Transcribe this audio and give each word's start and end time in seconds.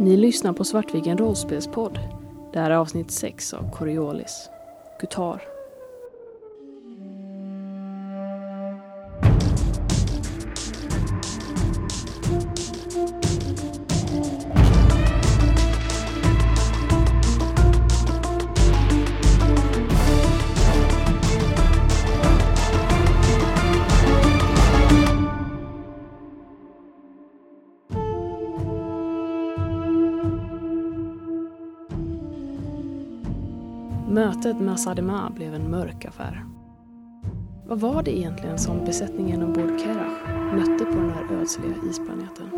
Ni 0.00 0.16
lyssnar 0.16 0.52
på 0.52 0.64
Svartviken 0.64 1.18
rollspelspodd. 1.18 1.98
Det 2.52 2.58
här 2.58 2.70
är 2.70 2.74
avsnitt 2.74 3.10
6 3.10 3.54
av 3.54 3.70
Coriolis. 3.70 4.50
Guitar. 5.00 5.57
Mötet 34.58 34.66
med 34.66 34.74
Asadema 34.74 35.30
blev 35.30 35.54
en 35.54 35.70
mörk 35.70 36.04
affär. 36.04 36.44
Vad 37.66 37.80
var 37.80 38.02
det 38.02 38.18
egentligen 38.18 38.58
som 38.58 38.84
besättningen 38.84 39.42
ombord 39.42 39.80
Kerach 39.80 40.28
mötte 40.54 40.84
på 40.84 40.90
den 41.00 41.10
här 41.10 41.40
ödsliga 41.40 41.74
isplaneten? 41.90 42.50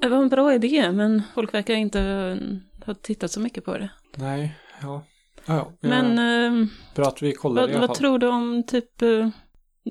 Det 0.00 0.08
var 0.08 0.16
en 0.18 0.28
bra 0.28 0.54
idé, 0.54 0.92
men 0.92 1.22
folk 1.34 1.54
verkar 1.54 1.74
inte 1.74 2.00
ha 2.86 2.94
tittat 2.94 3.30
så 3.30 3.40
mycket 3.40 3.64
på 3.64 3.78
det. 3.78 3.90
Nej, 4.16 4.54
ja. 4.82 5.02
Ja, 5.46 5.54
ja. 5.56 5.72
Men 5.80 6.18
eh, 6.18 6.66
Bra 6.94 7.06
att 7.06 7.22
vi 7.22 7.32
kollar 7.32 7.62
vad, 7.62 7.70
i 7.70 7.72
alla 7.72 7.80
vad 7.80 7.88
fall. 7.88 7.96
tror 7.96 8.18
du 8.18 8.28
om 8.28 8.62
typ 8.66 9.02
eh, 9.02 9.28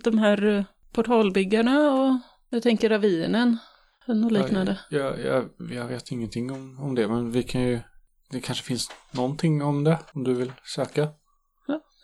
de 0.03 0.17
här 0.17 0.45
eh, 0.45 0.63
portalbyggarna 0.91 1.91
och 1.93 2.17
jag 2.49 2.63
tänker 2.63 2.89
ravinen? 2.89 3.57
Något 4.07 4.31
liknande. 4.31 4.79
Jag, 4.89 5.19
jag, 5.19 5.49
jag 5.71 5.85
vet 5.87 6.11
ingenting 6.11 6.51
om, 6.51 6.79
om 6.79 6.95
det, 6.95 7.07
men 7.07 7.31
vi 7.31 7.43
kan 7.43 7.61
ju... 7.61 7.79
Det 8.29 8.39
kanske 8.39 8.63
finns 8.63 8.91
någonting 9.11 9.61
om 9.61 9.83
det, 9.83 9.99
om 10.13 10.23
du 10.23 10.33
vill 10.33 10.51
söka. 10.75 11.07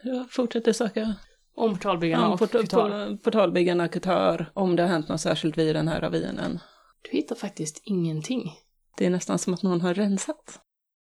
Jag 0.03 0.31
fortsätter 0.31 0.73
söka 0.73 1.15
Om 1.55 1.73
portalbyggarna 1.73 2.27
om 2.27 2.33
och 2.33 2.39
port 2.39 2.51
Qatar. 2.51 2.89
por- 2.89 3.17
portalbyggarna 3.17 3.87
Qatar, 3.87 4.51
om 4.53 4.75
det 4.75 4.83
har 4.83 4.89
hänt 4.89 5.09
något 5.09 5.21
särskilt 5.21 5.57
vid 5.57 5.75
den 5.75 5.87
här 5.87 6.01
ravinen. 6.01 6.59
Du 7.01 7.11
hittar 7.17 7.35
faktiskt 7.35 7.81
ingenting. 7.85 8.53
Det 8.97 9.05
är 9.05 9.09
nästan 9.09 9.39
som 9.39 9.53
att 9.53 9.63
någon 9.63 9.81
har 9.81 9.93
rensat. 9.93 10.59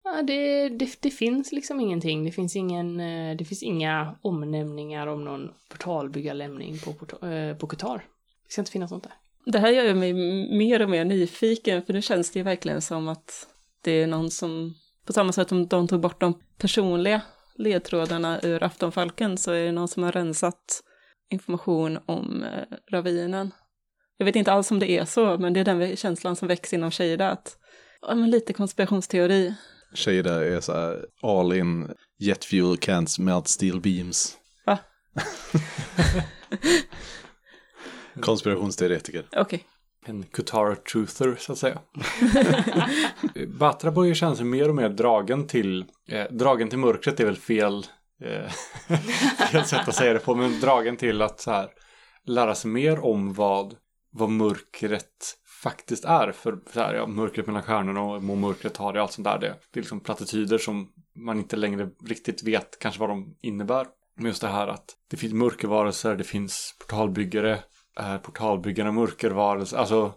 Ja, 0.04 0.22
det, 0.22 0.68
det, 0.68 0.96
det 1.02 1.10
finns 1.10 1.52
liksom 1.52 1.80
ingenting. 1.80 2.24
Det 2.24 2.30
finns, 2.32 2.56
ingen, 2.56 3.00
eh, 3.00 3.36
det 3.36 3.44
finns 3.44 3.62
inga 3.62 4.18
omnämningar 4.22 5.06
om 5.06 5.24
någon 5.24 5.50
portalbyggarlämning 5.70 6.78
på, 6.78 6.92
porta- 6.92 7.32
eh, 7.50 7.56
på 7.56 7.66
Qatar. 7.66 7.98
Det 8.46 8.52
ska 8.52 8.60
inte 8.60 8.70
finnas 8.72 8.90
något 8.90 9.02
där. 9.02 9.12
Det 9.44 9.58
här 9.58 9.70
gör 9.70 9.94
mig 9.94 10.12
mer 10.58 10.82
och 10.82 10.90
mer 10.90 11.04
nyfiken, 11.04 11.82
för 11.82 11.92
nu 11.92 12.02
känns 12.02 12.30
det 12.30 12.38
ju 12.38 12.42
verkligen 12.42 12.82
som 12.82 13.08
att 13.08 13.46
det 13.84 14.02
är 14.02 14.06
någon 14.06 14.30
som, 14.30 14.74
på 15.06 15.12
samma 15.12 15.32
sätt 15.32 15.48
som 15.48 15.66
de 15.66 15.88
tog 15.88 16.00
bort 16.00 16.20
de 16.20 16.40
personliga 16.58 17.20
ledtrådarna 17.56 18.40
ur 18.42 18.62
Aftonfalken, 18.62 19.38
så 19.38 19.52
är 19.52 19.64
det 19.64 19.72
någon 19.72 19.88
som 19.88 20.02
har 20.02 20.12
rensat 20.12 20.82
information 21.30 21.98
om 22.06 22.42
eh, 22.42 22.76
ravinen. 22.92 23.50
Jag 24.16 24.24
vet 24.24 24.36
inte 24.36 24.52
alls 24.52 24.70
om 24.70 24.78
det 24.78 24.90
är 24.90 25.04
så, 25.04 25.38
men 25.38 25.52
det 25.52 25.60
är 25.60 25.64
den 25.64 25.96
känslan 25.96 26.36
som 26.36 26.48
väcks 26.48 26.72
inom 26.72 26.90
Shada, 26.90 27.30
att 27.30 27.56
ja, 28.02 28.14
men 28.14 28.30
lite 28.30 28.52
konspirationsteori. 28.52 29.54
Där 30.06 30.40
är 30.40 30.60
så 30.60 30.72
här 30.72 31.04
all 31.22 31.52
in 31.52 31.90
jet 32.18 32.44
fuel 32.44 32.76
can't 32.76 33.20
melt 33.20 33.48
steel 33.48 33.80
beams. 33.80 34.36
Va? 34.66 34.78
Konspirationsteoretiker. 38.20 39.26
Okej, 39.36 39.64
En 40.06 40.22
Qatar 40.22 40.74
truther, 40.74 41.36
så 41.38 41.52
att 41.52 41.58
säga. 41.58 41.78
Batra 43.58 43.90
börjar 43.90 44.14
känna 44.14 44.36
sig 44.36 44.44
mer 44.44 44.68
och 44.68 44.74
mer 44.74 44.88
dragen 44.88 45.46
till... 45.46 45.84
Eh, 46.08 46.24
dragen 46.30 46.68
till 46.68 46.78
mörkret 46.78 47.20
är 47.20 47.24
väl 47.24 47.36
fel, 47.36 47.86
eh, 48.24 48.50
fel 49.50 49.64
sätt 49.64 49.88
att 49.88 49.94
säga 49.94 50.12
det 50.12 50.18
på, 50.18 50.34
men 50.34 50.60
dragen 50.60 50.96
till 50.96 51.22
att 51.22 51.40
så 51.40 51.50
här, 51.50 51.68
lära 52.26 52.54
sig 52.54 52.70
mer 52.70 53.04
om 53.04 53.32
vad, 53.32 53.76
vad 54.10 54.30
mörkret 54.30 55.38
faktiskt 55.62 56.04
är. 56.04 56.32
För 56.32 56.58
så 56.72 56.80
här, 56.80 56.94
ja, 56.94 57.06
mörkret 57.06 57.46
mellan 57.46 57.62
stjärnorna 57.62 58.02
och 58.02 58.22
må 58.22 58.34
mörkret 58.34 58.76
har 58.76 58.92
det 58.92 58.98
och 58.98 59.02
allt 59.02 59.12
sånt 59.12 59.24
där. 59.24 59.38
Det, 59.38 59.54
det 59.70 59.80
är 59.80 59.82
liksom 59.82 60.00
plattityder 60.00 60.58
som 60.58 60.88
man 61.16 61.38
inte 61.38 61.56
längre 61.56 61.88
riktigt 62.06 62.42
vet 62.42 62.78
kanske 62.78 63.00
vad 63.00 63.08
de 63.08 63.36
innebär. 63.42 63.86
Men 64.16 64.26
just 64.26 64.40
det 64.40 64.48
här 64.48 64.68
att 64.68 64.84
det 65.10 65.16
finns 65.16 65.32
mörkervarelser, 65.32 66.16
det 66.16 66.24
finns 66.24 66.76
portalbyggare, 66.80 67.58
är 67.96 68.18
portalbyggarna 68.18 68.92
mörkervarelser? 68.92 69.76
Alltså, 69.76 70.12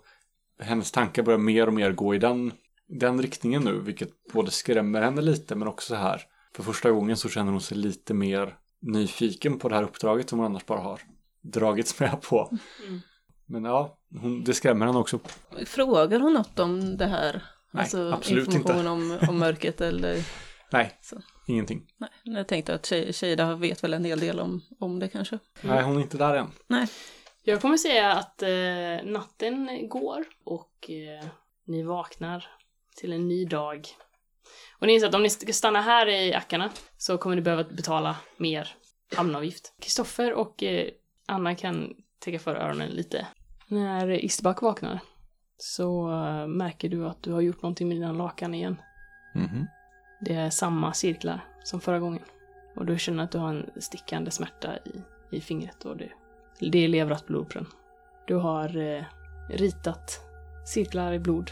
hennes 0.59 0.91
tankar 0.91 1.23
börjar 1.23 1.39
mer 1.39 1.67
och 1.67 1.73
mer 1.73 1.91
gå 1.91 2.15
i 2.15 2.17
den, 2.17 2.53
den 2.87 3.21
riktningen 3.21 3.63
nu, 3.63 3.79
vilket 3.79 4.09
både 4.33 4.51
skrämmer 4.51 5.01
henne 5.01 5.21
lite 5.21 5.55
men 5.55 5.67
också 5.67 5.87
så 5.87 5.95
här. 5.95 6.21
För 6.55 6.63
första 6.63 6.91
gången 6.91 7.17
så 7.17 7.29
känner 7.29 7.51
hon 7.51 7.61
sig 7.61 7.77
lite 7.77 8.13
mer 8.13 8.55
nyfiken 8.81 9.59
på 9.59 9.69
det 9.69 9.75
här 9.75 9.83
uppdraget 9.83 10.29
som 10.29 10.39
hon 10.39 10.45
annars 10.45 10.65
bara 10.65 10.79
har 10.79 10.99
dragits 11.41 11.99
med 11.99 12.21
på. 12.21 12.57
Mm. 12.87 13.01
Men 13.45 13.63
ja, 13.63 13.97
hon, 14.21 14.43
det 14.43 14.53
skrämmer 14.53 14.85
henne 14.85 14.99
också. 14.99 15.19
frågar 15.65 16.19
hon 16.19 16.33
något 16.33 16.59
om 16.59 16.97
det 16.97 17.05
här? 17.05 17.43
Nej, 17.71 17.81
alltså 17.81 18.11
absolut 18.11 18.53
information 18.53 18.87
om, 18.87 19.17
om 19.29 19.39
mörkret 19.39 19.81
eller? 19.81 20.23
Nej, 20.71 20.99
Så. 21.01 21.21
ingenting. 21.47 21.85
Nej, 21.97 22.09
jag 22.23 22.47
tänkte 22.47 22.73
att 22.75 22.91
Shada 23.11 23.55
vet 23.55 23.83
väl 23.83 23.93
en 23.93 24.05
hel 24.05 24.19
del 24.19 24.39
om, 24.39 24.61
om 24.79 24.99
det 24.99 25.07
kanske. 25.07 25.39
Nej, 25.61 25.83
hon 25.83 25.97
är 25.97 26.01
inte 26.01 26.17
där 26.17 26.35
än. 26.35 26.51
Nej. 26.67 26.87
Jag 27.47 27.61
kommer 27.61 27.77
säga 27.77 28.11
att 28.11 28.41
eh, 28.41 29.11
natten 29.11 29.89
går 29.89 30.25
och 30.43 30.89
eh, 30.89 31.25
ni 31.65 31.83
vaknar 31.83 32.47
till 32.95 33.13
en 33.13 33.27
ny 33.27 33.45
dag. 33.45 33.87
Och 34.79 34.87
ni 34.87 34.93
inser 34.93 35.07
att 35.07 35.15
om 35.15 35.23
ni 35.23 35.29
ska 35.29 35.53
stanna 35.53 35.81
här 35.81 36.07
i 36.07 36.33
Ackarna 36.33 36.69
så 36.97 37.17
kommer 37.17 37.35
ni 37.35 37.41
behöva 37.41 37.63
betala 37.63 38.17
mer 38.37 38.75
hamnavgift. 39.15 39.73
Kristoffer 39.81 40.33
och 40.33 40.63
eh, 40.63 40.89
Anna 41.25 41.55
kan 41.55 41.93
täcka 42.19 42.39
för 42.39 42.55
öronen 42.55 42.89
lite. 42.89 43.27
När 43.67 44.11
Isterback 44.11 44.61
vaknar 44.61 44.99
så 45.57 46.09
eh, 46.11 46.47
märker 46.47 46.89
du 46.89 47.07
att 47.07 47.23
du 47.23 47.31
har 47.31 47.41
gjort 47.41 47.61
någonting 47.61 47.87
med 47.87 47.97
dina 47.97 48.11
lakan 48.11 48.53
igen. 48.53 48.81
Mhm. 49.35 49.67
Det 50.21 50.33
är 50.33 50.49
samma 50.49 50.93
cirklar 50.93 51.45
som 51.63 51.81
förra 51.81 51.99
gången. 51.99 52.23
Och 52.75 52.85
du 52.85 52.99
känner 52.99 53.23
att 53.23 53.31
du 53.31 53.37
har 53.37 53.49
en 53.49 53.81
stickande 53.81 54.31
smärta 54.31 54.77
i, 54.77 55.01
i 55.37 55.41
fingret 55.41 55.85
och 55.85 55.97
det, 55.97 56.11
det 56.59 56.85
är 56.85 56.87
på 57.43 57.53
den. 57.53 57.65
Du 58.27 58.35
har 58.35 58.77
eh, 58.77 59.03
ritat 59.49 60.19
cirklar 60.65 61.13
i 61.13 61.19
blod 61.19 61.51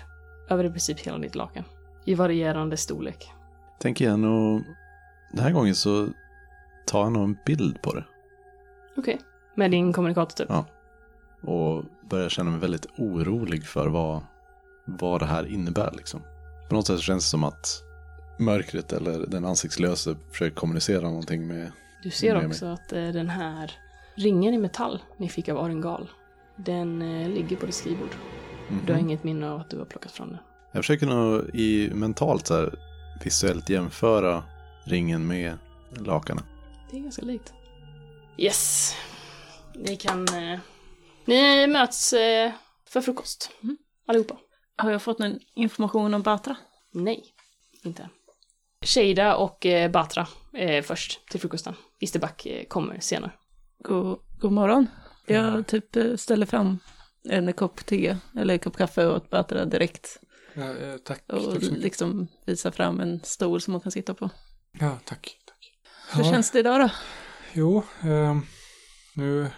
över 0.49 0.63
i 0.63 0.69
princip 0.69 0.99
hela 0.99 1.17
ditt 1.17 1.35
lakan. 1.35 1.63
I 2.05 2.15
varierande 2.15 2.77
storlek. 2.77 3.31
Tänk 3.79 4.01
igen 4.01 4.25
och 4.25 4.61
den 5.31 5.43
här 5.43 5.51
gången 5.51 5.75
så 5.75 6.07
tar 6.85 7.03
jag 7.03 7.11
nog 7.11 7.23
en 7.23 7.37
bild 7.45 7.81
på 7.81 7.93
det. 7.95 8.03
Okej. 8.97 9.19
Med 9.55 9.71
din 9.71 9.93
kommunikator 9.93 10.45
typ? 10.45 10.47
Ja. 10.49 10.65
Och 11.51 11.83
börjar 12.09 12.29
känna 12.29 12.51
mig 12.51 12.59
väldigt 12.59 12.85
orolig 12.97 13.65
för 13.65 13.87
vad, 13.87 14.21
vad 14.85 15.21
det 15.21 15.25
här 15.25 15.45
innebär 15.45 15.93
liksom. 15.97 16.21
På 16.69 16.75
något 16.75 16.87
sätt 16.87 16.99
känns 16.99 17.25
det 17.25 17.29
som 17.29 17.43
att 17.43 17.83
mörkret 18.39 18.93
eller 18.93 19.27
den 19.27 19.45
ansiktslöse 19.45 20.15
försöker 20.31 20.55
kommunicera 20.55 21.01
någonting 21.01 21.47
med 21.47 21.71
Du 22.03 22.09
ser 22.09 22.35
Med 22.35 22.47
också 22.47 22.65
att 22.65 22.93
eh, 22.93 23.07
den 23.07 23.29
här 23.29 23.71
ringen 24.15 24.53
i 24.53 24.57
metall 24.57 25.01
ni 25.17 25.29
fick 25.29 25.49
av 25.49 25.57
Arengal, 25.57 26.09
den 26.55 27.01
eh, 27.01 27.29
ligger 27.29 27.55
på 27.55 27.65
ditt 27.65 27.75
skrivbord. 27.75 28.15
Du 28.85 28.93
har 28.93 28.99
Mhm. 28.99 29.09
inget 29.09 29.23
minne 29.23 29.49
av 29.49 29.59
att 29.59 29.69
du 29.69 29.77
har 29.77 29.85
plockat 29.85 30.11
fram 30.11 30.27
den. 30.29 30.37
Jag 30.71 30.83
försöker 30.83 31.05
nog 31.07 31.55
i 31.55 31.89
mentalt 31.93 32.47
så 32.47 32.55
här, 32.55 32.79
visuellt 33.23 33.69
jämföra 33.69 34.43
ringen 34.83 35.27
med 35.27 35.57
lakanen. 35.97 36.43
Det 36.91 36.97
är 36.97 37.01
ganska 37.01 37.25
likt. 37.25 37.53
Yes. 38.37 38.95
Ni 39.75 39.95
kan... 39.97 40.27
Eh, 40.27 40.59
ni 41.25 41.67
möts 41.67 42.13
eh, 42.13 42.51
för 42.89 43.01
frukost. 43.01 43.51
Mm. 43.63 43.77
Allihopa. 44.05 44.37
Har 44.75 44.91
jag 44.91 45.01
fått 45.01 45.19
någon 45.19 45.39
information 45.53 46.13
om 46.13 46.21
Batra? 46.21 46.55
Nej, 46.91 47.23
inte. 47.83 48.09
Shada 48.85 49.35
och 49.35 49.65
eh, 49.65 49.91
Batra 49.91 50.27
eh, 50.53 50.83
först 50.83 51.29
till 51.29 51.39
frukosten. 51.39 51.73
Isterback 51.99 52.45
eh, 52.45 52.65
kommer 52.65 52.99
senare. 52.99 53.31
God, 53.83 54.19
god 54.39 54.51
morgon. 54.51 54.87
Jag 55.25 55.67
typ 55.67 55.95
eh, 55.95 56.15
ställer 56.15 56.45
fram 56.45 56.79
en 57.29 57.53
kopp 57.53 57.85
te 57.85 58.17
eller 58.37 58.53
en 58.53 58.59
kopp 58.59 58.77
kaffe 58.77 59.05
åt 59.05 59.29
Batra 59.29 59.65
direkt. 59.65 60.19
Ja, 60.53 60.77
eh, 60.77 60.97
tack. 60.97 61.23
Och 61.27 61.53
tack 61.53 61.63
liksom 61.71 62.27
visar 62.45 62.71
fram 62.71 62.99
en 62.99 63.19
stol 63.23 63.61
som 63.61 63.73
hon 63.73 63.81
kan 63.81 63.91
sitta 63.91 64.13
på. 64.13 64.29
Ja, 64.79 64.97
tack. 65.05 65.37
tack. 65.45 65.73
Hur 66.17 66.23
känns 66.23 66.51
det 66.51 66.59
idag 66.59 66.81
då? 66.81 66.89
Jo, 67.53 67.83
ehm, 68.01 68.41
nu, 69.15 69.49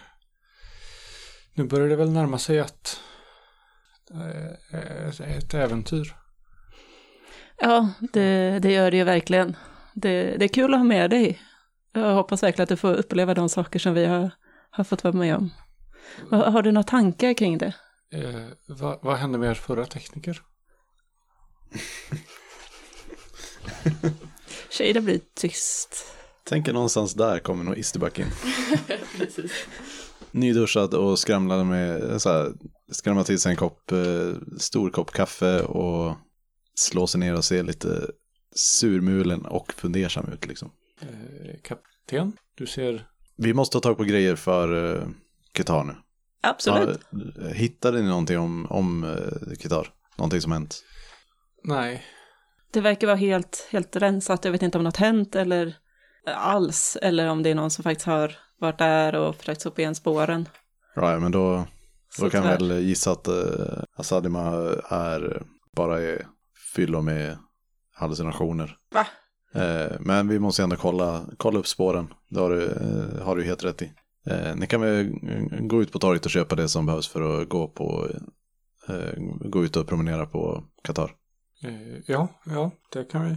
nu 1.54 1.64
börjar 1.64 1.88
det 1.88 1.96
väl 1.96 2.10
närma 2.10 2.38
sig 2.38 2.60
att 2.60 3.00
eh, 4.10 4.78
ett, 5.08 5.20
ett 5.20 5.54
äventyr. 5.54 6.16
Ja, 7.58 7.88
det, 8.12 8.58
det 8.58 8.72
gör 8.72 8.90
det 8.90 8.96
ju 8.96 9.04
verkligen. 9.04 9.56
Det, 9.94 10.36
det 10.36 10.44
är 10.44 10.48
kul 10.48 10.74
att 10.74 10.80
ha 10.80 10.84
med 10.84 11.10
dig. 11.10 11.42
Jag 11.96 12.14
hoppas 12.14 12.42
verkligen 12.42 12.62
att 12.62 12.68
du 12.68 12.76
får 12.76 12.94
uppleva 12.94 13.34
de 13.34 13.48
saker 13.48 13.78
som 13.78 13.94
vi 13.94 14.04
har, 14.04 14.30
har 14.70 14.84
fått 14.84 15.04
vara 15.04 15.14
med 15.14 15.36
om. 15.36 15.50
Har, 16.30 16.50
har 16.50 16.62
du 16.62 16.72
några 16.72 16.84
tankar 16.84 17.34
kring 17.34 17.58
det? 17.58 17.74
Eh, 18.12 18.46
vad, 18.66 18.98
vad 19.02 19.16
hände 19.16 19.38
med 19.38 19.50
er 19.50 19.54
förra 19.54 19.86
tekniker? 19.86 20.42
Shada 24.70 25.00
blir 25.00 25.20
tyst. 25.34 26.06
Tänker 26.44 26.72
någonstans 26.72 27.14
där 27.14 27.38
kommer 27.38 27.64
nog 27.64 27.78
Isterback 27.78 28.18
in. 28.18 28.26
Nyduschad 30.30 30.94
och 30.94 31.18
skramlade 31.18 31.64
med, 31.64 32.22
så 32.22 32.28
här, 32.28 32.52
skramlar 32.92 33.24
till 33.24 33.40
sig 33.40 33.50
en 33.50 33.56
kopp, 33.56 33.92
eh, 33.92 34.34
stor 34.58 34.90
kopp 34.90 35.12
kaffe 35.12 35.62
och 35.62 36.16
slår 36.74 37.06
sig 37.06 37.20
ner 37.20 37.36
och 37.36 37.44
ser 37.44 37.62
lite 37.62 38.10
surmulen 38.54 39.46
och 39.46 39.72
fundersam 39.72 40.28
ut 40.32 40.46
liksom. 40.46 40.70
Eh, 41.00 41.60
kapten, 41.62 42.32
du 42.54 42.66
ser... 42.66 43.06
Vi 43.36 43.54
måste 43.54 43.72
ta 43.72 43.80
tag 43.80 43.96
på 43.96 44.04
grejer 44.04 44.36
för 44.36 45.02
Qatar 45.52 45.84
nu. 45.84 45.94
Absolut. 46.42 47.00
Ja, 47.10 47.48
hittade 47.48 48.02
ni 48.02 48.08
någonting 48.08 48.38
om, 48.38 48.66
om 48.70 49.16
Qatar? 49.58 49.88
Någonting 50.16 50.40
som 50.40 50.52
hänt? 50.52 50.84
Nej. 51.64 52.04
Det 52.72 52.80
verkar 52.80 53.06
vara 53.06 53.16
helt, 53.16 53.68
helt 53.70 53.96
rensat. 53.96 54.44
Jag 54.44 54.52
vet 54.52 54.62
inte 54.62 54.78
om 54.78 54.84
något 54.84 54.96
hänt 54.96 55.36
eller 55.36 55.76
alls. 56.26 56.98
Eller 57.02 57.28
om 57.28 57.42
det 57.42 57.50
är 57.50 57.54
någon 57.54 57.70
som 57.70 57.82
faktiskt 57.82 58.06
har 58.06 58.36
varit 58.58 58.78
där 58.78 59.14
och 59.14 59.36
försökt 59.36 59.60
sopa 59.60 59.80
igen 59.80 59.94
spåren. 59.94 60.48
Ja, 60.94 61.12
ja, 61.12 61.18
men 61.18 61.32
då, 61.32 61.66
då 62.18 62.30
kan 62.30 62.42
väl 62.42 62.70
gissa 62.70 63.12
att 63.12 63.28
uh, 63.28 63.82
Asadima 63.96 64.40
är 64.88 65.42
bara 65.76 66.00
är 66.00 66.26
fyllo 66.74 67.00
med 67.02 67.38
hallucinationer. 67.92 68.76
Va? 68.94 69.06
Eh, 69.56 69.96
men 70.00 70.28
vi 70.28 70.38
måste 70.38 70.62
ändå 70.62 70.76
kolla, 70.76 71.24
kolla 71.36 71.58
upp 71.58 71.66
spåren. 71.66 72.14
Det 72.28 72.40
har 72.40 72.50
du, 72.50 72.64
eh, 72.64 73.24
har 73.24 73.36
du 73.36 73.44
helt 73.44 73.64
rätt 73.64 73.82
i. 73.82 73.92
Eh, 74.26 74.56
ni 74.56 74.66
kan 74.66 74.80
väl 74.80 75.10
gå 75.60 75.82
ut 75.82 75.92
på 75.92 75.98
torget 75.98 76.24
och 76.24 76.30
köpa 76.30 76.54
det 76.54 76.68
som 76.68 76.86
behövs 76.86 77.08
för 77.08 77.42
att 77.42 77.48
gå 77.48 77.68
på 77.68 78.08
gå 79.40 79.64
ut 79.64 79.76
och 79.76 79.86
promenera 79.86 80.26
på 80.26 80.64
Qatar. 80.82 81.10
Ja, 82.06 82.28
ja, 82.44 82.70
det 82.92 83.04
kan 83.04 83.28
vi. 83.28 83.36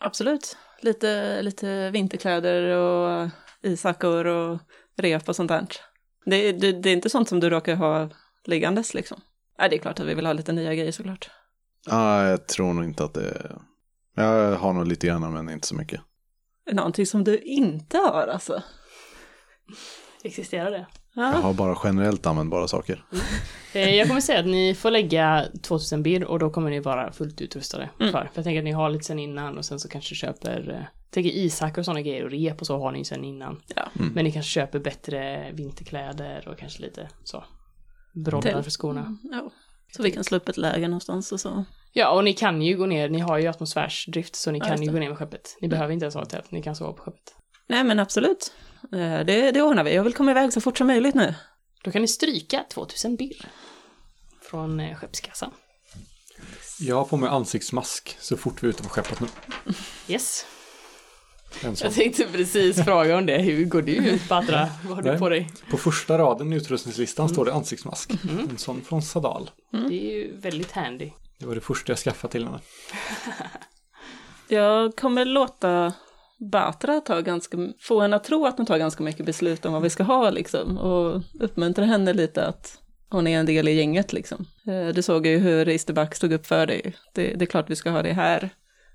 Absolut. 0.00 0.56
Lite, 0.82 1.42
lite 1.42 1.90
vinterkläder 1.90 2.62
och 2.62 3.30
isackor 3.62 4.26
och 4.26 4.58
rep 4.96 5.28
och 5.28 5.36
sånt 5.36 5.48
där. 5.48 5.66
Det, 6.24 6.52
det, 6.52 6.72
det 6.72 6.90
är 6.90 6.92
inte 6.92 7.10
sånt 7.10 7.28
som 7.28 7.40
du 7.40 7.50
råkar 7.50 7.74
ha 7.74 8.08
liggandes 8.44 8.94
liksom. 8.94 9.20
Nej, 9.58 9.70
det 9.70 9.76
är 9.76 9.78
klart 9.78 10.00
att 10.00 10.06
vi 10.06 10.14
vill 10.14 10.26
ha 10.26 10.32
lite 10.32 10.52
nya 10.52 10.74
grejer 10.74 10.92
såklart. 10.92 11.30
Ah, 11.86 12.22
jag 12.22 12.46
tror 12.46 12.72
nog 12.72 12.84
inte 12.84 13.04
att 13.04 13.14
det 13.14 13.56
Jag 14.14 14.56
har 14.56 14.72
nog 14.72 14.86
lite 14.86 15.06
grann 15.06 15.32
men 15.32 15.50
inte 15.50 15.66
så 15.66 15.74
mycket. 15.74 16.00
Någonting 16.72 17.06
som 17.06 17.24
du 17.24 17.38
inte 17.38 17.96
har 17.98 18.26
alltså. 18.32 18.62
Existerar 20.24 20.70
det? 20.70 20.86
Jag 21.14 21.24
Ja. 21.34 21.38
har 21.38 21.54
bara 21.54 21.76
generellt 21.84 22.26
användbara 22.26 22.68
saker. 22.68 23.04
Eh, 23.74 23.94
Jag 23.94 24.08
kommer 24.08 24.20
säga 24.20 24.40
att 24.40 24.46
ni 24.46 24.74
får 24.74 24.90
lägga 24.90 25.46
2000 25.62 26.02
bir 26.02 26.24
och 26.24 26.38
då 26.38 26.50
kommer 26.50 26.70
ni 26.70 26.80
vara 26.80 27.12
fullt 27.12 27.40
utrustade 27.40 27.90
Mm. 28.00 28.12
för. 28.12 28.20
För 28.20 28.30
jag 28.34 28.44
tänker 28.44 28.58
att 28.58 28.64
ni 28.64 28.72
har 28.72 28.90
lite 28.90 29.04
sen 29.04 29.18
innan 29.18 29.58
och 29.58 29.64
sen 29.64 29.80
så 29.80 29.88
kanske 29.88 30.14
köper, 30.14 30.68
eh, 30.70 30.74
jag 30.76 31.10
tänker 31.10 31.30
Isak 31.30 31.78
och 31.78 31.84
sådana 31.84 32.00
grejer 32.02 32.24
och 32.24 32.30
rep 32.30 32.60
och 32.60 32.66
så 32.66 32.78
har 32.78 32.92
ni 32.92 33.04
sen 33.04 33.24
innan. 33.24 33.60
Ja. 33.76 33.88
Mm. 33.98 34.12
Men 34.14 34.24
ni 34.24 34.32
kanske 34.32 34.50
köper 34.50 34.78
bättre 34.78 35.50
vinterkläder 35.52 36.48
och 36.48 36.58
kanske 36.58 36.82
lite 36.82 37.08
så. 37.24 37.44
Broddar 38.24 38.52
Till- 38.52 38.62
för 38.62 38.70
skorna. 38.70 39.00
Mm, 39.00 39.18
Ja. 39.32 39.50
Så 39.96 40.02
vi 40.02 40.10
kan 40.10 40.24
slå 40.24 40.36
upp 40.36 40.48
ett 40.48 40.56
läger 40.56 40.88
någonstans 40.88 41.32
och 41.32 41.40
så. 41.40 41.64
Ja, 41.92 42.10
och 42.10 42.24
ni 42.24 42.32
kan 42.32 42.62
ju 42.62 42.76
gå 42.76 42.86
ner, 42.86 43.08
ni 43.08 43.18
har 43.18 43.38
ju 43.38 43.46
atmosfärsdrift 43.46 44.36
så 44.36 44.50
ni 44.50 44.58
Ja, 44.58 44.64
kan 44.64 44.82
ju 44.82 44.92
gå 44.92 44.98
ner 44.98 45.08
med 45.08 45.18
skeppet. 45.18 45.56
Ni 45.60 45.68
behöver 45.68 45.92
inte 45.92 46.04
ens 46.04 46.14
ha 46.14 46.22
ett 46.22 46.28
tält, 46.30 46.50
ni 46.50 46.62
kan 46.62 46.76
sova 46.76 46.92
på 46.92 47.02
skeppet. 47.02 47.34
Nej 47.66 47.84
men 47.84 47.98
absolut. 48.00 48.52
Eh, 48.92 48.98
Det, 49.24 49.50
det 49.50 49.62
ordnar 49.62 49.84
vi. 49.84 49.94
Jag 49.94 50.04
vill 50.04 50.14
komma 50.14 50.30
iväg 50.30 50.52
så 50.52 50.60
fort 50.60 50.78
som 50.78 50.86
möjligt 50.86 51.14
nu. 51.14 51.34
Då 51.84 51.90
kan 51.90 52.02
ni 52.02 52.08
stryka 52.08 52.64
2000 52.70 53.16
bir. 53.16 53.36
Från 54.42 54.80
eh, 54.80 54.96
skeppskassan. 54.96 55.50
Jag 56.80 56.96
har 56.96 57.04
på 57.04 57.16
mig 57.16 57.28
ansiktsmask 57.28 58.16
så 58.20 58.36
fort 58.36 58.62
vi 58.62 58.66
är 58.66 58.70
ute 58.70 58.82
på 58.82 58.88
skeppet 58.88 59.20
nu. 59.20 59.26
Yes. 60.08 60.46
Jag 61.82 61.94
tänkte 61.94 62.26
precis 62.32 62.84
fråga 62.84 63.16
om 63.16 63.26
det. 63.26 63.38
Hur 63.38 63.64
går 63.64 63.82
du 63.82 63.92
ut 63.96 64.28
Batra? 64.28 64.68
Vad 64.86 64.96
har 64.96 65.02
du 65.02 65.10
Nej. 65.10 65.18
på 65.18 65.28
dig? 65.28 65.50
På 65.70 65.76
första 65.76 66.18
raden 66.18 66.52
i 66.52 66.56
utrustningslistan 66.56 67.28
står 67.28 67.44
det 67.44 67.54
ansiktsmask. 67.54 68.10
En 68.50 68.58
sån 68.58 68.82
från 68.82 69.02
Sadal. 69.02 69.50
Det 69.70 69.78
är 70.10 70.16
ju 70.16 70.36
väldigt 70.36 70.72
handy. 70.72 71.10
Det 71.40 71.46
var 71.46 71.54
det 71.54 71.60
första 71.60 71.92
jag 71.92 71.98
skaffade 71.98 72.32
till 72.32 72.44
henne. 72.44 72.60
Jag 74.48 74.96
kommer 74.96 75.24
låta 75.24 75.92
Batra 76.52 77.00
ta 77.00 77.20
ganska, 77.20 77.56
få 77.80 78.00
henne 78.00 78.16
att 78.16 78.24
tro 78.24 78.46
att 78.46 78.56
hon 78.56 78.66
tar 78.66 78.78
ganska 78.78 79.02
mycket 79.02 79.26
beslut 79.26 79.64
om 79.64 79.72
vad 79.72 79.82
vi 79.82 79.90
ska 79.90 80.02
ha 80.02 80.30
liksom. 80.30 80.78
Och 80.78 81.22
uppmuntra 81.40 81.84
henne 81.84 82.12
lite 82.12 82.46
att 82.46 82.78
hon 83.10 83.26
är 83.26 83.38
en 83.38 83.46
del 83.46 83.68
i 83.68 83.72
gänget 83.72 84.12
liksom. 84.12 84.46
Eh, 84.66 84.88
Du 84.88 85.02
såg 85.02 85.26
ju 85.26 85.38
hur 85.38 85.68
Isterback 85.68 86.14
stod 86.14 86.32
upp 86.32 86.46
för 86.46 86.66
dig. 86.66 86.94
Det, 87.14 87.34
det 87.34 87.44
är 87.44 87.46
klart 87.46 87.70
vi 87.70 87.76
ska 87.76 87.90
ha 87.90 88.02
det 88.02 88.12
här. 88.12 88.50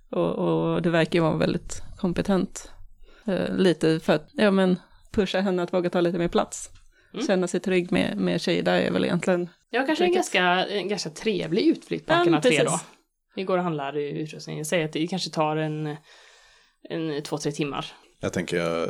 Och, 0.10 0.36
och 0.36 0.82
det 0.82 0.90
verkar 0.90 1.20
ju 1.20 1.24
vara 1.24 1.38
väldigt 1.38 1.82
kompetent. 1.98 2.72
Eh, 3.26 3.56
Lite 3.56 4.00
för 4.00 4.14
att, 4.14 4.30
ja 4.34 4.52
men, 4.52 4.80
pusha 5.12 5.40
henne 5.40 5.64
att 5.64 5.74
våga 5.74 5.90
ta 5.90 6.02
lite 6.02 6.18
mer 6.18 6.28
plats. 6.28 6.70
Mm. 7.14 7.26
Känna 7.28 7.48
sig 7.48 7.60
trygg 7.60 7.92
med, 7.92 8.18
med 8.18 8.42
Shada 8.42 8.82
är 8.82 8.92
väl 8.92 9.06
egentligen, 9.06 9.50
Jag 9.75 9.86
kanske 9.86 10.04
är 10.04 10.07
en 10.07 10.13
ganska, 10.13 10.44
en 10.66 10.88
ganska 10.88 11.10
trevlig 11.10 11.68
utflykt 11.68 12.06
på 12.06 12.13
Ja, 12.13 12.18
Arkarna 12.18 12.42
3 12.42 12.51
precis. 12.51 12.66
då. 12.66 12.80
Ni 13.36 13.44
går 13.44 13.57
och 13.57 13.63
handlar 13.63 13.98
i 13.98 14.22
utrustning. 14.22 14.57
Jag 14.57 14.68
säger 14.68 14.86
att 14.86 14.94
det 14.94 15.07
kanske 15.07 15.30
tar 15.30 15.57
en, 15.57 15.95
en 16.89 17.24
två, 17.24 17.38
tre 17.38 17.51
timmar. 17.51 17.86
Jag 18.19 18.33
tänker, 18.33 18.88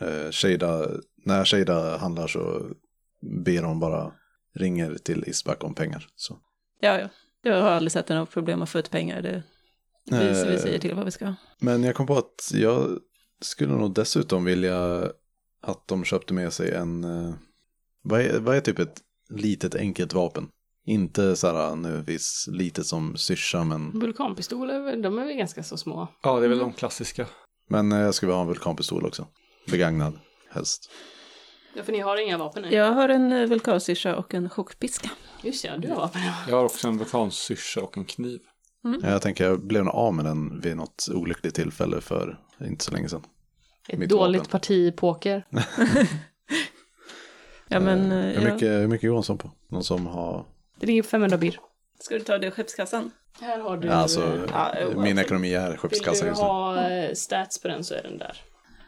eh, 0.00 0.30
Shada, 0.30 0.86
när 1.24 1.44
Shada 1.44 1.96
handlar 1.96 2.26
så 2.26 2.66
ber 3.44 3.62
hon 3.62 3.80
bara 3.80 4.12
ringer 4.54 4.94
till 4.94 5.24
Isback 5.26 5.64
om 5.64 5.74
pengar. 5.74 6.06
Så. 6.16 6.38
ja 6.80 6.98
ja. 7.00 7.08
Jag 7.42 7.62
har 7.62 7.70
aldrig 7.70 7.92
sett 7.92 8.08
något 8.08 8.30
problem 8.30 8.62
att 8.62 8.70
få 8.70 8.78
ut 8.78 8.90
pengar. 8.90 9.22
Det, 9.22 9.42
vi, 10.04 10.16
Eh, 10.16 10.46
vi 10.46 10.58
säger 10.58 10.78
till 10.78 10.94
vad 10.94 11.04
vi 11.04 11.10
ska 11.10 11.26
ha. 11.26 11.34
Men 11.58 11.82
jag 11.82 11.94
kom 11.94 12.06
på 12.06 12.18
att 12.18 12.50
jag 12.54 12.98
skulle 13.40 13.72
nog 13.72 13.94
dessutom 13.94 14.44
vilja 14.44 15.10
att 15.62 15.88
de 15.88 16.04
köpte 16.04 16.34
med 16.34 16.52
sig 16.52 16.74
en, 16.74 17.04
eh, 17.04 17.34
vad 18.02 18.20
är, 18.20 18.40
vad 18.40 18.56
är 18.56 18.60
typ 18.60 18.78
ett 18.78 19.00
litet 19.36 19.74
enkelt 19.74 20.12
vapen? 20.12 20.48
Inte 20.86 21.36
så 21.36 21.46
här 21.46 21.76
nödvändigtvis 21.76 22.48
litet 22.52 22.86
som 22.86 23.16
syrsa 23.16 23.64
men, 23.64 24.00
Vulkanpistoler, 24.00 25.02
de 25.02 25.18
är 25.18 25.24
väl 25.24 25.36
ganska 25.36 25.62
så 25.62 25.76
små. 25.76 26.08
Ja, 26.22 26.38
det 26.40 26.44
är 26.46 26.48
väl 26.48 26.58
Mm. 26.58 26.70
de 26.70 26.76
klassiska. 26.76 27.26
men 27.68 27.92
eh, 27.92 27.98
jag 27.98 28.14
skulle 28.14 28.26
vilja 28.28 28.36
ha 28.36 28.42
en 28.42 28.48
vulkanpistol 28.48 29.06
också. 29.06 29.26
Begagnad 29.70 30.18
helst. 30.50 30.90
Ja, 31.74 31.82
för 31.82 31.92
ni 31.92 32.00
har 32.00 32.16
inga 32.26 32.38
vapen 32.38 32.62
nu. 32.62 32.70
Jag 32.74 32.92
har 32.92 33.08
en 33.08 33.32
eh, 33.32 33.46
vulkansyrsa 33.48 34.16
och 34.16 34.34
en 34.34 34.50
chockpiska. 34.50 35.10
Just 35.42 35.64
ja, 35.64 35.76
du 35.78 35.88
har 35.88 35.96
vapen. 35.96 36.22
ja. 36.22 36.34
Jag 36.48 36.56
har 36.56 36.64
också 36.64 36.88
en 36.88 36.98
vulkansyrsa 36.98 37.80
och 37.82 37.98
en 37.98 38.04
kniv. 38.04 38.40
Jag 39.02 39.22
tänker 39.22 39.44
jag 39.44 39.66
blev 39.66 39.84
nog 39.84 39.94
av 39.94 40.14
med 40.14 40.24
den 40.24 40.60
vid 40.60 40.76
något 40.76 41.08
olyckligt 41.14 41.54
tillfälle 41.54 42.00
för 42.00 42.40
inte 42.60 42.84
så 42.84 42.92
länge 42.92 43.08
sedan. 43.08 43.22
Ett 43.88 43.98
Mitt 43.98 44.08
dåligt 44.10 44.38
vapen. 44.40 44.50
parti 44.50 44.96
poker. 44.96 45.46
Ja 47.72 47.80
men, 47.80 48.12
Eh, 48.12 48.18
eh, 48.18 48.24
hur, 48.24 48.48
ja. 48.48 48.54
mycket, 48.54 48.68
hur 48.68 48.88
mycket 48.88 49.10
går 49.10 49.16
en 49.16 49.22
sån 49.22 49.38
på? 49.38 49.50
Någon 49.68 49.84
som 49.84 50.06
har, 50.06 50.44
Det 50.80 50.86
ligger 50.86 51.02
på 51.02 51.08
500 51.08 51.36
bir. 51.38 51.60
Ska 52.00 52.14
du 52.14 52.20
ta 52.20 52.38
det 52.38 52.46
i 52.46 52.50
skeppskassan? 52.50 53.10
Här 53.40 53.58
har 53.60 53.76
du... 53.76 53.88
ja, 53.88 53.94
alltså 53.94 54.20
eh, 54.22 54.40
Ja, 54.52 54.74
min 54.96 54.98
alltså. 55.06 55.20
ekonomi 55.24 55.54
är 55.54 55.68
Vill 55.70 55.78
skeppskassa 55.78 56.24
du 56.24 56.28
just 56.28 56.40
nu. 56.42 56.46
ha 56.48 56.88
eh, 56.90 57.12
stats 57.14 57.62
på 57.62 57.68
den 57.68 57.84
så 57.84 57.94
är 57.94 58.02
den 58.02 58.18
där. 58.18 58.36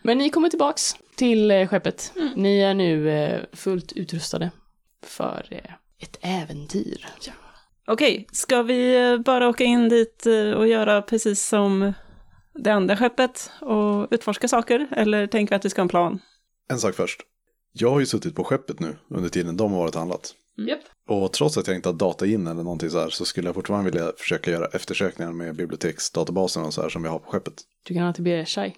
Men 0.02 0.18
ni 0.18 0.30
kommer 0.30 0.48
tillbaks 0.48 0.96
till 1.16 1.66
skeppet. 1.70 2.12
Ni 2.36 2.60
är 2.60 2.74
nu 2.74 3.46
fullt 3.52 3.92
utrustade 3.92 4.50
för 5.02 5.46
ett 5.98 6.18
äventyr. 6.20 7.06
Okej, 7.86 8.26
ska 8.32 8.62
vi 8.62 9.18
bara 9.24 9.48
åka 9.48 9.64
in 9.64 9.88
dit 9.88 10.26
och 10.56 10.66
göra 10.68 11.02
precis 11.02 11.46
som 11.48 11.92
det 12.54 12.70
andra 12.70 12.96
skeppet 12.96 13.50
och 13.60 14.08
utforska 14.10 14.48
saker? 14.48 14.88
Eller 14.90 15.26
tänker 15.26 15.50
vi 15.52 15.56
att 15.56 15.64
vi 15.64 15.70
ska 15.70 15.80
ha 15.80 15.84
en 15.84 15.88
plan? 15.88 16.18
En 16.70 16.78
sak 16.78 16.94
först. 16.94 17.20
Jag 17.76 17.90
har 17.90 18.00
ju 18.00 18.06
suttit 18.06 18.34
på 18.34 18.44
skeppet 18.44 18.80
nu 18.80 18.96
under 19.08 19.28
tiden 19.28 19.56
de 19.56 19.72
har 19.72 19.78
varit 19.78 19.94
handlat. 19.94 20.34
Japp. 20.56 20.80
Och 21.08 21.32
trots 21.32 21.58
att 21.58 21.66
jag 21.66 21.76
inte 21.76 21.88
har 21.88 21.94
data 21.94 22.26
in 22.26 22.46
eller 22.46 22.62
någonting 22.62 22.90
så 22.90 22.98
här 22.98 23.10
så 23.10 23.24
skulle 23.24 23.48
jag 23.48 23.54
fortfarande 23.54 23.90
vilja 23.90 24.12
försöka 24.16 24.50
göra 24.50 24.66
eftersökningar 24.66 25.32
med 25.32 25.56
biblioteksdatabasen 25.56 26.62
och 26.62 26.74
så 26.74 26.82
här 26.82 26.88
som 26.88 27.02
vi 27.02 27.08
har 27.08 27.18
på 27.18 27.30
skeppet. 27.30 27.54
Du 27.82 27.94
kan 27.94 28.02
ha 28.02 28.12
till 28.12 28.24
Bereshai. 28.24 28.74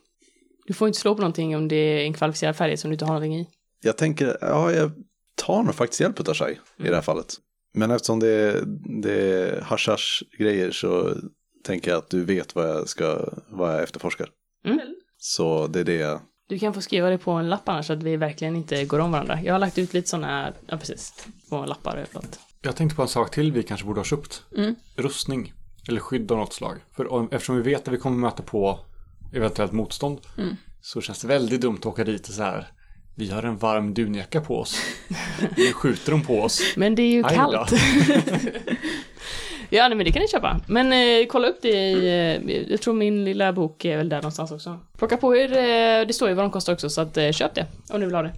Du 0.66 0.74
får 0.74 0.88
inte 0.88 1.00
slå 1.00 1.14
på 1.14 1.20
någonting 1.20 1.56
om 1.56 1.68
det 1.68 1.76
är 1.76 2.04
en 2.04 2.14
kvalificerad 2.14 2.56
färdighet 2.56 2.80
som 2.80 2.90
du 2.90 2.94
inte 2.94 3.04
har 3.04 3.12
någonting 3.12 3.36
i. 3.36 3.48
Jag 3.82 3.96
tänker, 3.96 4.38
ja 4.40 4.72
jag 4.72 4.90
tar 5.34 5.62
nog 5.62 5.74
faktiskt 5.74 6.00
hjälp 6.00 6.28
av 6.28 6.34
Shai 6.34 6.52
i 6.76 6.88
det 6.88 6.94
här 6.94 7.02
fallet. 7.02 7.34
Men 7.74 7.90
eftersom 7.90 8.20
det 8.20 8.28
är, 8.28 8.62
det 9.02 9.20
är 9.20 9.60
hashash 9.60 10.22
grejer 10.38 10.70
så 10.70 11.14
tänker 11.64 11.90
jag 11.90 11.98
att 11.98 12.10
du 12.10 12.24
vet 12.24 12.54
vad 12.54 12.68
jag 12.68 12.88
ska, 12.88 13.28
vad 13.48 13.74
jag 13.74 13.82
efterforskar. 13.82 14.28
Mm. 14.64 14.80
Så 15.18 15.66
det 15.66 15.80
är 15.80 15.84
det 15.84 15.94
jag, 15.94 16.20
Du 16.48 16.58
kan 16.58 16.74
få 16.74 16.80
skriva 16.80 17.10
det 17.10 17.18
på 17.18 17.30
en 17.30 17.48
lapp 17.48 17.68
annars 17.68 17.86
så 17.86 17.92
att 17.92 18.02
vi 18.02 18.16
verkligen 18.16 18.56
inte 18.56 18.84
går 18.84 18.98
om 18.98 19.12
varandra. 19.12 19.42
Jag 19.42 19.54
har 19.54 19.58
lagt 19.58 19.78
ut 19.78 19.94
lite 19.94 20.08
sådana, 20.08 20.52
ja 20.66 20.76
precis, 20.76 21.26
på 21.50 21.64
lappar 21.64 21.96
överallt. 21.96 22.40
Jag 22.62 22.76
tänkte 22.76 22.96
på 22.96 23.02
en 23.02 23.08
sak 23.08 23.30
till 23.30 23.52
vi 23.52 23.62
kanske 23.62 23.86
borde 23.86 24.00
ha 24.00 24.04
köpt. 24.04 24.42
Mm. 24.56 24.74
Rustning. 24.96 25.52
Eller 25.88 26.00
skydd 26.00 26.32
av 26.32 26.38
något 26.38 26.52
slag. 26.52 26.76
För 26.96 27.12
om, 27.12 27.28
eftersom 27.32 27.56
vi 27.56 27.62
vet 27.62 27.88
att 27.88 27.94
vi 27.94 27.98
kommer 27.98 28.16
möta 28.16 28.42
på 28.42 28.80
eventuellt 29.32 29.72
motstånd. 29.72 30.20
Mm. 30.38 30.56
Så 30.80 31.00
känns 31.00 31.20
det 31.20 31.28
väldigt 31.28 31.60
dumt 31.60 31.78
att 31.78 31.86
åka 31.86 32.04
dit 32.04 32.28
och 32.28 32.34
så 32.34 32.42
här 32.42 32.68
Vi 33.14 33.30
har 33.30 33.42
en 33.42 33.56
varm 33.56 33.94
dunjacka 33.94 34.40
på 34.40 34.60
oss. 34.60 34.78
Nu 35.56 35.72
skjuter 35.72 36.12
de 36.12 36.22
på 36.22 36.42
oss. 36.42 36.62
Men 36.76 36.94
det 36.94 37.02
är 37.02 37.10
ju 37.10 37.24
Aj 37.26 37.34
kallt. 37.34 37.72
ja, 39.70 39.88
nej, 39.88 39.96
men 39.96 40.04
det 40.06 40.12
kan 40.12 40.23
ni 40.23 40.28
köpa. 40.28 40.61
Men 40.68 40.92
eh, 40.92 41.26
kolla 41.26 41.49
upp 41.49 41.58
det 41.62 41.68
i, 41.68 41.92
eh, 42.08 42.50
jag 42.70 42.80
tror 42.80 42.94
min 42.94 43.25
lilla 43.25 43.52
bok 43.52 43.85
är 43.85 43.96
väl 43.96 44.08
där 44.08 44.16
någonstans 44.16 44.50
också. 44.52 44.78
Plocka 44.99 45.16
på 45.16 45.37
er, 45.37 45.50
eh, 45.52 46.06
det 46.06 46.12
står 46.14 46.28
ju 46.28 46.35
vad 46.35 46.44
de 46.44 46.50
kostar 46.50 46.73
också, 46.73 46.90
så 46.90 47.00
att 47.00 47.16
eh, 47.16 47.30
köp 47.32 47.54
det 47.54 47.66
om 47.90 48.00
ni 48.00 48.06
vill 48.06 48.14
ha 48.14 48.23
det. 48.23 48.32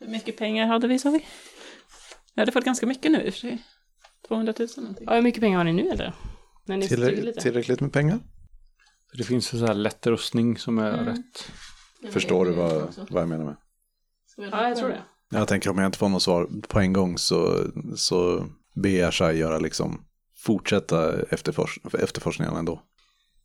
Hur 0.00 0.06
mycket 0.08 0.36
pengar 0.38 0.66
hade 0.66 0.88
vi 0.88 0.98
sa 0.98 1.10
vi? 1.10 1.24
Jag 2.34 2.40
hade 2.42 2.52
fått 2.52 2.64
ganska 2.64 2.86
mycket 2.86 3.10
nu 3.12 3.22
i 3.22 3.28
och 3.30 3.32
för 3.34 3.40
sig. 3.40 3.58
200 4.28 4.54
000 4.58 4.68
någonting. 4.76 5.04
Ja, 5.10 5.14
hur 5.14 5.22
mycket 5.22 5.40
pengar 5.40 5.56
har 5.58 5.64
ni 5.64 5.72
nu 5.72 5.88
eller? 5.90 6.12
När 6.64 6.76
ni 6.76 6.86
Tillräck- 6.88 7.24
lite? 7.24 7.40
tillräckligt 7.40 7.80
med 7.80 7.92
pengar? 7.92 8.18
Det 9.12 9.24
finns 9.24 9.54
ju 9.54 9.58
så 9.58 9.66
här 9.66 9.74
lätt 9.74 10.06
rustning 10.06 10.58
som 10.58 10.78
är 10.78 10.92
Mm. 10.92 11.04
rätt. 11.06 11.50
Förstår 12.12 12.44
du 12.44 12.52
vad, 12.52 12.94
vad 13.10 13.22
jag 13.22 13.28
menar 13.28 13.44
med? 13.44 13.56
Ja, 14.52 14.68
jag 14.68 14.76
tror 14.78 14.88
det. 14.88 15.02
Jag 15.30 15.48
tänker 15.48 15.70
om 15.70 15.78
jag 15.78 15.86
inte 15.88 15.98
får 15.98 16.08
något 16.08 16.22
svar 16.22 16.48
på 16.68 16.80
en 16.80 16.92
gång 16.92 17.18
så, 17.18 17.64
så 17.96 18.46
ber 18.74 18.88
jag 19.00 19.14
Shai 19.14 19.36
göra 19.38 19.58
liksom 19.58 20.04
fortsätta 20.46 21.22
efterfors 21.30 21.78
efterforskningen 21.98 22.56
ändå. 22.56 22.80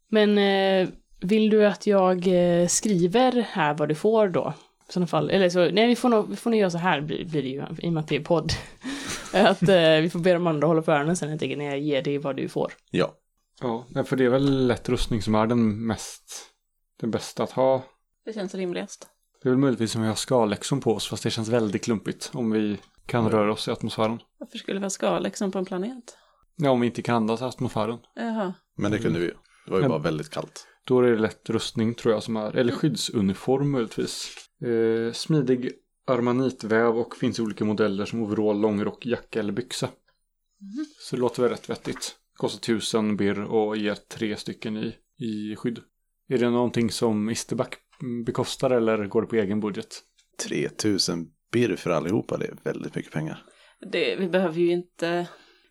Men 0.09 0.37
eh, 0.37 0.89
vill 1.21 1.49
du 1.49 1.65
att 1.65 1.87
jag 1.87 2.27
eh, 2.27 2.67
skriver 2.67 3.31
här 3.51 3.73
vad 3.73 3.89
du 3.89 3.95
får 3.95 4.27
då? 4.27 4.53
I 4.89 4.91
sådana 4.91 5.07
fall, 5.07 5.29
eller 5.29 5.49
så, 5.49 5.69
nej 5.69 5.87
vi 5.87 5.95
får 5.95 6.09
nog, 6.09 6.29
vi 6.29 6.35
får 6.35 6.49
nog 6.49 6.59
göra 6.59 6.69
så 6.69 6.77
här 6.77 7.01
blir, 7.01 7.25
blir 7.25 7.41
det 7.41 7.49
ju, 7.49 7.63
i 7.79 7.89
och 7.89 7.93
med 7.93 8.01
att 8.01 8.07
det 8.07 8.15
är 8.15 8.23
podd. 8.23 8.51
att 9.33 9.61
eh, 9.61 10.01
vi 10.01 10.09
får 10.09 10.19
be 10.19 10.33
de 10.33 10.47
andra 10.47 10.67
hålla 10.67 10.81
för 10.81 10.91
öronen 10.91 11.15
sen 11.15 11.29
helt 11.29 11.41
enkelt 11.41 11.57
när 11.57 11.65
jag 11.65 11.79
ger 11.79 12.01
dig 12.01 12.17
vad 12.17 12.35
du 12.35 12.49
får. 12.49 12.73
Ja, 12.91 13.15
Ja, 13.61 14.03
för 14.05 14.15
det 14.15 14.25
är 14.25 14.29
väl 14.29 14.67
lätt 14.67 14.89
rustning 14.89 15.21
som 15.21 15.35
är 15.35 15.47
den 15.47 15.85
mest, 15.85 16.51
den 16.99 17.11
bästa 17.11 17.43
att 17.43 17.51
ha. 17.51 17.83
Det 18.25 18.33
känns 18.33 18.55
rimligast. 18.55 19.07
Det 19.41 19.49
är 19.49 19.51
väl 19.51 19.59
möjligtvis 19.59 19.95
om 19.95 20.01
vi 20.01 20.07
har 20.07 20.15
skalläxon 20.15 20.81
på 20.81 20.93
oss, 20.93 21.07
fast 21.07 21.23
det 21.23 21.29
känns 21.29 21.49
väldigt 21.49 21.83
klumpigt 21.83 22.31
om 22.33 22.51
vi 22.51 22.77
kan 23.05 23.29
röra 23.29 23.51
oss 23.51 23.67
i 23.67 23.71
atmosfären. 23.71 24.19
Varför 24.37 24.57
skulle 24.57 24.79
vi 24.79 24.85
ha 24.85 24.89
skal 24.89 25.23
liksom 25.23 25.51
på 25.51 25.59
en 25.59 25.65
planet? 25.65 26.17
Ja, 26.63 26.69
om 26.71 26.79
vi 26.81 26.87
inte 26.87 27.01
kan 27.01 27.15
andas 27.15 27.41
i 27.41 27.43
atmosfären. 27.43 27.97
Jaha. 28.15 28.53
men 28.77 28.91
det 28.91 28.99
kunde 28.99 29.19
vi 29.19 29.25
ju. 29.25 29.33
Det 29.65 29.71
var 29.71 29.77
ju 29.77 29.81
Men- 29.81 29.89
bara 29.89 29.99
väldigt 29.99 30.29
kallt. 30.29 30.67
Då 30.83 30.99
är 30.99 31.11
det 31.11 31.17
lätt 31.17 31.49
rustning 31.49 31.93
tror 31.93 32.13
jag 32.13 32.23
som 32.23 32.35
är, 32.35 32.55
eller 32.55 32.73
skyddsuniform 32.73 33.71
möjligtvis. 33.71 34.35
Eh, 34.65 35.11
smidig 35.13 35.71
armanitväv 36.07 36.97
och 36.97 37.15
finns 37.15 37.39
i 37.39 37.41
olika 37.41 37.65
modeller 37.65 38.05
som 38.05 38.21
overall, 38.23 38.61
långrock, 38.61 39.05
jacka 39.05 39.39
eller 39.39 39.53
byxa. 39.53 39.89
Så 40.99 41.15
det 41.15 41.19
låter 41.19 41.41
väl 41.41 41.51
rätt 41.51 41.69
vettigt. 41.69 42.15
Kostar 42.33 42.59
tusen 42.59 43.17
birr 43.17 43.39
och 43.43 43.77
ger 43.77 43.95
tre 43.95 44.35
stycken 44.37 44.77
i, 44.77 44.95
i 45.17 45.55
skydd. 45.55 45.79
Är 46.29 46.37
det 46.37 46.49
någonting 46.49 46.91
som 46.91 47.29
Isterback 47.29 47.77
bekostar 48.25 48.69
eller 48.69 49.05
går 49.05 49.21
det 49.21 49.27
på 49.27 49.35
egen 49.35 49.59
budget? 49.59 50.01
3000 50.47 51.27
birr 51.51 51.75
för 51.75 51.89
allihopa, 51.89 52.37
det 52.37 52.45
är 52.45 52.57
väldigt 52.63 52.95
mycket 52.95 53.11
pengar. 53.11 53.45
Det, 53.91 54.15
vi 54.15 54.27
behöver 54.29 54.59
ju 54.59 54.71
inte... 54.71 55.27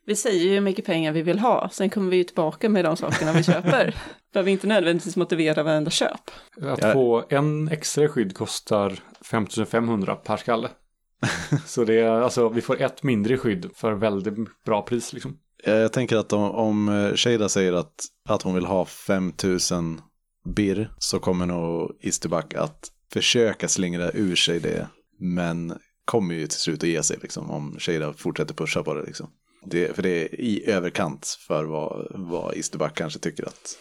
Vi 0.07 0.17
säger 0.17 0.45
ju 0.45 0.51
hur 0.51 0.61
mycket 0.61 0.85
pengar 0.85 1.13
vi 1.13 1.23
vill 1.23 1.39
ha, 1.39 1.69
sen 1.73 1.91
kommer 1.91 2.11
vi 2.11 2.17
ju 2.17 2.25
tillbaka 2.25 2.69
med 2.69 2.85
de 2.85 2.97
sakerna 2.97 3.33
vi 3.33 3.43
köper. 3.43 3.95
behöver 4.33 4.51
inte 4.51 4.67
nödvändigtvis 4.67 5.17
motivera 5.17 5.63
varenda 5.63 5.91
köp. 5.91 6.31
Att 6.63 6.93
få 6.93 7.25
en 7.29 7.69
extra 7.69 8.09
skydd 8.09 8.35
kostar 8.35 8.99
5500 9.31 10.15
per 10.17 10.37
skalle. 10.37 10.71
Så 11.67 11.85
det 11.85 11.95
är 11.95 12.11
alltså, 12.11 12.49
vi 12.49 12.61
får 12.61 12.83
ett 12.83 13.03
mindre 13.03 13.37
skydd 13.37 13.71
för 13.75 13.93
väldigt 13.93 14.35
bra 14.65 14.83
pris 14.83 15.13
liksom. 15.13 15.39
Eh, 15.65 15.75
Jag 15.75 15.93
tänker 15.93 16.17
att 16.17 16.33
om, 16.33 16.51
om 16.51 16.89
eh, 16.89 17.15
Shada 17.15 17.49
säger 17.49 17.73
att, 17.73 17.95
att 18.29 18.43
hon 18.43 18.55
vill 18.55 18.67
ha 18.67 18.85
5000 18.85 20.01
birr 20.45 20.91
så 20.99 21.19
kommer 21.19 21.47
nog 21.47 21.97
Isterback 22.01 22.55
att 22.55 22.91
försöka 23.13 23.69
slingra 23.69 24.11
ur 24.11 24.37
sig 24.37 24.61
det. 24.61 24.89
Men 25.19 25.79
kommer 26.05 26.35
ju 26.35 26.47
till 26.47 26.59
slut 26.59 26.83
att 26.83 26.89
ge 26.89 27.03
sig 27.03 27.19
liksom 27.23 27.51
om 27.51 27.77
Shada 27.79 28.13
fortsätter 28.13 28.55
pusha 28.55 28.83
på 28.83 28.95
det 28.95 29.03
liksom. 29.03 29.31
Det, 29.63 29.97
för 29.97 30.03
det 30.03 30.09
är 30.09 30.41
i 30.41 30.71
överkant 30.71 31.39
för 31.47 31.65
vad, 31.65 32.07
vad 32.11 32.55
Isterback 32.55 32.95
kanske 32.95 33.19
tycker 33.19 33.45
att 33.47 33.79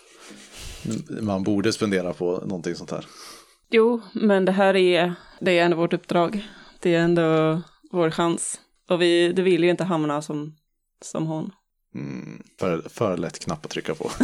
man 1.22 1.44
borde 1.44 1.74
spendera 1.74 2.14
på 2.14 2.32
någonting 2.32 2.76
sånt 2.76 2.92
här. 2.92 3.06
Jo, 3.70 4.02
men 4.14 4.46
det 4.46 4.52
här 4.52 4.76
är, 4.76 5.14
det 5.40 5.60
är 5.60 5.66
ändå 5.66 5.78
vårt 5.78 5.94
uppdrag. 5.94 6.48
Det 6.80 6.96
är 6.96 7.00
ändå 7.00 7.62
vår 7.92 8.12
chans. 8.12 8.60
Och 8.90 9.02
vi, 9.02 9.34
det 9.34 9.42
vill 9.42 9.64
ju 9.64 9.70
inte 9.70 9.84
hamna 9.84 10.22
som, 10.22 10.56
som 11.02 11.28
hon. 11.28 11.52
Mm, 11.96 12.44
för, 12.60 12.82
för 12.90 13.18
lätt 13.18 13.40
knapp 13.40 13.66
att 13.66 13.72
trycka 13.72 13.96
på. 13.96 14.12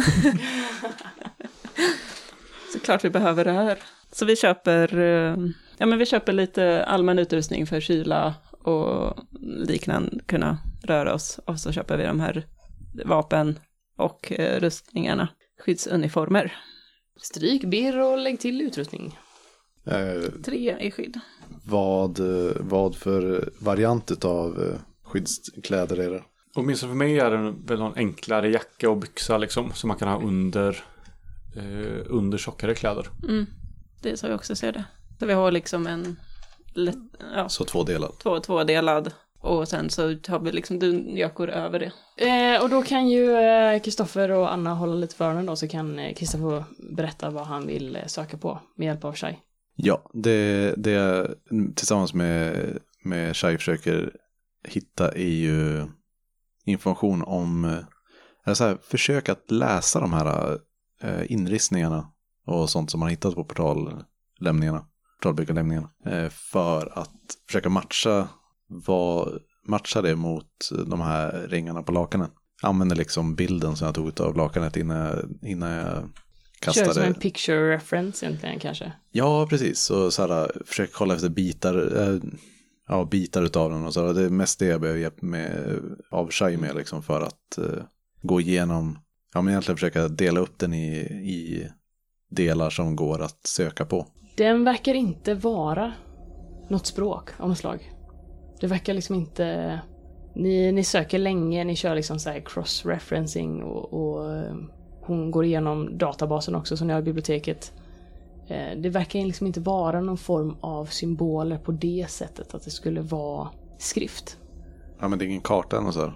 Så 2.72 2.80
klart 2.80 3.04
vi 3.04 3.10
behöver 3.10 3.44
det 3.44 3.52
här. 3.52 3.78
Så 4.12 4.24
vi 4.24 4.36
köper, 4.36 4.98
eh, 4.98 5.36
ja 5.78 5.86
men 5.86 5.98
vi 5.98 6.06
köper 6.06 6.32
lite 6.32 6.84
allmän 6.84 7.18
utrustning 7.18 7.66
för 7.66 7.80
kyla 7.80 8.34
och 8.62 9.18
liknande, 9.40 10.24
kunna 10.26 10.58
röra 10.86 11.14
oss. 11.14 11.40
Och 11.44 11.60
så 11.60 11.72
köper 11.72 11.96
vi 11.96 12.04
de 12.04 12.20
här 12.20 12.46
vapen 13.04 13.58
och 13.96 14.32
eh, 14.32 14.60
rustningarna, 14.60 15.28
skyddsuniformer. 15.64 16.56
Stryk 17.22 17.64
birr 17.64 17.98
och 17.98 18.18
lägg 18.18 18.40
till 18.40 18.60
utrustning. 18.62 19.18
Eh, 19.86 20.30
Tre 20.44 20.76
i 20.80 20.90
skydd. 20.90 21.20
vad, 21.64 22.20
eh, 22.20 22.52
vad 22.60 22.96
för 22.96 23.50
variant 23.60 24.24
av 24.24 24.62
eh, 24.64 24.78
skyddskläder 25.04 25.96
är 26.00 26.10
det? 26.10 26.22
Åtminstone 26.54 26.90
för 26.92 26.96
mig 26.96 27.18
är 27.18 27.30
det 27.30 27.54
väl 27.66 27.78
någon 27.78 27.94
enklare 27.96 28.48
jacka 28.50 28.90
och 28.90 28.96
byxa 28.96 29.38
liksom. 29.38 29.72
Som 29.72 29.88
man 29.88 29.96
kan 29.96 30.08
ha 30.08 30.22
under, 30.22 30.84
eh, 31.56 32.02
under 32.06 32.38
tjockare 32.38 32.74
kläder. 32.74 33.06
Mm. 33.22 33.46
Det 34.02 34.10
är 34.10 34.16
så 34.16 34.26
jag 34.26 34.34
också 34.34 34.56
ser 34.56 34.72
det. 34.72 34.84
Så 35.18 35.26
vi 35.26 35.32
har 35.32 35.50
liksom 35.52 35.86
en 35.86 36.16
lätt, 36.74 36.96
ja, 37.34 37.48
Så 37.48 37.64
tvådelad. 37.64 38.12
två, 38.22 38.40
tvådelad 38.40 39.10
och 39.46 39.68
sen 39.68 39.90
så 39.90 40.02
har 40.02 40.38
vi 40.38 40.52
liksom 40.52 40.78
dunjackor 40.78 41.48
över 41.48 41.78
det. 41.78 41.92
Eh, 42.26 42.62
och 42.62 42.70
då 42.70 42.82
kan 42.82 43.08
ju 43.08 43.36
eh, 43.36 43.80
Kristoffer 43.80 44.30
och 44.30 44.52
Anna 44.52 44.74
hålla 44.74 44.94
lite 44.94 45.16
för 45.16 45.24
öronen 45.24 45.46
då 45.46 45.56
så 45.56 45.68
kan 45.68 45.98
eh, 45.98 46.14
Kristoffer 46.14 46.64
berätta 46.96 47.30
vad 47.30 47.46
han 47.46 47.66
vill 47.66 47.96
eh, 47.96 48.06
söka 48.06 48.36
på 48.36 48.60
med 48.76 48.86
hjälp 48.86 49.04
av 49.04 49.14
Shai. 49.14 49.36
Ja, 49.76 50.10
det, 50.12 50.74
det 50.76 50.90
jag 50.90 51.34
tillsammans 51.74 52.14
med, 52.14 52.56
med 53.02 53.36
Shai 53.36 53.56
försöker 53.56 54.12
hitta 54.64 55.12
är 55.12 55.34
ju 55.34 55.86
information 56.64 57.22
om, 57.22 57.64
eh, 57.64 57.78
eller 58.44 58.54
så 58.54 58.64
här, 58.64 58.78
försök 58.82 59.28
att 59.28 59.50
läsa 59.50 60.00
de 60.00 60.12
här 60.12 60.58
eh, 61.00 61.32
inristningarna 61.32 62.10
och 62.46 62.70
sånt 62.70 62.90
som 62.90 63.00
man 63.00 63.08
hittat 63.08 63.34
på 63.34 63.44
portallämningarna, 63.44 64.86
portalbyggarlämningarna, 65.18 65.90
eh, 66.06 66.28
för 66.28 66.98
att 66.98 67.12
försöka 67.46 67.68
matcha, 67.68 68.28
vad, 68.68 69.38
matcha 69.66 70.02
det 70.02 70.16
mot 70.16 70.68
de 70.86 71.00
här 71.00 71.46
ringarna 71.48 71.82
på 71.82 71.92
lakanen. 71.92 72.30
Jag 72.62 72.68
använder 72.68 72.96
liksom 72.96 73.34
bilden 73.34 73.76
som 73.76 73.86
jag 73.86 73.94
tog 73.94 74.20
av 74.20 74.36
lakanet 74.36 74.76
innan 74.76 74.96
jag, 74.96 75.24
innan 75.42 75.70
jag 75.70 76.08
Kör 76.64 76.72
som 76.72 76.84
kastade. 76.84 77.06
en 77.06 77.14
picture 77.14 77.74
reference 77.74 78.26
egentligen 78.26 78.58
kanske. 78.58 78.92
Ja, 79.10 79.46
precis. 79.50 79.80
Så, 79.80 80.10
så 80.10 80.26
här, 80.26 80.62
försök 80.66 80.92
kolla 80.92 81.14
efter 81.14 81.28
bitar, 81.28 82.02
eh, 82.02 82.20
ja, 82.88 83.04
bitar 83.04 83.42
utav 83.42 83.70
den 83.70 83.86
och 83.86 83.94
så. 83.94 84.12
Det 84.12 84.22
är 84.22 84.30
mest 84.30 84.58
det 84.58 84.66
jag 84.66 84.80
behöver 84.80 85.00
hjälp 85.00 85.22
med, 85.22 85.80
av 86.10 86.30
Shai 86.30 86.56
med 86.56 86.76
liksom 86.76 87.02
för 87.02 87.20
att 87.20 87.58
eh, 87.58 87.82
gå 88.22 88.40
igenom, 88.40 88.98
ja 89.34 89.42
men 89.42 89.50
egentligen 89.52 89.76
försöka 89.76 90.08
dela 90.08 90.40
upp 90.40 90.58
den 90.58 90.74
i, 90.74 90.96
i 91.06 91.68
delar 92.30 92.70
som 92.70 92.96
går 92.96 93.22
att 93.22 93.46
söka 93.46 93.84
på. 93.84 94.06
Den 94.36 94.64
verkar 94.64 94.94
inte 94.94 95.34
vara 95.34 95.92
något 96.68 96.86
språk 96.86 97.30
av 97.38 97.48
något 97.48 97.58
slag. 97.58 97.92
Det 98.60 98.66
verkar 98.66 98.94
liksom 98.94 99.14
inte... 99.16 99.80
Ni, 100.34 100.72
ni 100.72 100.84
söker 100.84 101.18
länge, 101.18 101.64
ni 101.64 101.76
kör 101.76 101.94
liksom 101.94 102.18
så 102.18 102.30
här 102.30 102.40
cross-referencing 102.40 103.62
och, 103.62 103.92
och 103.92 104.34
eh, 104.34 104.54
hon 105.00 105.30
går 105.30 105.44
igenom 105.44 105.98
databasen 105.98 106.54
också 106.54 106.76
som 106.76 106.86
ni 106.86 106.92
har 106.92 107.00
i 107.00 107.04
biblioteket. 107.04 107.72
Eh, 108.48 108.78
Det 108.78 108.88
verkar 108.88 109.18
liksom 109.20 109.46
inte 109.46 109.60
vara 109.60 110.00
någon 110.00 110.18
form 110.18 110.56
av 110.60 110.86
symboler 110.86 111.58
på 111.58 111.72
det 111.72 112.06
sättet 112.10 112.54
att 112.54 112.64
det 112.64 112.70
skulle 112.70 113.00
vara 113.00 113.48
skrift. 113.78 114.38
Ja 115.00 115.08
men 115.08 115.18
det 115.18 115.24
är 115.24 115.26
ingen 115.26 115.40
karta 115.40 115.78
eller 115.78 115.90
så 115.90 116.00
här. 116.00 116.12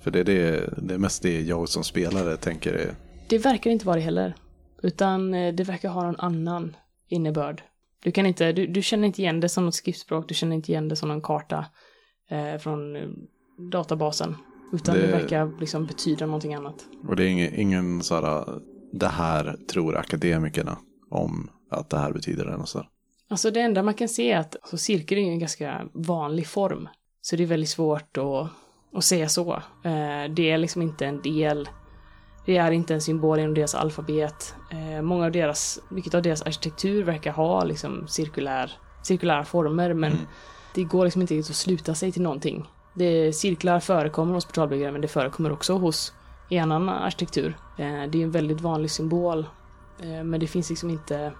För 0.00 0.10
det 0.10 0.20
är, 0.20 0.24
det, 0.24 0.70
det 0.76 0.94
är 0.94 0.98
mest 0.98 1.22
det 1.22 1.40
jag 1.40 1.68
som 1.68 1.84
spelare 1.84 2.36
tänker 2.36 2.94
Det 3.28 3.38
verkar 3.38 3.70
inte 3.70 3.86
vara 3.86 3.96
det 3.96 4.02
heller. 4.02 4.34
Utan 4.82 5.34
eh, 5.34 5.54
det 5.54 5.64
verkar 5.64 5.88
ha 5.88 6.02
någon 6.02 6.20
annan 6.20 6.76
innebörd. 7.08 7.62
Du 8.02 8.12
kan 8.12 8.26
inte, 8.26 8.52
du, 8.52 8.66
du 8.66 8.82
känner 8.82 9.06
inte 9.06 9.22
igen 9.22 9.40
det 9.40 9.48
som 9.48 9.64
något 9.64 9.74
skriftspråk, 9.74 10.28
du 10.28 10.34
känner 10.34 10.56
inte 10.56 10.72
igen 10.72 10.88
det 10.88 10.96
som 10.96 11.08
någon 11.08 11.22
karta 11.22 11.66
eh, 12.30 12.58
från 12.58 12.96
eh, 12.96 13.08
databasen. 13.70 14.36
Utan 14.72 14.94
det... 14.94 15.00
Det- 15.06 15.12
verkar 15.12 15.60
liksom 15.60 15.86
betyda 15.86 16.26
någonting 16.26 16.54
annat. 16.54 16.86
och 17.08 17.16
det 17.16 17.24
är 17.24 17.28
ingen, 17.28 17.54
ingen 17.54 18.02
så 18.02 18.14
här, 18.14 18.44
det 18.92 19.08
här 19.08 19.56
tror 19.72 19.96
akademikerna 19.96 20.78
om 21.10 21.50
att 21.70 21.90
det 21.90 21.98
här 21.98 22.12
betyder 22.12 22.44
det 22.44 22.56
och 22.56 22.68
så 22.68 22.78
här. 22.78 22.88
Alltså 23.30 23.50
det 23.50 23.60
enda 23.60 23.82
man 23.82 23.94
kan 23.94 24.08
se 24.08 24.32
är 24.32 24.38
att 24.38 24.56
alltså, 24.56 24.76
cirkel 24.76 25.18
är 25.18 25.22
en 25.22 25.38
ganska 25.38 25.88
vanlig 25.92 26.46
form. 26.46 26.88
Så 27.20 27.36
det 27.36 27.42
är 27.42 27.46
väldigt 27.46 27.68
svårt 27.68 28.16
att, 28.16 28.48
att 28.92 29.04
säga 29.04 29.28
så. 29.28 29.52
Eh, 29.84 30.32
det 30.36 30.50
är 30.50 30.58
liksom 30.58 30.82
inte 30.82 31.06
en 31.06 31.22
del, 31.22 31.68
det 32.48 32.56
är 32.56 32.70
inte 32.70 32.94
en 32.94 33.00
symbol 33.00 33.38
inom 33.38 33.54
deras 33.54 33.74
alfabet. 33.74 34.54
Eh, 34.70 35.02
många 35.02 35.24
av 35.24 35.32
deras, 35.32 35.80
mycket 35.88 36.14
av 36.14 36.22
deras 36.22 36.42
arkitektur 36.42 37.04
verkar 37.04 37.32
ha 37.32 37.64
liksom 37.64 38.08
cirkulär, 38.08 38.72
cirkulära 39.02 39.44
former 39.44 39.94
men 39.94 40.12
Mm. 40.12 40.26
det 40.74 40.84
går 40.84 41.04
liksom 41.04 41.20
inte 41.20 41.38
att 41.38 41.44
sluta 41.44 41.94
sig 41.94 42.12
till 42.12 42.22
någonting. 42.22 42.70
Det 42.94 43.32
cirklar 43.32 43.80
förekommer 43.80 44.34
hos 44.34 44.44
portalbyggare 44.44 44.92
men 44.92 45.00
det 45.00 45.08
förekommer 45.08 45.52
också 45.52 45.78
hos 45.78 46.12
i 46.48 46.58
annan 46.58 46.88
arkitektur. 46.88 47.56
Eh, 47.78 48.10
det 48.10 48.18
är 48.18 48.22
en 48.22 48.30
väldigt 48.30 48.60
vanlig 48.60 48.90
symbol 48.90 49.46
eh, 50.02 50.24
men 50.24 50.40
det 50.40 50.46
finns 50.46 50.70
liksom 50.70 50.90
inte 50.90 51.32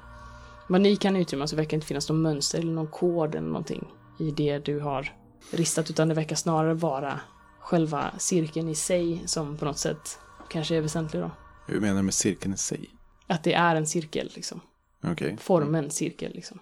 vad 0.66 0.80
ni 0.80 0.96
kan 0.96 1.16
utrymma 1.16 1.46
så 1.46 1.56
verkar 1.56 1.70
det 1.70 1.74
inte 1.74 1.86
finnas 1.86 2.08
någon 2.08 2.22
mönster 2.22 2.58
eller 2.58 2.72
någon 2.72 2.86
kod 2.86 3.34
eller 3.34 3.48
någonting 3.48 3.88
i 4.18 4.30
det 4.30 4.58
du 4.58 4.80
har 4.80 5.12
ristat 5.50 5.90
utan 5.90 6.08
det 6.08 6.14
verkar 6.14 6.36
snarare 6.36 6.74
vara 6.74 7.20
själva 7.60 8.10
cirkeln 8.18 8.68
i 8.68 8.74
sig 8.74 9.22
som 9.26 9.56
på 9.56 9.64
något 9.64 9.78
sätt 9.78 10.18
kanske 10.50 10.76
är 10.76 10.80
väsentlig 10.80 11.22
då. 11.22 11.30
Hur 11.66 11.80
menar 11.80 11.96
du 11.96 12.02
med 12.02 12.14
cirkeln 12.14 12.54
i 12.54 12.56
sig? 12.56 12.90
Att 13.26 13.44
det 13.44 13.54
är 13.54 13.76
en 13.76 13.86
cirkel 13.86 14.30
liksom. 14.34 14.60
Okej. 15.04 15.36
Formen 15.40 15.90
cirkel 15.90 16.32
liksom. 16.34 16.58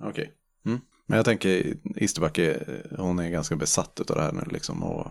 Okej. 0.00 0.32
Mm. 0.66 0.80
Men 1.06 1.16
jag 1.16 1.24
tänker 1.24 1.76
Isterbacke, 1.96 2.66
hon 2.98 3.18
är 3.18 3.30
ganska 3.30 3.56
besatt 3.56 4.10
av 4.10 4.16
det 4.16 4.22
här 4.22 4.32
nu 4.32 4.42
liksom 4.50 4.82
och 4.82 5.06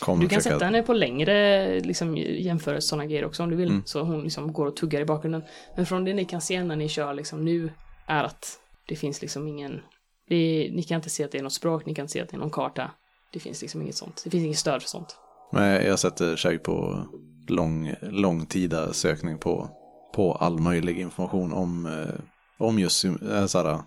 kommer 0.00 0.22
Du 0.22 0.28
kan 0.28 0.36
försöka... 0.36 0.54
sätta 0.54 0.64
henne 0.64 0.82
på 0.82 0.92
längre 0.92 1.80
liksom, 1.80 2.16
jämförelse 2.16 2.88
sådana 2.88 3.06
grejer 3.06 3.24
också 3.24 3.42
om 3.42 3.50
du 3.50 3.56
vill. 3.56 3.68
Mm. 3.68 3.82
Så 3.84 4.02
hon 4.02 4.22
liksom 4.22 4.52
går 4.52 4.66
och 4.66 4.76
tuggar 4.76 5.00
i 5.00 5.04
bakgrunden. 5.04 5.42
Men 5.76 5.86
från 5.86 6.04
det 6.04 6.14
ni 6.14 6.24
kan 6.24 6.40
se 6.40 6.64
när 6.64 6.76
ni 6.76 6.88
kör 6.88 7.14
liksom 7.14 7.44
nu 7.44 7.72
är 8.06 8.24
att 8.24 8.58
det 8.88 8.96
finns 8.96 9.22
liksom 9.22 9.48
ingen... 9.48 9.80
Det 10.28 10.70
ni 10.72 10.82
kan 10.82 10.96
inte 10.96 11.10
se 11.10 11.24
att 11.24 11.32
det 11.32 11.38
är 11.38 11.42
något 11.42 11.52
språk, 11.52 11.86
ni 11.86 11.94
kan 11.94 12.02
inte 12.02 12.12
se 12.12 12.20
att 12.20 12.28
det 12.28 12.36
är 12.36 12.40
någon 12.40 12.50
karta. 12.50 12.90
Det 13.32 13.40
finns 13.40 13.62
liksom 13.62 13.82
inget 13.82 13.94
sånt. 13.94 14.20
Det 14.24 14.30
finns 14.30 14.44
inget 14.44 14.58
stöd 14.58 14.82
för 14.82 14.88
sånt. 14.88 15.16
Men 15.52 15.86
jag 15.86 15.98
sätter 15.98 16.36
Shag 16.36 16.62
på 16.62 17.06
lång, 17.48 17.94
långtida 18.02 18.92
sökning 18.92 19.38
på, 19.38 19.70
på 20.14 20.34
all 20.34 20.58
möjlig 20.58 20.98
information 20.98 21.52
om, 21.52 21.86
eh, 21.86 22.20
om 22.58 22.78
just 22.78 23.04
eh, 23.04 23.46
såhär, 23.46 23.82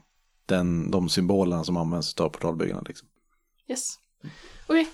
den, 0.46 0.92
de 0.92 1.10
symbolerna 1.10 1.64
som 1.64 1.78
används 1.78 2.20
av 2.20 2.30
portalbyggarna. 2.30 2.84
Liksom. 2.88 3.08
Yes. 3.68 4.00
Okej. 4.68 4.88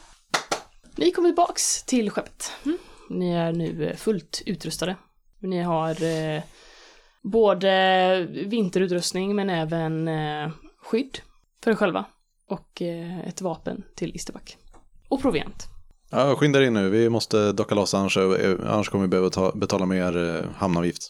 Ni 0.96 1.12
kommer 1.12 1.30
tillbaks 1.30 1.84
till 1.84 2.10
skeppet. 2.10 2.52
Mm. 2.66 2.78
Ni 3.10 3.32
är 3.32 3.54
nu 3.54 3.90
eh, 3.90 3.96
fullt 3.96 4.42
utrustade. 4.46 4.96
Ni 5.40 5.62
har 5.62 6.04
eh, 6.04 6.44
både 7.24 8.28
vinterutrustning 8.32 9.36
men 9.36 9.50
även 9.50 10.08
eh, 10.08 10.52
skydd 10.82 11.20
för 11.64 11.72
er 11.72 11.76
själva. 11.76 12.06
Och 12.48 12.82
eh, 12.82 13.20
ett 13.20 13.42
vapen 13.42 13.84
till 13.96 14.16
Isterback. 14.16 14.58
Och 15.08 15.22
proviant. 15.22 15.71
Ja, 16.12 16.36
skynda 16.36 16.60
dig 16.60 16.68
in 16.68 16.74
nu, 16.74 16.90
vi 16.90 17.10
måste 17.10 17.52
docka 17.52 17.76
loss 17.76 17.94
annars, 17.94 18.18
annars 18.18 18.90
kommer 18.90 19.02
vi 19.02 19.08
behöva 19.08 19.30
ta, 19.30 19.52
betala 19.56 19.86
mer 19.86 20.18
eh, 20.38 20.52
hamnavgift. 20.56 21.10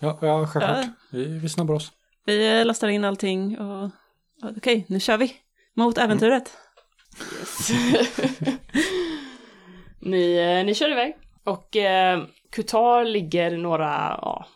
Ja, 0.00 0.18
ja 0.22 0.46
självklart. 0.46 0.84
Ja. 0.84 0.92
Vi, 1.10 1.24
vi 1.38 1.48
snabbar 1.48 1.74
oss. 1.74 1.92
Vi 2.26 2.58
eh, 2.60 2.66
lastar 2.66 2.88
in 2.88 3.04
allting 3.04 3.58
och 3.58 3.90
okej, 4.56 4.86
nu 4.88 5.00
kör 5.00 5.16
vi. 5.16 5.32
Mot 5.76 5.98
äventyret. 5.98 6.50
ni, 10.00 10.36
eh, 10.36 10.66
ni 10.66 10.74
kör 10.74 10.90
iväg. 10.92 11.16
Och 11.44 11.76
eh, 11.76 12.24
Qatar 12.50 13.04
ligger 13.04 13.56
några, 13.56 14.18
ja, 14.22 14.46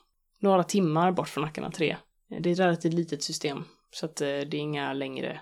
några 0.41 0.65
timmar 0.65 1.13
bort 1.13 1.29
från 1.29 1.45
Akana 1.45 1.71
3. 1.71 1.97
Det 2.41 2.49
är 2.51 2.53
ett 2.53 2.59
relativt 2.59 2.95
litet 2.95 3.23
system. 3.23 3.65
Så 3.95 4.07
att 4.07 4.21
eh, 4.21 4.27
det 4.27 4.55
är 4.55 4.55
inga 4.55 4.93
längre 4.93 5.41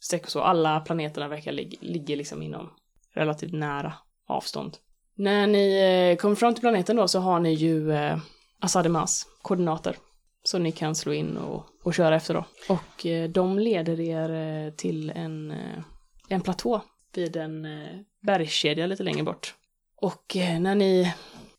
sträckor 0.00 0.28
så. 0.28 0.40
Alla 0.40 0.80
planeterna 0.80 1.28
verkar 1.28 1.52
lig- 1.52 1.78
ligga 1.80 2.16
liksom 2.16 2.42
inom 2.42 2.70
relativt 3.14 3.52
nära 3.52 3.92
avstånd. 4.28 4.76
När 5.14 5.46
ni 5.46 5.78
eh, 6.10 6.20
kommer 6.20 6.34
fram 6.34 6.54
till 6.54 6.60
planeten 6.60 6.96
då 6.96 7.08
så 7.08 7.20
har 7.20 7.40
ni 7.40 7.52
ju 7.52 7.92
eh, 7.92 8.18
Asademas 8.60 9.26
koordinater. 9.42 9.96
Så 10.42 10.58
ni 10.58 10.72
kan 10.72 10.94
slå 10.94 11.12
in 11.12 11.36
och, 11.36 11.64
och 11.84 11.94
köra 11.94 12.16
efter 12.16 12.34
då. 12.34 12.44
Och 12.68 13.06
eh, 13.06 13.28
de 13.28 13.58
leder 13.58 14.00
er 14.00 14.30
eh, 14.30 14.72
till 14.72 15.10
en, 15.10 15.50
eh, 15.50 15.82
en 16.28 16.40
platå 16.40 16.82
vid 17.14 17.36
en 17.36 17.64
eh, 17.64 18.00
bergskedja 18.22 18.86
lite 18.86 19.02
längre 19.02 19.22
bort. 19.22 19.54
Och 19.96 20.36
eh, 20.36 20.60
när 20.60 20.74
ni, 20.74 21.14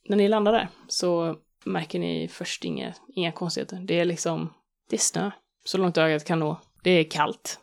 när 0.08 0.18
ni 0.18 0.28
landar 0.28 0.52
där 0.52 0.68
så 0.88 1.36
märker 1.66 2.00
ni 2.00 2.28
först 2.28 2.66
inga, 2.66 2.94
inga 3.16 3.32
konstigheter. 3.32 3.80
Det 3.88 4.00
är 4.00 4.06
liksom, 4.06 4.54
det 4.90 4.96
är 4.96 5.00
snö. 5.00 5.32
Så 5.66 5.78
långt 5.78 5.98
ögat 5.98 6.26
kan 6.26 6.40
nå. 6.40 6.62
Det 6.84 6.92
är 6.92 7.04
kallt. 7.04 7.60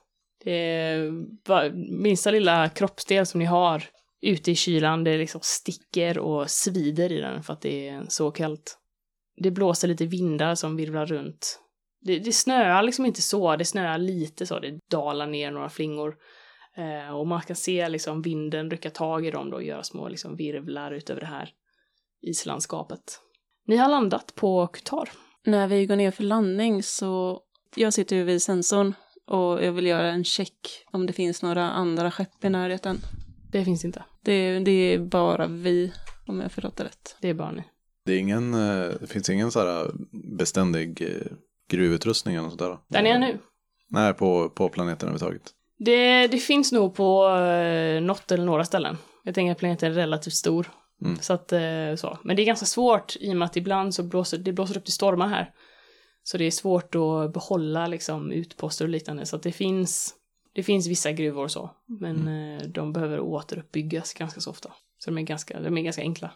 Eh, 0.46 1.12
minsta 1.74 2.30
lilla 2.30 2.68
kroppsdel 2.68 3.26
som 3.26 3.38
ni 3.38 3.44
har 3.44 3.84
ute 4.20 4.50
i 4.50 4.54
kylan, 4.54 5.04
det 5.04 5.18
liksom 5.18 5.40
sticker 5.44 6.18
och 6.18 6.50
svider 6.50 7.12
i 7.12 7.20
den 7.20 7.42
för 7.42 7.52
att 7.52 7.60
det 7.60 7.88
är 7.88 8.06
så 8.08 8.30
kallt. 8.30 8.78
Det 9.36 9.50
blåser 9.50 9.88
lite 9.88 10.06
vindar 10.06 10.54
som 10.54 10.76
virvlar 10.76 11.06
runt. 11.06 11.60
Det, 12.00 12.18
det 12.18 12.32
snöar 12.32 12.82
liksom 12.82 13.06
inte 13.06 13.22
så, 13.22 13.56
det 13.56 13.64
snöar 13.64 13.98
lite 13.98 14.46
så, 14.46 14.58
det 14.58 14.78
dalar 14.90 15.26
ner 15.26 15.50
några 15.50 15.68
flingor. 15.68 16.16
Eh, 16.76 17.16
och 17.16 17.26
man 17.26 17.42
kan 17.42 17.56
se 17.56 17.88
liksom 17.88 18.22
vinden 18.22 18.70
rycka 18.70 18.90
tag 18.90 19.26
i 19.26 19.30
dem 19.30 19.50
då 19.50 19.56
och 19.56 19.62
göra 19.62 19.82
små 19.82 20.08
liksom 20.08 20.36
virvlar 20.36 20.92
utöver 20.92 21.20
det 21.20 21.26
här 21.26 21.50
islandskapet. 22.22 23.20
Ni 23.66 23.76
har 23.76 23.88
landat 23.88 24.34
på 24.34 24.66
Qatar. 24.66 25.08
När 25.44 25.68
vi 25.68 25.86
går 25.86 25.96
ner 25.96 26.10
för 26.10 26.22
landning 26.22 26.82
så, 26.82 27.40
jag 27.76 27.92
sitter 27.92 28.16
ju 28.16 28.24
vid 28.24 28.42
sensorn 28.42 28.94
och 29.26 29.64
jag 29.64 29.72
vill 29.72 29.86
göra 29.86 30.10
en 30.10 30.24
check 30.24 30.84
om 30.92 31.06
det 31.06 31.12
finns 31.12 31.42
några 31.42 31.70
andra 31.70 32.10
skepp 32.10 32.44
i 32.44 32.50
närheten. 32.50 32.98
Det 33.52 33.64
finns 33.64 33.84
inte. 33.84 34.04
Det, 34.22 34.58
det 34.58 34.70
är 34.70 34.98
bara 34.98 35.46
vi, 35.46 35.92
om 36.26 36.40
jag 36.40 36.52
förstått 36.52 36.76
det 36.76 36.84
rätt. 36.84 37.16
Det 37.20 37.28
är 37.28 37.34
bara 37.34 37.50
ni. 37.50 37.62
Det, 38.04 38.12
är 38.12 38.18
ingen, 38.18 38.54
eh, 38.54 38.88
det 39.00 39.06
finns 39.06 39.30
ingen 39.30 39.50
så 39.50 39.60
här 39.60 39.90
beständig 40.38 41.02
eh, 41.02 41.32
gruvutrustning 41.70 42.34
eller 42.34 42.48
något 42.48 42.58
sådär? 42.58 42.78
Där 42.88 43.02
ni 43.02 43.10
är 43.10 43.18
nu. 43.18 43.38
Nej, 43.88 44.14
på, 44.14 44.50
på 44.50 44.68
planeten 44.68 45.08
överhuvudtaget. 45.08 45.52
Det, 45.78 46.26
det 46.26 46.38
finns 46.38 46.72
nog 46.72 46.94
på 46.94 47.28
eh, 47.28 48.02
något 48.02 48.32
eller 48.32 48.44
några 48.44 48.64
ställen. 48.64 48.98
Jag 49.22 49.34
tänker 49.34 49.52
att 49.52 49.58
planeten 49.58 49.92
är 49.92 49.94
relativt 49.94 50.34
stor. 50.34 50.70
Mm. 51.02 51.18
Så 51.20 51.32
att, 51.32 51.52
eh, 51.52 51.94
så. 51.96 52.18
Men 52.24 52.36
det 52.36 52.42
är 52.42 52.46
ganska 52.46 52.66
svårt 52.66 53.16
i 53.20 53.32
och 53.32 53.36
med 53.36 53.46
att 53.46 53.56
ibland 53.56 53.94
så 53.94 54.02
blåser 54.02 54.38
det 54.38 54.52
blåser 54.52 54.76
upp 54.76 54.84
till 54.84 54.94
stormar 54.94 55.28
här. 55.28 55.50
Så 56.28 56.38
det 56.38 56.44
är 56.44 56.50
svårt 56.50 56.94
att 56.94 57.32
behålla 57.32 57.86
liksom 57.86 58.32
utposter 58.32 58.84
och 58.84 58.88
liknande. 58.88 59.26
Så 59.26 59.36
att 59.36 59.42
det 59.42 59.52
finns, 59.52 60.14
det 60.54 60.62
finns 60.62 60.86
vissa 60.86 61.12
gruvor 61.12 61.44
och 61.44 61.50
så. 61.50 61.70
Men 62.00 62.28
eh, 62.28 62.62
de 62.62 62.92
behöver 62.92 63.20
återuppbyggas 63.20 64.14
ganska 64.14 64.40
så 64.40 64.50
ofta. 64.50 64.72
Så 64.98 65.10
de 65.10 65.18
är 65.18 65.22
ganska, 65.22 65.60
de 65.60 65.78
är 65.78 65.82
ganska 65.82 66.02
enkla. 66.02 66.30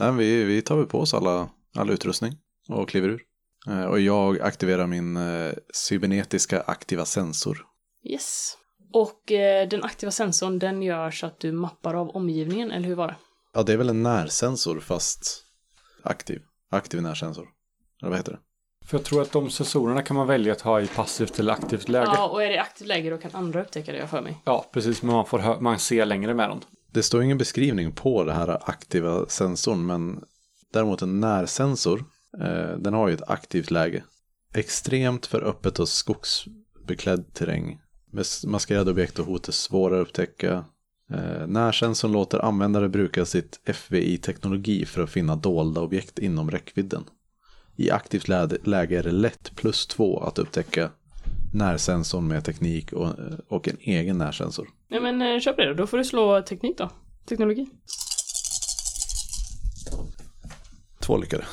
Nej, 0.00 0.12
vi, 0.12 0.44
vi 0.44 0.62
tar 0.62 0.76
väl 0.76 0.86
på 0.86 1.00
oss 1.00 1.14
alla, 1.14 1.50
all 1.76 1.90
utrustning 1.90 2.32
och 2.68 2.88
kliver 2.88 3.08
ur. 3.08 3.22
Eh, 3.68 3.84
Och 3.84 4.00
jag 4.00 4.40
aktiverar 4.40 4.86
min 4.86 5.16
eh, 5.16 5.52
cybernetiska 5.74 6.60
aktiva 6.60 7.04
sensor. 7.04 7.66
Yes. 8.04 8.56
Och 8.92 9.22
den 9.70 9.84
aktiva 9.84 10.12
sensorn 10.12 10.58
den 10.58 10.82
gör 10.82 11.10
så 11.10 11.26
att 11.26 11.40
du 11.40 11.52
mappar 11.52 11.94
av 11.94 12.08
omgivningen, 12.10 12.70
eller 12.70 12.88
hur 12.88 12.94
var 12.94 13.08
det? 13.08 13.16
Ja, 13.54 13.62
det 13.62 13.72
är 13.72 13.76
väl 13.76 13.88
en 13.88 14.02
närsensor 14.02 14.80
fast 14.80 15.44
aktiv. 16.02 16.42
Aktiv 16.70 17.02
närsensor. 17.02 17.48
Eller 18.00 18.10
vad 18.10 18.18
heter 18.18 18.32
det? 18.32 18.38
För 18.84 18.98
jag 18.98 19.04
tror 19.04 19.22
att 19.22 19.32
de 19.32 19.50
sensorerna 19.50 20.02
kan 20.02 20.16
man 20.16 20.26
välja 20.26 20.52
att 20.52 20.60
ha 20.60 20.80
i 20.80 20.86
passivt 20.86 21.38
eller 21.38 21.52
aktivt 21.52 21.88
läge. 21.88 22.04
Ja, 22.06 22.14
Ja, 22.16 22.28
och 22.28 22.42
är 22.42 22.48
det 22.48 22.58
aktivt 22.60 22.88
läge 22.88 23.10
då 23.10 23.18
kan 23.18 23.30
andra 23.34 23.62
upptäcka 23.62 23.92
det, 23.92 23.98
jag 23.98 24.10
för 24.10 24.22
mig. 24.22 24.42
precis. 24.72 25.02
Men 25.02 25.14
man, 25.14 25.26
får 25.26 25.60
man 25.60 25.78
ser 25.78 26.06
längre 26.06 26.34
med 26.34 26.48
dem. 26.48 26.60
Det 26.92 27.02
står 27.02 27.22
ingen 27.22 27.38
beskrivning 27.38 27.92
på 27.92 28.24
det 28.24 28.32
här 28.32 28.70
aktiva 28.70 29.26
sensorn, 29.28 29.86
men 29.86 30.24
däremot 30.72 31.02
en 31.02 31.20
närsensor, 31.20 32.04
eh, 32.40 32.76
den 32.78 32.94
har 32.94 33.08
ju 33.08 33.14
ett 33.14 33.30
aktivt 33.30 33.70
läge. 33.70 34.02
Extremt 34.54 35.26
för 35.26 35.42
öppet 35.42 35.78
och 35.78 35.88
skogsbeklädd 35.88 37.34
terräng. 37.34 37.80
Mas- 38.12 38.46
Maskerade 38.46 38.90
objekt 38.90 39.18
och 39.18 39.26
hot 39.26 39.48
är 39.48 39.52
svåra 39.52 39.96
att 40.00 40.06
upptäcka. 40.08 40.64
Eh, 41.12 41.46
närsensorn 41.46 42.12
låter 42.12 42.38
användare 42.38 42.88
bruka 42.88 43.24
sitt 43.24 43.60
FVI-teknologi 43.64 44.84
för 44.86 45.02
att 45.02 45.10
finna 45.10 45.36
dolda 45.36 45.80
objekt 45.80 46.18
inom 46.18 46.50
räckvidden. 46.50 47.04
I 47.80 47.90
aktivt 47.90 48.28
lä- 48.28 48.58
läge 48.64 48.98
är 48.98 49.02
det 49.02 49.10
lätt 49.12 49.56
plus 49.56 49.86
två 49.86 50.20
att 50.20 50.38
upptäcka 50.38 50.90
närsensorn 51.54 52.28
med 52.28 52.44
teknik 52.44 52.92
och, 52.92 53.14
och 53.48 53.68
en 53.68 53.76
egen 53.80 54.18
närsensor. 54.18 54.68
Ja 54.88 55.00
men 55.00 55.22
eh, 55.22 55.40
köp 55.40 55.56
det 55.56 55.66
då, 55.68 55.74
då 55.74 55.86
får 55.86 55.98
du 55.98 56.04
slå 56.04 56.42
teknik 56.42 56.78
då. 56.78 56.90
Teknologi. 57.26 57.66
Två 61.00 61.16
lyckade. 61.16 61.44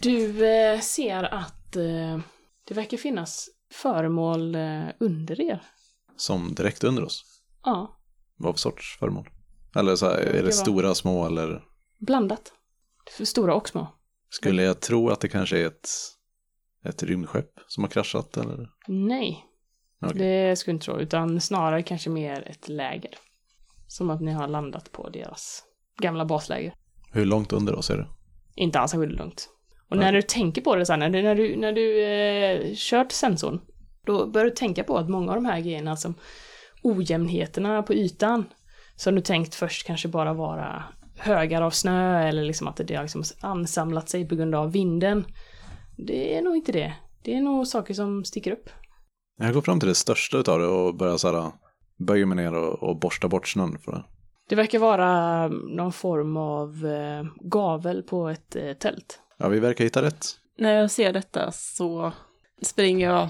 Du 0.00 0.46
eh, 0.46 0.80
ser 0.80 1.22
att 1.34 1.76
eh, 1.76 2.18
det 2.68 2.74
verkar 2.74 2.96
finnas 2.96 3.48
föremål 3.72 4.54
eh, 4.54 4.84
under 5.00 5.40
er. 5.40 5.62
Som 6.16 6.54
direkt 6.54 6.84
under 6.84 7.04
oss. 7.04 7.24
Ja, 7.64 7.96
Vad 8.36 8.54
för 8.54 8.58
sorts 8.60 8.96
föremål? 8.98 9.28
Eller 9.74 9.96
så 9.96 10.06
här, 10.06 10.16
är 10.18 10.42
Det 10.42 10.52
stora, 10.52 10.94
små 10.94 11.26
eller? 11.26 11.62
blandat. 11.98 12.52
Stora 13.24 13.54
och 13.54 13.68
små. 13.68 13.86
Skulle 14.28 14.62
jag 14.62 14.80
tro 14.80 15.08
att 15.08 15.20
det 15.20 15.28
kanske 15.28 15.58
är 15.58 15.66
ett, 15.66 15.88
ett 16.84 17.02
rymdskepp 17.02 17.50
som 17.68 17.84
har 17.84 17.90
kraschat 17.90 18.36
eller? 18.36 18.68
Nej, 18.88 19.44
Okej. 20.02 20.18
det 20.18 20.56
skulle 20.56 20.72
jag 20.72 20.76
inte 20.76 20.84
tro, 20.84 21.00
utan 21.00 21.40
snarare 21.40 21.82
kanske 21.82 22.10
mer 22.10 22.48
ett 22.48 22.68
läger. 22.68 23.10
Som 23.88 24.10
att 24.10 24.20
ni 24.20 24.32
har 24.32 24.48
landat 24.48 24.92
på 24.92 25.08
deras 25.08 25.62
gamla 26.02 26.24
basläger. 26.24 26.74
Hur 27.12 27.24
långt 27.24 27.52
under 27.52 27.74
oss 27.74 27.90
är 27.90 27.96
det? 27.96 28.08
Inte 28.54 28.78
alls 28.78 28.90
särskilt 28.90 29.18
lugnt. 29.18 29.48
Och 29.90 29.96
Nej. 29.96 30.06
när 30.06 30.12
du 30.12 30.22
tänker 30.22 30.62
på 30.62 30.76
det 30.76 30.86
så 30.86 30.92
här, 30.92 30.98
när 30.98 31.10
du, 31.10 31.22
när 31.22 31.34
du, 31.34 31.56
när 31.56 31.72
du 31.72 32.04
eh, 32.04 32.74
kört 32.74 33.12
sensorn 33.12 33.60
Då 34.06 34.26
börjar 34.26 34.44
du 34.44 34.50
tänka 34.50 34.84
på 34.84 34.98
att 34.98 35.08
många 35.08 35.32
av 35.32 35.36
de 35.36 35.44
här 35.44 35.60
grejerna 35.60 35.96
som 35.96 36.14
ojämnheterna 36.82 37.82
på 37.82 37.94
ytan 37.94 38.44
som 38.96 39.14
du 39.14 39.20
tänkt 39.20 39.54
först 39.54 39.86
kanske 39.86 40.08
bara 40.08 40.32
vara 40.34 40.84
högar 41.16 41.62
av 41.62 41.70
snö 41.70 42.28
eller 42.28 42.44
liksom 42.44 42.68
att 42.68 42.76
det 42.76 42.94
har 42.94 43.02
liksom 43.02 43.22
ansamlat 43.40 44.08
sig 44.08 44.28
på 44.28 44.34
grund 44.34 44.54
av 44.54 44.72
vinden. 44.72 45.24
Det 45.96 46.36
är 46.36 46.42
nog 46.42 46.56
inte 46.56 46.72
det. 46.72 46.94
Det 47.24 47.34
är 47.34 47.40
nog 47.40 47.66
saker 47.66 47.94
som 47.94 48.24
sticker 48.24 48.52
upp. 48.52 48.70
Jag 49.38 49.54
går 49.54 49.62
fram 49.62 49.80
till 49.80 49.88
det 49.88 49.94
största 49.94 50.38
utav 50.38 50.58
det 50.58 50.66
och 50.66 50.96
börjar 50.96 51.16
så 51.16 51.32
här, 51.32 51.52
böjer 51.98 52.26
mig 52.26 52.36
ner 52.36 52.54
och, 52.54 52.82
och 52.82 52.98
borsta 52.98 53.28
bort 53.28 53.48
snön 53.48 53.78
för 53.78 53.92
det. 53.92 54.04
Det 54.48 54.54
verkar 54.54 54.78
vara 54.78 55.48
någon 55.48 55.92
form 55.92 56.36
av 56.36 56.86
eh, 56.86 57.24
gavel 57.40 58.02
på 58.02 58.28
ett 58.28 58.56
eh, 58.56 58.72
tält. 58.72 59.20
Ja, 59.38 59.48
vi 59.48 59.60
verkar 59.60 59.84
hitta 59.84 60.02
rätt. 60.02 60.26
När 60.58 60.72
jag 60.72 60.90
ser 60.90 61.12
detta 61.12 61.52
så 61.52 62.12
springer 62.62 63.10
jag 63.10 63.28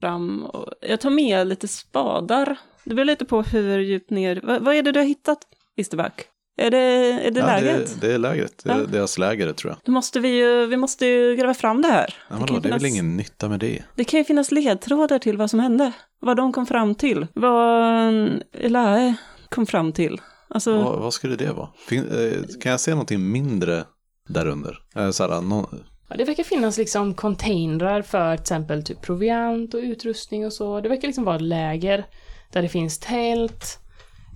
fram 0.00 0.42
och 0.42 0.72
jag 0.80 1.00
tar 1.00 1.10
med 1.10 1.46
lite 1.46 1.68
spadar. 1.68 2.58
Det 2.84 2.94
beror 2.94 3.04
lite 3.04 3.24
på 3.24 3.42
hur 3.42 3.78
djupt 3.78 4.10
ner, 4.10 4.40
vad, 4.44 4.64
vad 4.64 4.74
är 4.74 4.82
det 4.82 4.92
du 4.92 5.00
har 5.00 5.06
hittat, 5.06 5.38
Isterback? 5.76 6.28
Är 6.58 6.70
det, 6.70 6.78
är 7.26 7.30
det 7.30 7.40
ja, 7.40 7.46
lägret? 7.46 8.00
Det, 8.00 8.08
det 8.08 8.14
är 8.14 8.18
lägret, 8.18 8.52
det 8.64 8.70
är 8.72 8.78
Ja. 8.78 8.86
deras 8.86 9.18
läger 9.18 9.52
tror 9.52 9.70
jag. 9.72 9.78
Då 9.84 9.92
måste 9.92 10.20
vi 10.20 10.28
ju, 10.28 10.66
vi 10.66 10.76
måste 10.76 11.06
ju 11.06 11.36
gräva 11.36 11.54
fram 11.54 11.82
det 11.82 11.88
här. 11.88 12.14
Ja, 12.28 12.36
kan 12.36 12.40
vadå, 12.40 12.54
ju 12.54 12.60
det 12.60 12.68
är 12.68 12.72
väl 12.72 12.80
finnas- 12.80 12.92
ingen 12.92 13.16
nytta 13.16 13.48
med 13.48 13.60
det. 13.60 13.82
Det 13.94 14.04
kan 14.04 14.18
ju 14.18 14.24
finnas 14.24 14.52
ledtrådar 14.52 15.18
till 15.18 15.36
vad 15.36 15.50
som 15.50 15.60
hände. 15.60 15.92
Vad 16.20 16.36
de 16.36 16.52
kom 16.52 16.66
fram 16.66 16.94
till. 16.94 17.26
Vad 17.34 18.40
Elae 18.52 19.14
kom 19.48 19.66
fram 19.66 19.92
till. 19.92 20.20
Alltså, 20.48 20.82
Vad, 20.82 20.98
vad 20.98 21.12
skulle 21.14 21.36
det 21.36 21.52
vara? 21.52 21.68
Fin, 21.88 22.04
eh, 22.08 22.58
kan 22.60 22.70
jag 22.70 22.80
se 22.80 22.90
någonting 22.90 23.30
mindre 23.32 23.84
därunder? 24.28 24.78
Eh, 24.96 25.10
så 25.10 25.28
här, 25.28 25.40
nå- 25.40 25.70
Ja, 26.08 26.16
det 26.16 26.24
verkar 26.24 26.44
finnas 26.44 26.78
liksom 26.78 27.14
containrar 27.14 28.02
för 28.02 28.36
till 28.36 28.42
exempel 28.42 28.82
typ 28.84 29.02
proviant 29.02 29.74
och 29.74 29.80
utrustning 29.80 30.46
och 30.46 30.52
så. 30.52 30.80
Det 30.80 30.88
verkar 30.88 31.08
liksom 31.08 31.24
vara 31.24 31.36
ett 31.36 31.42
läger 31.42 32.06
där 32.52 32.62
det 32.62 32.68
finns 32.68 32.98
tält 32.98 33.78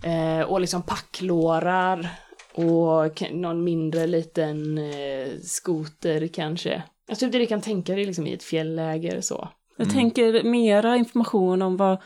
eh, 0.04 0.42
och 0.42 0.60
liksom 0.60 0.82
packlårar 0.82 2.08
och 2.54 3.22
någon 3.32 3.64
mindre 3.64 4.06
liten 4.06 4.78
eh, 4.78 5.28
skoter 5.42 6.26
kanske. 6.26 6.82
Jag 7.08 7.18
tror 7.18 7.30
det 7.30 7.38
du 7.38 7.46
kan 7.46 7.60
tänka 7.60 7.94
dig 7.94 8.04
liksom 8.04 8.26
i 8.26 8.32
ett 8.32 8.42
fjällläger 8.42 9.20
så. 9.20 9.48
jag 9.76 9.90
tänker 9.90 10.42
mera 10.42 10.96
information 10.96 11.62
om 11.62 11.76
vad 11.76 11.98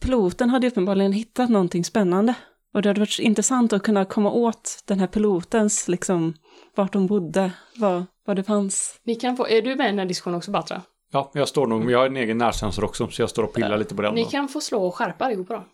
piloten 0.00 0.50
hade 0.50 0.66
uppenbarligen 0.66 1.12
hittat 1.12 1.50
någonting 1.50 1.84
spännande. 1.84 2.34
Och 2.74 2.82
det 2.82 2.88
hade 2.88 3.00
varit 3.00 3.18
intressant 3.18 3.72
att 3.72 3.82
kunna 3.82 4.04
komma 4.04 4.32
åt 4.32 4.82
den 4.86 5.00
här 5.00 5.06
pilotens, 5.06 5.88
liksom, 5.88 6.34
vart 6.74 6.92
de 6.92 7.06
bodde, 7.06 7.52
vad, 7.76 8.04
vad 8.26 8.36
det 8.36 8.44
fanns. 8.44 9.00
Ni 9.04 9.14
kan 9.14 9.36
få, 9.36 9.48
är 9.48 9.62
du 9.62 9.76
med 9.76 9.86
i 9.86 9.90
den 9.90 9.98
här 9.98 10.06
diskussionen 10.06 10.36
också 10.36 10.50
Batra? 10.50 10.82
Ja, 11.12 11.30
jag 11.34 11.48
står 11.48 11.66
nog, 11.66 11.90
jag 11.90 11.98
har 11.98 12.06
en 12.06 12.16
egen 12.16 12.38
närsensor 12.38 12.84
också, 12.84 13.08
så 13.08 13.22
jag 13.22 13.30
står 13.30 13.42
och 13.42 13.52
pillar 13.52 13.78
lite 13.78 13.94
på 13.94 14.02
den. 14.02 14.14
Ni 14.14 14.24
då. 14.24 14.30
kan 14.30 14.48
få 14.48 14.60
slå 14.60 14.86
och 14.86 14.94
skärpa 14.94 15.24
allihopa 15.24 15.54
då. 15.54 15.64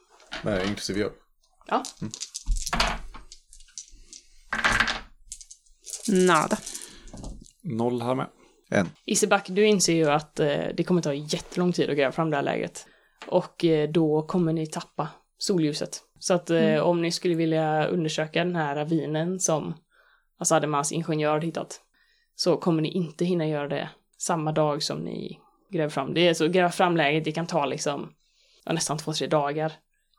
Nej, 0.43 0.69
inklusive 0.69 1.01
jag. 1.01 1.11
Ja. 1.69 1.83
Nada. 6.09 6.59
Noll 7.63 8.03
här 8.03 8.15
med. 8.15 8.27
En. 8.71 8.91
Iseback, 9.05 9.47
du 9.49 9.67
inser 9.67 9.93
ju 9.93 10.11
att 10.11 10.41
eh, 10.41 10.65
det 10.75 10.85
kommer 10.85 11.03
ta 11.03 11.15
jättelång 11.15 11.73
tid 11.73 11.91
att 11.91 11.97
gräva 11.97 12.13
fram 12.13 12.31
det 12.31 12.37
här 12.37 12.43
lägret. 12.43 12.87
Och 13.27 13.65
eh, 13.65 13.91
då 13.91 14.23
kommer 14.23 14.53
ni 14.53 14.67
tappa 14.67 15.09
solljuset. 15.39 16.01
Så 16.19 16.35
att 16.35 16.51
eh, 16.51 16.79
om 16.79 17.03
ni 17.03 17.13
skulle 17.13 17.35
vilja 17.35 17.87
undersöka 17.87 18.45
den 18.45 18.57
här 18.57 18.77
ravinen 18.77 19.41
som 19.41 19.75
Asademas 20.39 20.93
ingenjör 20.93 21.33
har 21.33 21.41
hittat 21.41 21.81
så 22.35 22.57
kommer 22.57 22.83
ni 22.83 22.89
inte 22.89 23.25
hinna 23.25 23.47
göra 23.47 23.69
det 23.69 23.89
samma 24.19 24.53
dag 24.53 24.83
som 24.83 24.99
ni 24.99 25.39
gräver 25.71 25.89
fram. 25.89 26.15
Det 26.15 26.29
är 26.29 26.35
så, 26.35 26.49
gräva 26.49 26.71
fram 26.71 26.97
läget, 26.97 27.25
det 27.25 27.33
kan 27.33 27.47
ta 27.47 27.67
liksom 27.67 28.13
ja, 28.65 28.73
nästan 28.73 28.99
två, 28.99 29.13
tre 29.13 29.27
dagar. 29.27 29.73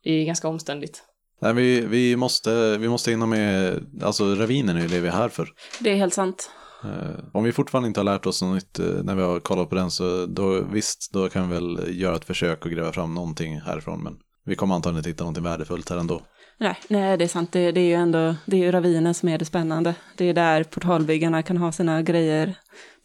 Det 0.04 0.12
är 0.12 0.26
ganska 0.26 0.48
omständigt. 0.48 1.04
Nej, 1.42 1.54
vi, 1.54 1.82
vi, 1.82 2.16
måste, 2.16 2.78
vi 2.78 2.90
måste 2.90 3.12
hinna 3.12 3.26
med, 3.26 3.80
alltså 4.04 4.36
ravinen 4.36 4.78
är 4.78 4.82
ju 4.82 4.88
det 4.88 5.00
vi 5.00 5.08
är 5.08 5.12
här 5.12 5.30
för. 5.30 5.50
Det 5.80 5.92
är 5.92 5.96
helt 5.96 6.14
sant. 6.14 6.50
Eh, 6.84 7.20
om 7.34 7.44
vi 7.44 7.52
fortfarande 7.52 7.88
inte 7.88 8.00
har 8.00 8.06
lärt 8.06 8.26
oss 8.26 8.42
något 8.42 8.54
nytt 8.54 8.80
eh, 8.80 9.04
när 9.04 9.16
vi 9.16 9.22
har 9.22 9.40
kollat 9.40 9.70
på 9.70 9.76
den 9.76 9.92
så 9.92 10.26
då, 10.26 10.62
visst, 10.62 11.14
då 11.14 11.30
kan 11.30 11.50
vi 11.50 11.56
väl 11.56 12.00
göra 12.00 12.16
ett 12.16 12.26
försök 12.26 12.66
och 12.66 12.72
gräva 12.72 12.92
fram 12.92 13.14
någonting 13.14 13.62
härifrån. 13.62 14.04
Men 14.04 14.14
vi 14.46 14.56
kommer 14.56 14.76
antagligen 14.76 15.00
inte 15.00 15.10
hitta 15.10 15.24
någonting 15.24 15.44
värdefullt 15.44 15.90
här 15.90 15.98
ändå. 15.98 16.22
Nej, 16.58 16.76
nej, 16.88 17.18
det 17.18 17.24
är 17.24 17.28
sant. 17.28 17.52
Det, 17.52 17.72
det 17.72 17.82
är 17.82 17.88
ju 17.88 17.94
ändå, 17.94 18.36
det 18.46 18.58
är 18.58 18.62
ju 18.62 18.72
ravinen 18.72 19.14
som 19.14 19.30
är 19.30 19.38
det 19.38 19.46
spännande. 19.46 19.96
Det 20.18 20.26
är 20.26 20.34
där 20.34 20.64
portalbyggarna 20.64 21.44
kan 21.44 21.58
ha 21.58 21.72
sina 21.72 22.02
grejer. 22.02 22.56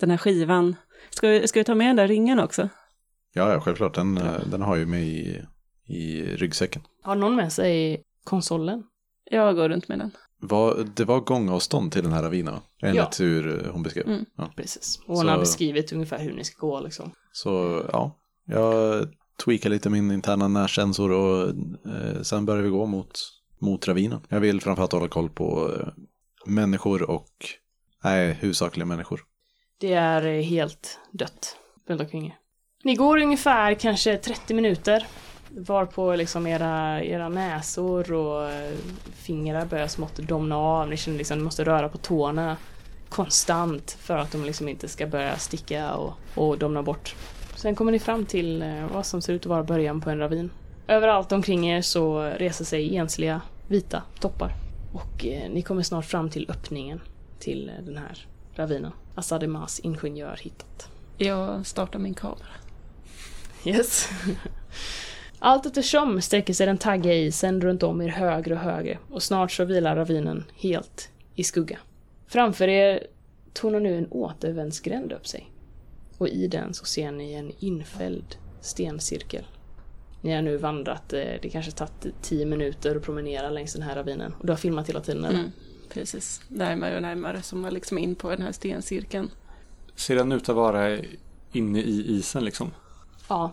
Den 0.00 0.10
här 0.10 0.16
skivan. 0.16 0.76
Ska 1.10 1.28
vi, 1.28 1.48
ska 1.48 1.60
vi 1.60 1.64
ta 1.64 1.74
med 1.74 1.86
den 1.86 1.96
där 1.96 2.08
ringen 2.08 2.38
också? 2.38 2.68
Ja, 3.32 3.52
ja 3.52 3.60
självklart. 3.60 3.94
Den, 3.94 4.18
eh, 4.18 4.40
den 4.50 4.62
har 4.62 4.76
ju 4.76 4.86
med 4.86 5.02
i, 5.02 5.42
i 5.86 6.22
ryggsäcken. 6.22 6.82
Har 7.02 7.14
någon 7.14 7.36
med 7.36 7.52
sig 7.52 8.02
konsolen? 8.24 8.82
Jag 9.30 9.56
går 9.56 9.68
runt 9.68 9.88
med 9.88 9.98
den. 9.98 10.10
Var, 10.40 10.86
det 10.96 11.04
var 11.04 11.20
gångavstånd 11.20 11.92
till 11.92 12.02
den 12.02 12.12
här 12.12 12.22
ravinen? 12.22 12.54
Enligt 12.82 13.20
hur 13.20 13.64
eh, 13.66 13.72
hon 13.72 13.82
beskrev. 13.82 14.06
Mm. 14.08 14.24
Ja. 14.36 14.52
Precis. 14.56 15.00
Och 15.06 15.16
hon 15.16 15.24
Så- 15.24 15.30
har 15.30 15.38
beskrivit 15.38 15.92
ungefär 15.92 16.18
hur 16.18 16.32
ni 16.32 16.44
ska 16.44 16.66
gå 16.66 16.80
liksom. 16.80 17.10
Så 17.32 17.82
ja, 17.92 18.16
jag 18.46 19.08
tweakar 19.44 19.70
lite 19.70 19.90
min 19.90 20.10
interna 20.10 20.48
närsensor 20.48 21.10
och 21.12 21.48
eh, 21.48 22.22
sen 22.22 22.46
börjar 22.46 22.62
vi 22.62 22.68
gå 22.68 22.86
mot, 22.86 23.20
mot 23.58 23.88
ravinen. 23.88 24.20
Jag 24.28 24.40
vill 24.40 24.60
framförallt 24.60 24.92
hålla 24.92 25.08
koll 25.08 25.28
på 25.30 25.72
eh, 25.80 25.88
människor 26.46 27.10
och, 27.10 27.28
nej, 28.04 28.32
huvudsakligen 28.32 28.88
människor. 28.88 29.20
Det 29.80 29.92
är 29.92 30.26
eh, 30.26 30.42
helt 30.42 30.98
dött 31.12 31.56
runt 31.88 32.00
omkring. 32.00 32.34
Ni 32.84 32.94
går 32.94 33.18
ungefär 33.22 33.74
kanske 33.74 34.16
30 34.16 34.54
minuter 34.54 35.06
varpå 35.50 36.16
liksom 36.16 36.46
era, 36.46 37.04
era 37.04 37.28
näsor 37.28 38.12
och 38.12 38.50
eh, 38.50 38.74
fingrar 39.14 39.66
börjar 39.66 39.88
smått 39.88 40.16
domna 40.16 40.56
av. 40.56 40.88
Ni 40.88 40.96
känner 40.96 41.18
liksom 41.18 41.34
att 41.34 41.38
ni 41.38 41.44
måste 41.44 41.64
röra 41.64 41.88
på 41.88 41.98
tårna 41.98 42.56
konstant 43.08 43.90
för 43.90 44.16
att 44.16 44.32
de 44.32 44.44
liksom 44.44 44.68
inte 44.68 44.88
ska 44.88 45.06
börja 45.06 45.36
sticka 45.36 45.94
och, 45.94 46.12
och 46.34 46.58
domna 46.58 46.82
bort. 46.82 47.14
Sen 47.56 47.74
kommer 47.74 47.92
ni 47.92 47.98
fram 47.98 48.26
till 48.26 48.62
eh, 48.62 48.86
vad 48.92 49.06
som 49.06 49.22
ser 49.22 49.32
ut 49.32 49.42
att 49.42 49.46
vara 49.46 49.62
början 49.62 50.00
på 50.00 50.10
en 50.10 50.18
ravin. 50.18 50.50
Överallt 50.88 51.32
omkring 51.32 51.70
er 51.70 51.82
så 51.82 52.22
reser 52.22 52.64
sig 52.64 52.96
ensliga 52.96 53.40
vita 53.68 54.02
toppar. 54.20 54.52
Och 54.92 55.26
eh, 55.26 55.50
ni 55.50 55.62
kommer 55.62 55.82
snart 55.82 56.04
fram 56.04 56.30
till 56.30 56.50
öppningen 56.50 57.00
till 57.38 57.72
den 57.80 57.96
här 57.96 58.26
ravinen. 58.54 58.92
Asademas 59.14 59.80
ingenjör 59.80 60.38
hittat. 60.42 60.88
Jag 61.18 61.66
startar 61.66 61.98
min 61.98 62.14
kamera. 62.14 62.48
Yes. 63.64 64.08
Allt 65.46 65.66
eftersom 65.66 66.20
sträcker 66.20 66.54
sig 66.54 66.66
den 66.66 66.78
taggiga 66.78 67.14
isen 67.14 67.60
runt 67.60 67.82
om 67.82 68.00
er 68.00 68.08
högre 68.08 68.54
och 68.54 68.60
högre 68.60 68.98
och 69.10 69.22
snart 69.22 69.52
så 69.52 69.64
vilar 69.64 69.96
ravinen 69.96 70.44
helt 70.54 71.10
i 71.34 71.44
skugga. 71.44 71.78
Framför 72.26 72.68
er 72.68 73.06
tornar 73.52 73.80
nu 73.80 73.98
en 73.98 74.08
återvändsgränd 74.10 75.12
upp 75.12 75.26
sig. 75.26 75.52
Och 76.18 76.28
i 76.28 76.46
den 76.46 76.74
så 76.74 76.84
ser 76.84 77.12
ni 77.12 77.32
en 77.32 77.52
infälld 77.58 78.36
stencirkel. 78.60 79.44
Ni 80.20 80.34
har 80.34 80.42
nu 80.42 80.56
vandrat, 80.56 81.12
eh, 81.12 81.24
det 81.42 81.48
kanske 81.52 81.72
tagit 81.72 82.06
10 82.22 82.46
minuter 82.46 82.96
att 82.96 83.02
promenera 83.02 83.50
längs 83.50 83.72
den 83.72 83.82
här 83.82 83.96
ravinen. 83.96 84.34
Och 84.38 84.46
du 84.46 84.52
har 84.52 84.56
filmat 84.56 84.88
hela 84.88 85.00
tiden 85.00 85.24
eller? 85.24 85.38
Mm, 85.38 85.52
precis. 85.88 86.40
Närmare 86.48 86.96
och 86.96 87.02
närmare 87.02 87.42
som 87.42 87.60
man 87.60 87.74
liksom 87.74 87.98
in 87.98 88.14
på 88.14 88.30
den 88.30 88.42
här 88.42 88.52
stencirkeln. 88.52 89.30
Ser 89.94 90.16
den 90.16 90.32
ut 90.32 90.48
att 90.48 90.56
vara 90.56 90.98
inne 91.52 91.80
i 91.80 92.16
isen 92.18 92.44
liksom? 92.44 92.70
Ja. 93.28 93.52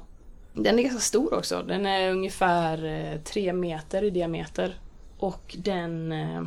Den 0.53 0.79
är 0.79 0.83
ganska 0.83 0.99
stor 0.99 1.33
också. 1.33 1.63
Den 1.67 1.85
är 1.85 2.11
ungefär 2.11 2.85
eh, 2.85 3.19
tre 3.21 3.53
meter 3.53 4.03
i 4.03 4.09
diameter. 4.09 4.75
Och 5.17 5.55
den... 5.59 6.11
Eh, 6.11 6.43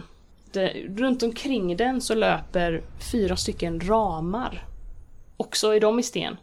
det, 0.52 0.68
runt 0.96 1.22
omkring 1.22 1.76
den 1.76 2.00
så 2.00 2.14
löper 2.14 2.82
fyra 3.12 3.36
stycken 3.36 3.80
ramar. 3.80 4.66
Också 5.36 5.74
är 5.74 5.80
de 5.80 5.98
i 5.98 6.02
sten. 6.02 6.36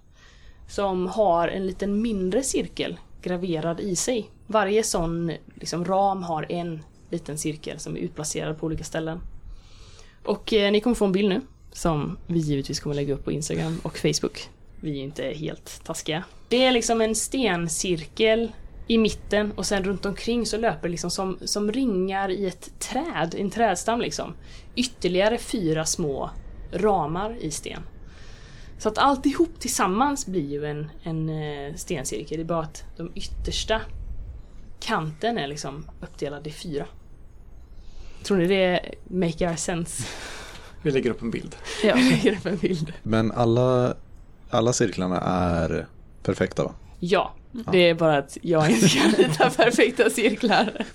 Som 0.67 1.07
har 1.07 1.47
en 1.47 1.67
liten 1.67 2.01
mindre 2.01 2.43
cirkel 2.43 2.99
graverad 3.21 3.79
i 3.79 3.95
sig. 3.95 4.29
Varje 4.47 4.83
sån 4.83 5.31
liksom, 5.55 5.85
ram 5.85 6.23
har 6.23 6.51
en 6.51 6.83
liten 7.09 7.37
cirkel 7.37 7.79
som 7.79 7.95
är 7.97 7.99
utplacerad 7.99 8.59
på 8.59 8.65
olika 8.65 8.83
ställen. 8.83 9.19
Och 10.23 10.53
eh, 10.53 10.71
ni 10.71 10.79
kommer 10.79 10.95
få 10.95 11.05
en 11.05 11.11
bild 11.11 11.29
nu. 11.29 11.41
Som 11.71 12.17
vi 12.27 12.39
givetvis 12.39 12.79
kommer 12.79 12.95
lägga 12.95 13.13
upp 13.13 13.25
på 13.25 13.31
Instagram 13.31 13.79
och 13.83 13.97
Facebook. 13.97 14.49
Vi 14.81 14.99
är 14.99 15.03
inte 15.03 15.23
helt 15.23 15.83
taskiga. 15.83 16.23
Det 16.49 16.65
är 16.65 16.71
liksom 16.71 17.01
en 17.01 17.15
stencirkel 17.15 18.51
i 18.87 18.97
mitten 18.97 19.51
och 19.51 19.65
sen 19.65 19.83
runt 19.83 20.05
omkring 20.05 20.45
så 20.45 20.57
löper 20.57 20.89
liksom 20.89 21.11
som, 21.11 21.37
som 21.45 21.71
ringar 21.71 22.29
i 22.29 22.47
ett 22.47 22.79
träd, 22.79 23.35
en 23.37 23.49
trädstam 23.49 24.01
liksom. 24.01 24.33
Ytterligare 24.75 25.37
fyra 25.37 25.85
små 25.85 26.29
ramar 26.71 27.37
i 27.39 27.51
sten. 27.51 27.81
Så 28.77 28.89
att 28.89 28.97
alltihop 28.97 29.59
tillsammans 29.59 30.25
blir 30.25 30.51
ju 30.51 30.65
en, 30.65 30.89
en 31.03 31.29
eh, 31.29 31.75
stencirkel. 31.75 32.37
Det 32.37 32.43
är 32.43 32.45
bara 32.45 32.63
att 32.63 32.83
de 32.97 33.11
yttersta 33.15 33.81
kanten 34.79 35.37
är 35.37 35.47
liksom 35.47 35.85
uppdelad 36.01 36.47
i 36.47 36.51
fyra. 36.51 36.85
Tror 38.23 38.37
ni 38.37 38.47
det 38.47 38.95
make 39.07 39.49
our 39.49 39.55
sense? 39.55 40.03
Vi 40.81 40.91
lägger 40.91 41.09
upp 41.09 41.21
en 41.21 41.31
bild. 41.31 41.55
Ja. 41.83 41.89
Jag 41.89 42.11
lägger 42.11 42.31
upp 42.31 42.45
en 42.45 42.57
bild. 42.57 42.93
Men 43.03 43.31
alla, 43.31 43.95
alla 44.51 44.73
cirklarna 44.73 45.19
är 45.21 45.87
perfekta 46.23 46.63
va? 46.63 46.71
Ja, 46.99 47.33
Det 47.71 47.89
är 47.89 47.93
bara 47.93 48.17
att 48.17 48.37
jag 48.41 48.71
inte 48.71 48.87
kan 48.89 49.11
rita 49.17 49.49
perfekta 49.49 50.09
cirklar. 50.09 50.85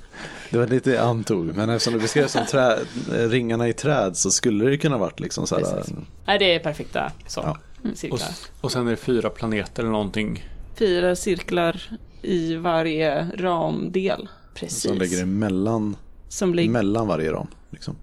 Det 0.51 0.59
var 0.59 0.66
lite 0.66 1.03
antog, 1.03 1.57
men 1.57 1.71
eftersom 1.71 1.92
du 1.95 2.01
beskrev 2.01 2.27
som 2.27 2.47
trä, 2.47 2.79
ringarna 3.11 3.69
i 3.69 3.73
träd 3.73 4.16
så 4.16 4.31
skulle 4.31 4.64
det 4.64 4.71
ju 4.71 4.79
kunna 4.79 4.99
varit 4.99 5.21
liksom 5.21 5.47
så 5.47 5.55
här. 5.57 5.62
Precis. 5.62 5.95
Nej, 6.27 6.38
det 6.38 6.55
är 6.55 6.59
perfekta 6.59 7.12
så, 7.27 7.40
Ja. 7.45 7.57
Och, 7.90 7.99
cirklar. 7.99 8.29
och 8.61 8.73
sen 8.73 8.87
är 8.87 8.90
det 8.90 8.97
fyra 8.97 9.31
planeter 9.31 9.83
eller 9.83 9.92
någonting. 9.92 10.45
Fyra 10.75 11.16
cirklar 11.16 11.83
i 12.23 12.55
varje 12.57 13.27
ramdel. 13.37 14.29
Precis. 14.55 14.83
Som 14.83 14.99
ligger 14.99 15.23
emellan, 15.23 15.97
Som 16.29 16.55
ligger... 16.55 16.71
mellan 16.71 17.07
varje 17.09 17.33
ram. 17.33 17.47
Liksom. 17.71 17.97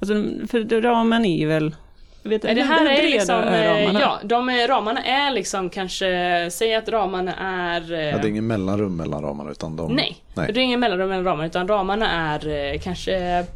Alltså, 0.00 0.14
för 0.48 0.80
ramen 0.82 1.24
är 1.24 1.46
väl... 1.46 1.74
Vet, 2.22 2.42
det 2.42 2.62
här 2.62 2.86
är 2.86 3.02
liksom, 3.02 3.34
ramarna? 3.34 3.78
eh, 3.78 4.00
ja, 4.00 4.18
de 4.24 4.48
är, 4.48 4.68
ramarna 4.68 5.04
är 5.04 5.30
liksom 5.30 5.70
kanske, 5.70 6.48
säg 6.52 6.74
att 6.74 6.88
ramarna 6.88 7.34
är... 7.36 7.92
eh, 7.92 7.98
Ja, 7.98 8.18
det 8.18 8.26
är 8.26 8.30
ingen 8.30 8.46
mellanrum 8.46 8.96
mellan 8.96 9.22
ramarna 9.22 9.50
utan 9.50 9.76
de... 9.76 9.92
Nej, 9.92 10.16
Nej. 10.34 10.52
det 10.52 10.60
är 10.60 10.64
ingen 10.64 10.80
mellanrum 10.80 11.08
mellan 11.08 11.24
ramarna 11.24 11.46
utan 11.46 11.68
ramarna 11.68 12.10
är 12.10 12.48
eh, 12.74 12.80
kanske 12.80 13.46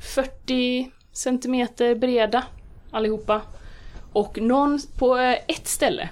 40 0.00 0.90
centimeter 1.12 1.94
breda 1.94 2.44
allihopa. 2.90 3.40
Och 4.12 4.38
någon 4.40 4.78
på 4.98 5.16
ett 5.48 5.68
ställe 5.68 6.08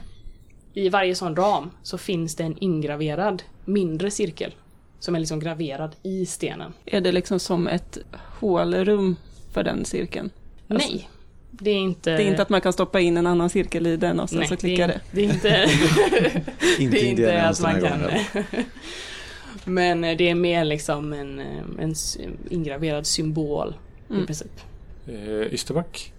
i 0.74 0.88
varje 0.88 1.14
sån 1.14 1.36
ram 1.36 1.70
så 1.82 1.98
finns 1.98 2.36
det 2.36 2.44
en 2.44 2.56
ingraverad 2.60 3.42
mindre 3.64 4.10
cirkel. 4.10 4.54
Som 4.98 5.14
är 5.14 5.18
liksom 5.20 5.40
graverad 5.40 5.96
i 6.02 6.26
stenen. 6.26 6.72
Är 6.84 7.00
det 7.00 7.12
liksom 7.12 7.40
som 7.40 7.66
ett 7.68 7.98
hålrum 8.40 9.16
för 9.52 9.62
den 9.62 9.84
cirkeln? 9.84 10.30
Alltså, 10.68 10.88
Nej, 10.92 11.08
det 11.50 11.70
är 11.70 11.76
inte... 11.78 12.10
Det 12.16 12.22
är 12.22 12.26
inte 12.26 12.42
att 12.42 12.48
man 12.48 12.60
kan 12.60 12.72
stoppa 12.72 13.00
in 13.00 13.16
en 13.16 13.26
annan 13.26 13.50
cirkel 13.50 13.86
i 13.86 13.96
den 13.96 14.20
och 14.20 14.28
sen 14.30 14.38
Nej, 14.38 14.48
så 14.48 14.56
klickar 14.56 14.88
det. 14.88 15.00
det. 15.12 15.20
är 15.20 15.24
inte... 15.24 15.48
Det 16.90 17.00
är 17.00 17.04
inte 17.04 17.42
att 17.48 17.60
man 17.62 17.80
kan... 17.80 18.00
Men 19.64 20.04
eh, 20.04 20.16
det 20.16 20.28
är 20.30 20.34
mer 20.34 20.64
liksom 20.64 21.12
en, 21.12 21.40
eh, 21.40 21.62
en 21.78 21.94
ingraverad 22.50 23.06
symbol 23.06 23.74
i 24.08 24.12
Mm. 24.12 24.26
princip. 24.26 24.60
Eh, 25.06 25.52
Ysterback. 25.54 26.12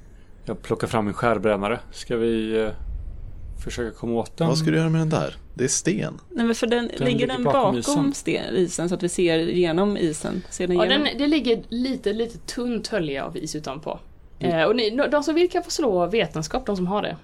Jag 0.45 0.61
plockar 0.61 0.87
fram 0.87 1.05
min 1.05 1.13
skärbrännare. 1.13 1.79
Ska 1.91 2.17
vi 2.17 2.59
eh, 2.63 2.69
försöka 3.63 3.97
komma 3.97 4.13
åt 4.13 4.37
den? 4.37 4.47
Vad 4.47 4.57
ska 4.57 4.71
du 4.71 4.77
göra 4.77 4.89
med 4.89 5.01
den 5.01 5.09
där? 5.09 5.35
Det 5.53 5.63
är 5.63 5.67
sten. 5.67 6.19
Nej, 6.29 6.45
men 6.45 6.55
för 6.55 6.67
den, 6.67 6.91
Den 6.97 7.07
ligger 7.07 7.27
den 7.27 7.43
bakom 7.43 7.61
bakom, 7.61 7.77
isen. 7.79 8.13
sten, 8.13 8.55
isen 8.55 8.89
så 8.89 8.95
att 8.95 9.03
vi 9.03 9.09
ser 9.09 9.39
igenom 9.49 9.97
isen? 9.97 10.43
Ser 10.49 10.67
den 10.67 10.77
Ja, 10.77 10.85
igenom? 10.85 11.07
den, 11.07 11.17
det 11.17 11.27
ligger 11.27 11.63
lite, 11.69 12.13
lite 12.13 12.37
tunt 12.37 12.87
hölje 12.87 13.23
av 13.23 13.37
is 13.37 13.55
utanpå. 13.55 13.99
Eh, 14.41 14.63
och 14.63 14.75
ni, 14.75 14.89
de 15.11 15.23
som 15.23 15.35
vill 15.35 15.49
kan 15.49 15.63
få 15.63 15.71
slå 15.71 16.05
vetenskap, 16.05 16.65
de 16.65 16.75
som 16.75 16.87
har 16.87 17.01
det. 17.01 17.17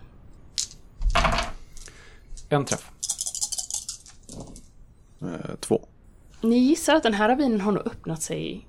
En 2.50 2.66
träff. 2.66 2.92
Eh, 5.22 5.56
två. 5.60 5.82
Ni 6.42 6.58
gissar 6.58 6.96
att 6.96 7.04
den 7.04 7.14
här 7.14 7.30
ravinen 7.30 7.62
har 7.62 7.72
nog 7.72 7.88
öppnat 7.88 8.22
sig 8.22 8.68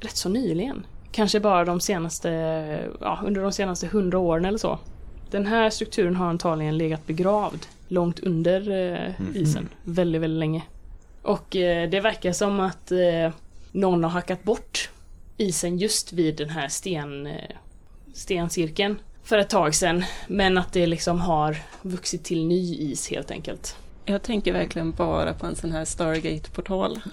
rätt 0.00 0.16
så 0.16 0.28
nyligen. 0.28 0.86
Kanske 1.12 1.40
bara 1.40 1.64
de 1.64 1.80
senaste, 1.80 2.30
ja, 3.00 3.20
under 3.24 3.42
de 3.42 3.52
senaste 3.52 3.86
hundra 3.86 4.18
åren 4.18 4.44
eller 4.44 4.58
så. 4.58 4.78
Den 5.30 5.46
här 5.46 5.70
strukturen 5.70 6.16
har 6.16 6.26
antagligen 6.26 6.78
legat 6.78 7.06
begravd 7.06 7.66
långt 7.88 8.20
under 8.20 8.70
eh, 8.70 9.36
isen 9.36 9.68
väldigt, 9.84 10.22
väldigt 10.22 10.38
länge. 10.38 10.62
Och 11.22 11.56
eh, 11.56 11.90
det 11.90 12.00
verkar 12.00 12.32
som 12.32 12.60
att 12.60 12.92
eh, 12.92 13.32
någon 13.72 14.04
har 14.04 14.10
hackat 14.10 14.42
bort 14.42 14.90
isen 15.36 15.78
just 15.78 16.12
vid 16.12 16.36
den 16.36 16.50
här 16.50 16.68
sten, 16.68 17.26
eh, 17.26 17.56
stencirkeln 18.14 18.98
för 19.24 19.38
ett 19.38 19.50
tag 19.50 19.74
sedan. 19.74 20.04
Men 20.28 20.58
att 20.58 20.72
det 20.72 20.86
liksom 20.86 21.20
har 21.20 21.56
vuxit 21.82 22.24
till 22.24 22.46
ny 22.46 22.74
is 22.76 23.10
helt 23.10 23.30
enkelt. 23.30 23.76
Jag 24.04 24.22
tänker 24.22 24.52
verkligen 24.52 24.92
bara 24.92 25.34
på 25.34 25.46
en 25.46 25.56
sån 25.56 25.72
här 25.72 25.84
Stargate-portal. 25.84 27.00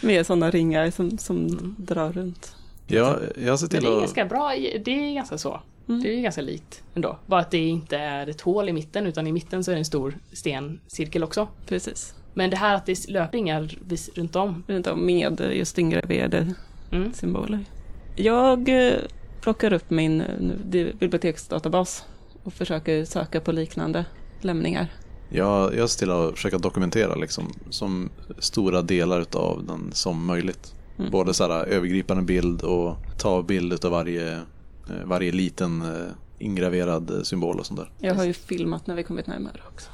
Med 0.00 0.26
sådana 0.26 0.50
ringar 0.50 0.90
som, 0.90 1.18
som 1.18 1.74
drar 1.78 2.12
runt. 2.12 2.56
Jag, 2.86 3.18
jag 3.36 3.58
ser 3.58 3.66
Men 3.66 3.70
till 3.70 3.80
det 3.82 3.88
är 3.88 3.92
att... 3.94 4.00
ganska 4.00 4.24
bra, 4.24 4.48
det 4.84 4.90
är 5.08 5.14
ganska 5.14 5.38
så. 5.38 5.60
Mm. 5.88 6.02
Det 6.02 6.14
är 6.18 6.20
ganska 6.22 6.40
likt 6.42 6.82
ändå. 6.94 7.18
Bara 7.26 7.40
att 7.40 7.50
det 7.50 7.58
inte 7.68 7.96
är 7.98 8.26
ett 8.28 8.40
hål 8.40 8.68
i 8.68 8.72
mitten 8.72 9.06
utan 9.06 9.26
i 9.26 9.32
mitten 9.32 9.64
så 9.64 9.70
är 9.70 9.74
det 9.74 9.80
en 9.80 9.84
stor 9.84 10.18
stencirkel 10.32 11.24
också. 11.24 11.48
Precis. 11.66 12.14
Men 12.34 12.50
det 12.50 12.56
här 12.56 12.74
att 12.74 12.86
det 12.86 13.08
löper 13.08 13.32
ringar 13.32 13.78
vis- 13.88 14.10
runt 14.14 14.36
om. 14.36 14.62
Runt 14.66 14.86
om 14.86 15.06
med 15.06 15.50
just 15.52 15.78
ingraverade 15.78 16.54
Mm. 16.92 17.12
symboler. 17.12 17.64
Jag 18.16 18.68
eh, 18.68 18.98
plockar 19.40 19.72
upp 19.72 19.90
min 19.90 20.20
eh, 20.20 20.94
biblioteksdatabas 20.98 22.04
och 22.42 22.52
försöker 22.52 23.04
söka 23.04 23.40
på 23.40 23.52
liknande 23.52 24.04
lämningar. 24.40 24.88
Jag, 25.28 25.74
jag 25.74 25.90
ser 25.90 25.98
till 25.98 26.10
att 26.10 26.34
försöka 26.34 26.58
dokumentera 26.58 27.14
liksom, 27.14 27.52
som 27.70 28.10
stora 28.38 28.82
delar 28.82 29.26
av 29.32 29.64
den 29.66 29.92
som 29.92 30.26
möjligt. 30.26 30.74
Mm. 30.98 31.10
Både 31.10 31.34
så 31.34 31.48
här, 31.48 31.64
övergripande 31.64 32.22
bild 32.22 32.62
och 32.62 32.96
ta 33.18 33.42
bild 33.42 33.84
av 33.84 33.90
varje, 33.90 34.32
eh, 34.34 35.04
varje 35.04 35.32
liten 35.32 35.82
ingraverad 36.38 37.20
symbol 37.22 37.58
och 37.58 37.66
sånt 37.66 37.80
där. 37.80 37.90
Jag 37.98 38.14
har 38.14 38.24
ju 38.24 38.32
filmat 38.32 38.86
när 38.86 38.94
vi 38.94 39.02
kommit 39.02 39.26
närmare 39.26 39.60
också. 39.72 39.90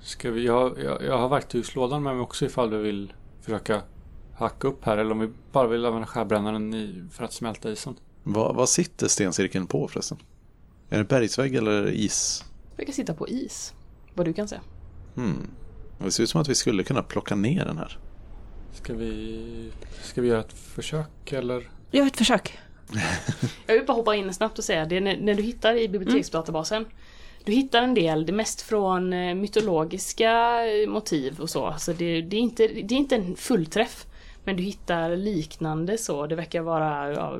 Ska 0.00 0.30
vi, 0.30 0.46
jag, 0.46 0.78
jag, 0.84 1.04
jag 1.04 1.18
har 1.18 1.28
verktygslådan 1.28 2.02
med 2.02 2.14
mig 2.14 2.22
också 2.22 2.44
ifall 2.44 2.70
du 2.70 2.78
vill 2.78 3.12
försöka 3.40 3.82
hacka 4.36 4.68
upp 4.68 4.84
här 4.84 4.98
eller 4.98 5.10
om 5.10 5.18
vi 5.18 5.30
bara 5.52 5.66
vill 5.66 5.86
använda 5.86 6.06
skärbrännaren 6.06 6.74
i, 6.74 7.04
för 7.12 7.24
att 7.24 7.32
smälta 7.32 7.70
isen. 7.70 7.96
Vad, 8.22 8.54
vad 8.54 8.68
sitter 8.68 9.08
stencirkeln 9.08 9.66
på 9.66 9.88
förresten? 9.88 10.18
Är 10.88 10.98
det 10.98 11.04
bergsvägg 11.04 11.54
eller 11.54 11.90
is? 11.90 12.44
Verkar 12.76 12.92
sitta 12.92 13.14
på 13.14 13.28
is. 13.28 13.74
Vad 14.14 14.26
du 14.26 14.32
kan 14.32 14.48
se. 14.48 14.56
Hmm. 15.14 15.50
Det 15.98 16.10
ser 16.10 16.22
ut 16.22 16.30
som 16.30 16.40
att 16.40 16.48
vi 16.48 16.54
skulle 16.54 16.82
kunna 16.82 17.02
plocka 17.02 17.34
ner 17.34 17.64
den 17.64 17.78
här. 17.78 17.98
Ska 18.72 18.94
vi, 18.94 19.70
ska 20.02 20.22
vi 20.22 20.28
göra 20.28 20.40
ett 20.40 20.52
försök 20.52 21.32
eller? 21.32 21.70
Gör 21.90 22.06
ett 22.06 22.16
försök. 22.16 22.58
Jag 23.66 23.74
vill 23.74 23.86
bara 23.86 23.92
hoppa 23.92 24.14
in 24.14 24.34
snabbt 24.34 24.58
och 24.58 24.64
säga 24.64 24.84
det 24.84 25.00
när, 25.00 25.16
när 25.16 25.34
du 25.34 25.42
hittar 25.42 25.76
i 25.76 25.88
biblioteksdatabasen. 25.88 26.86
Du 27.44 27.52
hittar 27.52 27.82
en 27.82 27.94
del, 27.94 28.26
det 28.26 28.32
mest 28.32 28.60
från 28.62 29.12
eh, 29.12 29.34
mytologiska 29.34 30.60
eh, 30.66 30.88
motiv 30.88 31.40
och 31.40 31.50
så. 31.50 31.66
Alltså 31.66 31.92
det, 31.92 32.22
det, 32.22 32.36
är 32.36 32.40
inte, 32.40 32.66
det 32.66 32.94
är 32.94 32.98
inte 32.98 33.16
en 33.16 33.36
fullträff. 33.36 34.06
Men 34.44 34.56
du 34.56 34.62
hittar 34.62 35.16
liknande 35.16 35.98
så. 35.98 36.26
Det 36.26 36.34
verkar 36.34 36.60
vara 36.60 37.12
ja, 37.12 37.38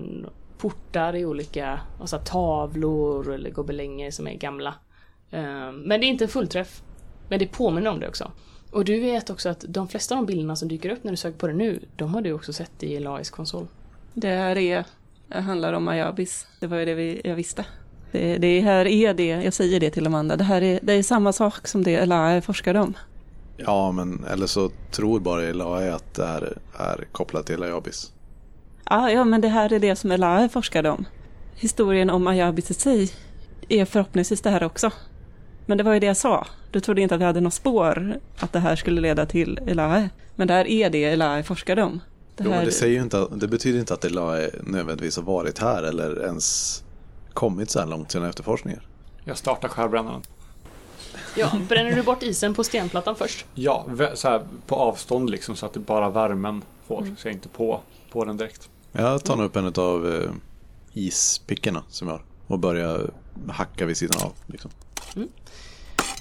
portar 0.59 1.17
i 1.17 1.25
olika 1.25 1.81
alltså 2.01 2.19
tavlor 2.25 3.33
eller 3.33 3.51
gobelänger 3.51 4.11
som 4.11 4.27
är 4.27 4.35
gamla. 4.35 4.75
Eh, 5.31 5.73
Men 5.73 6.01
det 6.01 6.07
är 6.07 6.09
inte 6.09 6.25
en 6.25 6.29
fullträff. 6.29 6.83
Men 7.29 7.39
det 7.39 7.47
påminner 7.47 7.91
om 7.91 8.01
det 8.01 8.09
också. 8.09 8.31
Och 8.71 8.85
du 8.85 9.01
vet 9.01 9.31
också 9.31 9.49
att 9.49 9.65
de 9.69 9.89
flesta 9.89 10.15
av 10.15 10.21
de 10.21 10.27
bilderna 10.27 10.57
som 10.57 10.69
dyker 10.69 10.91
upp 10.91 11.05
när 11.05 11.11
du 11.11 11.17
söker 11.17 11.39
på 11.39 11.47
det 11.47 11.55
nu, 11.55 11.81
de 11.97 12.15
har 12.15 12.23
du 12.23 12.33
också 12.33 12.53
sett 12.53 12.83
i 12.83 12.99
Lais 12.99 13.31
konsol. 13.31 13.67
Det 14.15 14.29
här 14.29 14.59
är, 14.59 14.85
det 15.29 15.41
handlar 15.41 15.73
om 15.73 15.89
Ayabis. 15.89 16.47
Det 16.61 16.67
var 16.67 16.77
ju 16.77 16.85
det 16.85 16.95
vi, 16.95 17.21
jag 17.25 17.35
visste. 17.35 17.67
Det, 18.13 18.39
det 18.39 18.61
här 18.61 18.87
är 18.87 19.15
det, 19.15 19.27
jag 19.27 19.53
säger 19.53 19.81
det 19.81 19.91
till 19.91 20.07
Amanda, 20.07 20.37
det 20.37 20.45
här 20.45 20.63
är, 20.63 20.81
det 20.83 20.93
är 20.93 21.03
samma 21.03 21.33
sak 21.33 21.67
som 21.67 21.83
det 21.85 22.07
LAI 22.07 22.41
forskade 22.41 22.81
om. 22.81 22.95
Ja, 23.57 23.93
men 23.93 24.25
eller 24.25 24.47
så 24.47 24.71
tror 24.91 25.21
bara 25.21 25.45
Elae 25.45 25.95
att 25.95 26.15
det 26.15 26.27
här 26.27 26.59
är 26.77 27.09
kopplat 27.13 27.47
till 27.47 27.63
Ayabis. 27.63 28.13
Ja, 28.91 29.11
ja, 29.11 29.25
men 29.25 29.41
det 29.41 29.49
här 29.49 29.73
är 29.73 29.79
det 29.79 29.97
som 29.97 30.11
Elae 30.13 30.49
forskade 30.49 30.91
om. 30.91 31.05
Historien 31.55 32.11
om 32.11 32.27
Ayabis 32.27 32.71
i 32.71 32.75
sig 32.75 33.11
är 33.69 33.85
förhoppningsvis 33.85 34.41
det 34.41 34.51
här 34.51 34.65
också. 34.65 34.91
Men 35.67 35.79
det 35.79 35.85
var 35.85 35.95
ju 35.95 36.01
det 36.01 36.07
jag 36.07 36.17
sa. 36.17 36.47
Du 36.71 36.81
trodde 36.81 37.01
inte 37.01 37.15
att 37.15 37.21
vi 37.21 37.25
hade 37.25 37.41
något 37.41 37.55
spår 37.55 38.21
att 38.39 38.53
det 38.53 38.59
här 38.59 38.77
skulle 38.77 39.01
leda 39.01 39.27
till 39.27 39.61
Elae. 39.67 40.11
Men 40.37 40.49
det 40.49 40.55
här 40.55 40.67
är 40.67 40.91
det 40.91 41.05
Elae 41.05 41.43
forskade 41.43 41.83
om. 41.83 42.01
Det 42.37 42.45
Jo, 42.45 42.51
här, 42.51 42.57
men 42.57 42.67
det, 42.67 42.73
säger 42.73 42.95
ju 42.95 43.03
inte, 43.03 43.27
det 43.37 43.49
betyder 43.49 43.79
inte 43.79 43.95
att 43.95 44.05
Elae 44.05 44.51
nödvändigtvis 44.63 45.17
har 45.17 45.23
varit 45.23 45.59
här 45.59 45.83
eller 45.83 46.25
ens 46.25 46.81
kommit 47.33 47.71
så 47.71 47.79
här 47.79 47.87
långt 47.87 48.11
sina 48.11 48.29
efterforskningar. 48.29 48.89
Jag 49.25 49.39
startar 49.39 49.69
skärbrännaren. 49.69 50.23
Ja, 51.37 51.53
bränner 51.69 51.97
du 51.97 52.03
bort 52.03 52.23
isen 52.23 52.55
på 52.55 52.65
stenplattan 52.65 53.17
först? 53.17 53.47
Ja, 53.55 53.87
så 54.15 54.29
här 54.29 54.47
på 54.67 54.77
avstånd 54.77 55.31
liksom 55.31 55.57
så 55.57 55.67
att 55.67 55.73
det 55.73 55.81
bara 55.81 56.11
värmen 56.11 56.63
får. 56.87 57.07
Så 57.19 57.29
jag 57.29 57.35
inte 57.35 57.49
på, 57.49 57.81
på 58.11 58.25
den 58.25 58.37
direkt. 58.37 58.69
Jag 58.93 59.25
tar 59.25 59.37
nog 59.37 59.47
upp 59.47 59.57
en 59.57 59.73
av 59.77 60.15
eh, 60.15 60.31
ispickorna 60.93 61.83
som 61.89 62.09
jag 62.09 62.15
har 62.15 62.23
och 62.47 62.59
börjar 62.59 63.11
hacka 63.49 63.87
vid 63.87 63.97
sidan 63.97 64.23
av. 64.23 64.33
Liksom. 64.47 64.71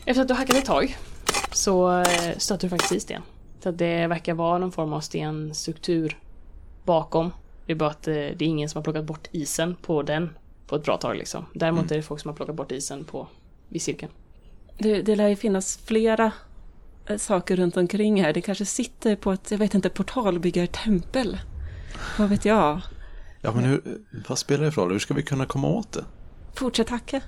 Efter 0.05 0.21
att 0.21 0.27
du 0.27 0.33
hackat 0.33 0.55
ett 0.55 0.65
tag 0.65 0.97
så 1.51 1.99
eh, 1.99 2.37
stöter 2.37 2.67
du 2.67 2.69
faktiskt 2.69 2.91
i 2.91 2.99
sten. 2.99 3.21
Så 3.63 3.69
att 3.69 3.77
det 3.77 4.07
verkar 4.07 4.33
vara 4.33 4.57
någon 4.57 4.71
form 4.71 4.93
av 4.93 5.01
stenstruktur 5.01 6.17
bakom. 6.83 7.31
Det 7.65 7.71
är 7.71 7.75
bara 7.75 7.89
att 7.89 8.07
eh, 8.07 8.13
det 8.13 8.41
är 8.41 8.43
ingen 8.43 8.69
som 8.69 8.79
har 8.79 8.83
plockat 8.83 9.05
bort 9.05 9.27
isen 9.31 9.75
på 9.75 10.03
den 10.03 10.29
på 10.67 10.75
ett 10.75 10.83
bra 10.83 10.97
tag 10.97 11.17
liksom. 11.17 11.45
Däremot 11.53 11.91
är 11.91 11.95
det 11.95 12.01
folk 12.01 12.21
som 12.21 12.29
har 12.29 12.35
plockat 12.35 12.55
bort 12.55 12.71
isen 12.71 13.03
på 13.03 13.27
vid 13.67 13.81
cirkeln. 13.81 14.11
Det, 14.77 15.01
det 15.01 15.15
lär 15.15 15.27
ju 15.27 15.35
finnas 15.35 15.79
flera 15.85 16.31
eh, 17.05 17.17
saker 17.17 17.55
runt 17.55 17.77
omkring 17.77 18.23
här. 18.23 18.33
Det 18.33 18.41
kanske 18.41 18.65
sitter 18.65 19.15
på 19.15 19.31
ett, 19.31 19.51
jag 19.51 19.57
vet 19.57 19.73
inte, 19.73 19.89
portalbyggartempel. 19.89 21.37
Vad 22.17 22.29
vet 22.29 22.45
jag? 22.45 22.81
Ja, 23.41 23.51
men 23.51 23.63
hur, 23.63 23.81
vad 24.27 24.37
spelar 24.37 24.65
det 24.65 24.71
för 24.71 24.81
roll? 24.81 24.91
Hur 24.91 24.99
ska 24.99 25.13
vi 25.13 25.23
kunna 25.23 25.45
komma 25.45 25.67
åt 25.67 25.91
det? 25.91 26.05
Fortsätt 26.53 26.89
hacka. 26.89 27.21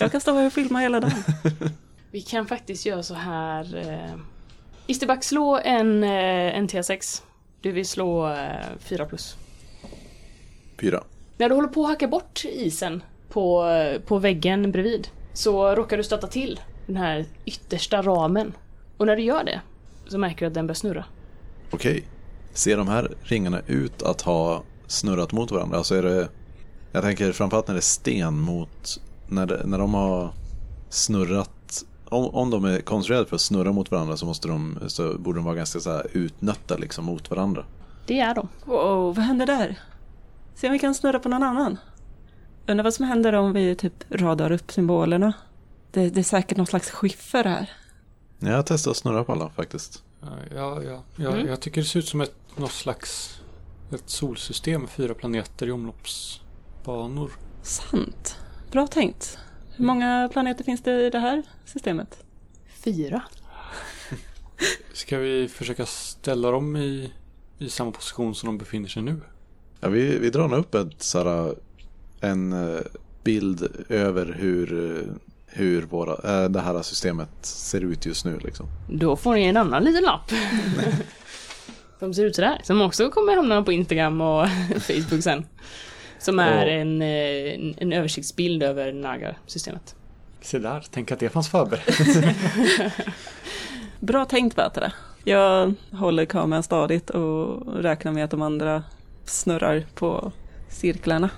Jag 0.00 0.12
kan 0.12 0.20
stå 0.20 0.34
här 0.34 0.46
och 0.46 0.52
filma 0.52 0.78
hela 0.78 1.00
dagen. 1.00 1.24
Vi 2.10 2.20
kan 2.20 2.46
faktiskt 2.46 2.86
göra 2.86 3.02
så 3.02 3.14
här. 3.14 3.76
Eh... 3.76 4.20
Isterback, 4.86 5.24
slå 5.24 5.60
en, 5.64 6.04
eh, 6.04 6.58
en 6.58 6.68
T6. 6.68 7.22
Du 7.60 7.72
vill 7.72 7.86
slå 7.86 8.32
eh, 8.32 8.48
4 8.78 9.06
plus. 9.06 9.36
Fyra. 10.80 11.04
När 11.36 11.48
du 11.48 11.54
håller 11.54 11.68
på 11.68 11.82
att 11.82 11.88
hacka 11.88 12.08
bort 12.08 12.44
isen 12.44 13.02
på, 13.28 13.66
eh, 13.66 14.00
på 14.00 14.18
väggen 14.18 14.72
bredvid 14.72 15.08
så 15.34 15.74
råkar 15.74 15.96
du 15.96 16.04
stöta 16.04 16.26
till 16.26 16.60
den 16.86 16.96
här 16.96 17.26
yttersta 17.44 18.02
ramen. 18.02 18.52
Och 18.96 19.06
när 19.06 19.16
du 19.16 19.22
gör 19.22 19.44
det 19.44 19.60
så 20.06 20.18
märker 20.18 20.40
du 20.40 20.46
att 20.46 20.54
den 20.54 20.66
börjar 20.66 20.74
snurra. 20.74 21.04
Okej. 21.70 22.04
Ser 22.52 22.76
de 22.76 22.88
här 22.88 23.14
ringarna 23.22 23.60
ut 23.66 24.02
att 24.02 24.20
ha 24.20 24.62
snurrat 24.86 25.32
mot 25.32 25.50
varandra? 25.50 25.76
Alltså 25.76 25.94
är 25.94 26.02
det... 26.02 26.28
Jag 26.92 27.02
tänker 27.02 27.32
framförallt 27.32 27.68
när 27.68 27.74
det 27.74 27.78
är 27.78 27.82
sten 27.82 28.38
mot... 28.38 29.00
När, 29.28 29.46
det, 29.46 29.62
när 29.66 29.78
de 29.78 29.94
har 29.94 30.30
snurrat... 30.88 31.84
Om, 32.08 32.34
om 32.34 32.50
de 32.50 32.64
är 32.64 32.80
konstruerade 32.80 33.26
för 33.26 33.36
att 33.36 33.40
snurra 33.40 33.72
mot 33.72 33.90
varandra 33.90 34.16
så, 34.16 34.26
måste 34.26 34.48
de, 34.48 34.78
så 34.86 35.18
borde 35.18 35.38
de 35.38 35.44
vara 35.44 35.54
ganska 35.54 35.80
så 35.80 35.90
här 35.90 36.06
utnötta 36.12 36.76
liksom 36.76 37.04
mot 37.04 37.30
varandra. 37.30 37.64
Det 38.06 38.20
är 38.20 38.34
de. 38.34 38.48
Wow, 38.64 39.14
vad 39.14 39.24
händer 39.24 39.46
där? 39.46 39.78
Se 40.54 40.66
om 40.66 40.72
vi 40.72 40.78
kan 40.78 40.94
snurra 40.94 41.18
på 41.18 41.28
någon 41.28 41.42
annan. 41.42 41.78
Undrar 42.66 42.84
vad 42.84 42.94
som 42.94 43.04
händer 43.04 43.32
om 43.32 43.52
vi 43.52 43.74
typ 43.74 44.04
radar 44.10 44.52
upp 44.52 44.72
symbolerna. 44.72 45.32
Det, 45.90 46.10
det 46.10 46.20
är 46.20 46.24
säkert 46.24 46.56
någon 46.56 46.66
slags 46.66 46.90
skiffer 46.90 47.44
här. 47.44 47.70
Jag 48.38 48.66
testar 48.66 48.90
att 48.90 48.96
snurra 48.96 49.24
på 49.24 49.32
alla 49.32 49.50
faktiskt. 49.50 50.02
Ja, 50.20 50.28
ja, 50.54 51.02
ja, 51.16 51.28
Mm. 51.32 51.46
Jag 51.46 51.60
tycker 51.60 51.80
det 51.80 51.86
ser 51.86 51.98
ut 51.98 52.08
som 52.08 52.20
ett, 52.20 52.34
något 52.56 52.72
slags 52.72 53.40
ett 53.94 54.10
solsystem 54.10 54.80
med 54.80 54.90
fyra 54.90 55.14
planeter 55.14 55.66
i 55.66 55.70
omloppsbanor. 55.70 57.30
Sant. 57.62 58.38
Bra 58.70 58.86
tänkt. 58.86 59.38
Hur 59.76 59.84
många 59.84 60.28
planeter 60.32 60.64
finns 60.64 60.82
det 60.82 61.06
i 61.06 61.10
det 61.10 61.18
här 61.18 61.42
systemet? 61.64 62.24
Fyra. 62.66 63.22
Ska 64.92 65.18
vi 65.18 65.48
försöka 65.48 65.86
ställa 65.86 66.50
dem 66.50 66.76
i, 66.76 67.12
i 67.58 67.68
samma 67.68 67.90
position 67.90 68.34
som 68.34 68.46
de 68.46 68.58
befinner 68.58 68.88
sig 68.88 69.02
nu? 69.02 69.20
Ja, 69.80 69.88
vi, 69.88 70.18
vi 70.18 70.30
drar 70.30 70.48
nog 70.48 70.58
upp 70.58 70.74
ett, 70.74 71.02
så 71.02 71.18
här, 71.18 71.54
en 72.24 72.52
eh, 72.52 72.80
bild 73.24 73.68
över 73.88 74.36
hur, 74.38 74.96
eh, 74.98 75.02
hur 75.46 75.82
våra, 75.82 76.42
eh, 76.42 76.48
det 76.50 76.60
här 76.60 76.82
systemet 76.82 77.28
ser 77.42 77.80
ut 77.80 78.06
just 78.06 78.24
nu. 78.24 78.38
Liksom. 78.38 78.66
Då 78.90 79.16
får 79.16 79.34
ni 79.34 79.44
en 79.44 79.56
annan 79.56 79.84
liten 79.84 80.02
lapp. 80.02 80.30
Som 81.98 82.14
ser 82.14 82.24
ut 82.24 82.34
sådär. 82.36 82.60
Som 82.64 82.80
också 82.80 83.10
kommer 83.10 83.36
hamna 83.36 83.62
på 83.62 83.72
Instagram 83.72 84.20
och 84.20 84.48
Facebook 84.80 85.22
sen. 85.22 85.44
Som 86.18 86.38
är 86.38 86.64
Och- 86.66 86.72
en, 86.72 87.02
en, 87.02 87.74
en 87.78 87.92
översiktsbild 87.92 88.62
över 88.62 88.92
Nagar-systemet. 88.92 89.94
Se 90.40 90.58
där, 90.58 90.84
tänk 90.90 91.12
att 91.12 91.18
det 91.20 91.28
fanns 91.28 91.48
förberett. 91.48 92.24
Bra 94.00 94.24
tänkt 94.24 94.56
Batra. 94.56 94.92
Jag 95.24 95.74
håller 95.92 96.24
kameran 96.24 96.62
stadigt 96.62 97.10
och 97.10 97.66
räknar 97.82 98.12
med 98.12 98.24
att 98.24 98.30
de 98.30 98.42
andra 98.42 98.82
snurrar 99.24 99.86
på 99.94 100.32
cirklarna. 100.68 101.30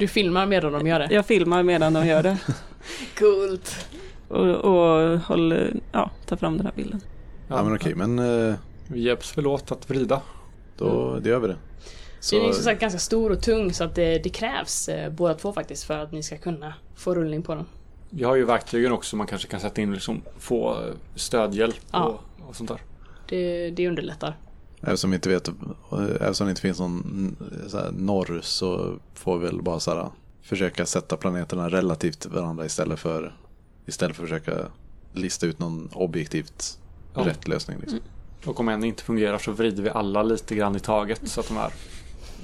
Du 0.00 0.08
filmar 0.08 0.46
medan 0.46 0.72
de 0.72 0.86
gör 0.86 0.98
det. 0.98 1.08
Jag 1.14 1.26
filmar 1.26 1.62
medan 1.62 1.92
de 1.92 2.06
gör 2.06 2.22
det. 2.22 2.38
Coolt. 3.18 3.86
Och, 4.28 4.46
och 4.46 5.18
håller, 5.20 5.74
ja, 5.92 6.10
tar 6.26 6.36
fram 6.36 6.56
den 6.56 6.66
här 6.66 6.72
bilden. 6.76 7.00
Ja, 7.48 7.64
men 7.64 7.74
okej, 7.74 7.94
men 7.94 8.18
eh, 8.18 8.54
Vi 8.88 9.00
hjälps 9.00 9.38
väl 9.38 9.46
åt 9.46 9.72
att 9.72 9.90
vrida. 9.90 10.20
då 10.78 11.18
det 11.22 11.28
gör 11.28 11.38
vi 11.38 11.48
det. 11.48 11.56
Den 12.30 12.40
är 12.42 12.46
ju 12.46 12.52
som 12.52 12.64
sagt 12.64 12.80
ganska 12.80 12.98
stor 12.98 13.32
och 13.32 13.42
tung 13.42 13.72
så 13.72 13.84
att 13.84 13.94
det, 13.94 14.18
det 14.18 14.28
krävs 14.28 14.88
eh, 14.88 15.10
båda 15.10 15.34
två 15.34 15.52
faktiskt 15.52 15.84
för 15.84 15.98
att 15.98 16.12
ni 16.12 16.22
ska 16.22 16.36
kunna 16.36 16.74
få 16.96 17.14
rullning 17.14 17.42
på 17.42 17.54
den. 17.54 17.66
Vi 18.10 18.24
har 18.24 18.36
ju 18.36 18.44
verktygen 18.44 18.92
också 18.92 19.16
man 19.16 19.26
kanske 19.26 19.48
kan 19.48 19.60
sätta 19.60 19.80
in 19.80 19.92
liksom 19.92 20.22
få 20.38 20.76
stödhjälp 21.14 21.76
Ja. 21.92 22.04
och, 22.04 22.48
och 22.48 22.56
sånt 22.56 22.68
där. 22.70 22.80
Det, 23.28 23.70
det 23.70 23.88
underlättar. 23.88 24.36
Eftersom 24.82 25.10
vi 25.10 25.14
inte 25.14 25.28
vet, 25.28 25.48
eftersom 26.20 26.46
det 26.46 26.50
inte 26.50 26.60
finns 26.62 26.78
någon 26.78 27.36
så 27.68 27.78
här, 27.78 27.90
norr 27.92 28.40
så 28.42 28.98
får 29.14 29.38
vi 29.38 29.46
väl 29.46 29.62
bara 29.62 29.80
så 29.80 29.94
här, 29.94 30.08
försöka 30.42 30.86
sätta 30.86 31.16
planeterna 31.16 31.68
relativt 31.68 32.26
varandra 32.26 32.66
istället 32.66 32.98
för, 32.98 33.36
istället 33.86 34.16
för 34.16 34.22
att 34.24 34.30
försöka 34.30 34.66
lista 35.12 35.46
ut 35.46 35.58
någon 35.58 35.88
objektivt 35.92 36.76
Ja. 37.14 37.26
rätt 37.26 37.48
lösning. 37.48 37.78
Liksom. 37.80 37.98
Och 38.44 38.60
om 38.60 38.68
en 38.68 38.84
inte 38.84 39.02
fungerar 39.02 39.38
så 39.38 39.52
vrider 39.52 39.82
vi 39.82 39.90
alla 39.90 40.22
lite 40.22 40.54
grann 40.54 40.76
i 40.76 40.80
taget 40.80 41.20
så 41.24 41.40
att 41.40 41.48
de 41.48 41.56
är 41.56 41.72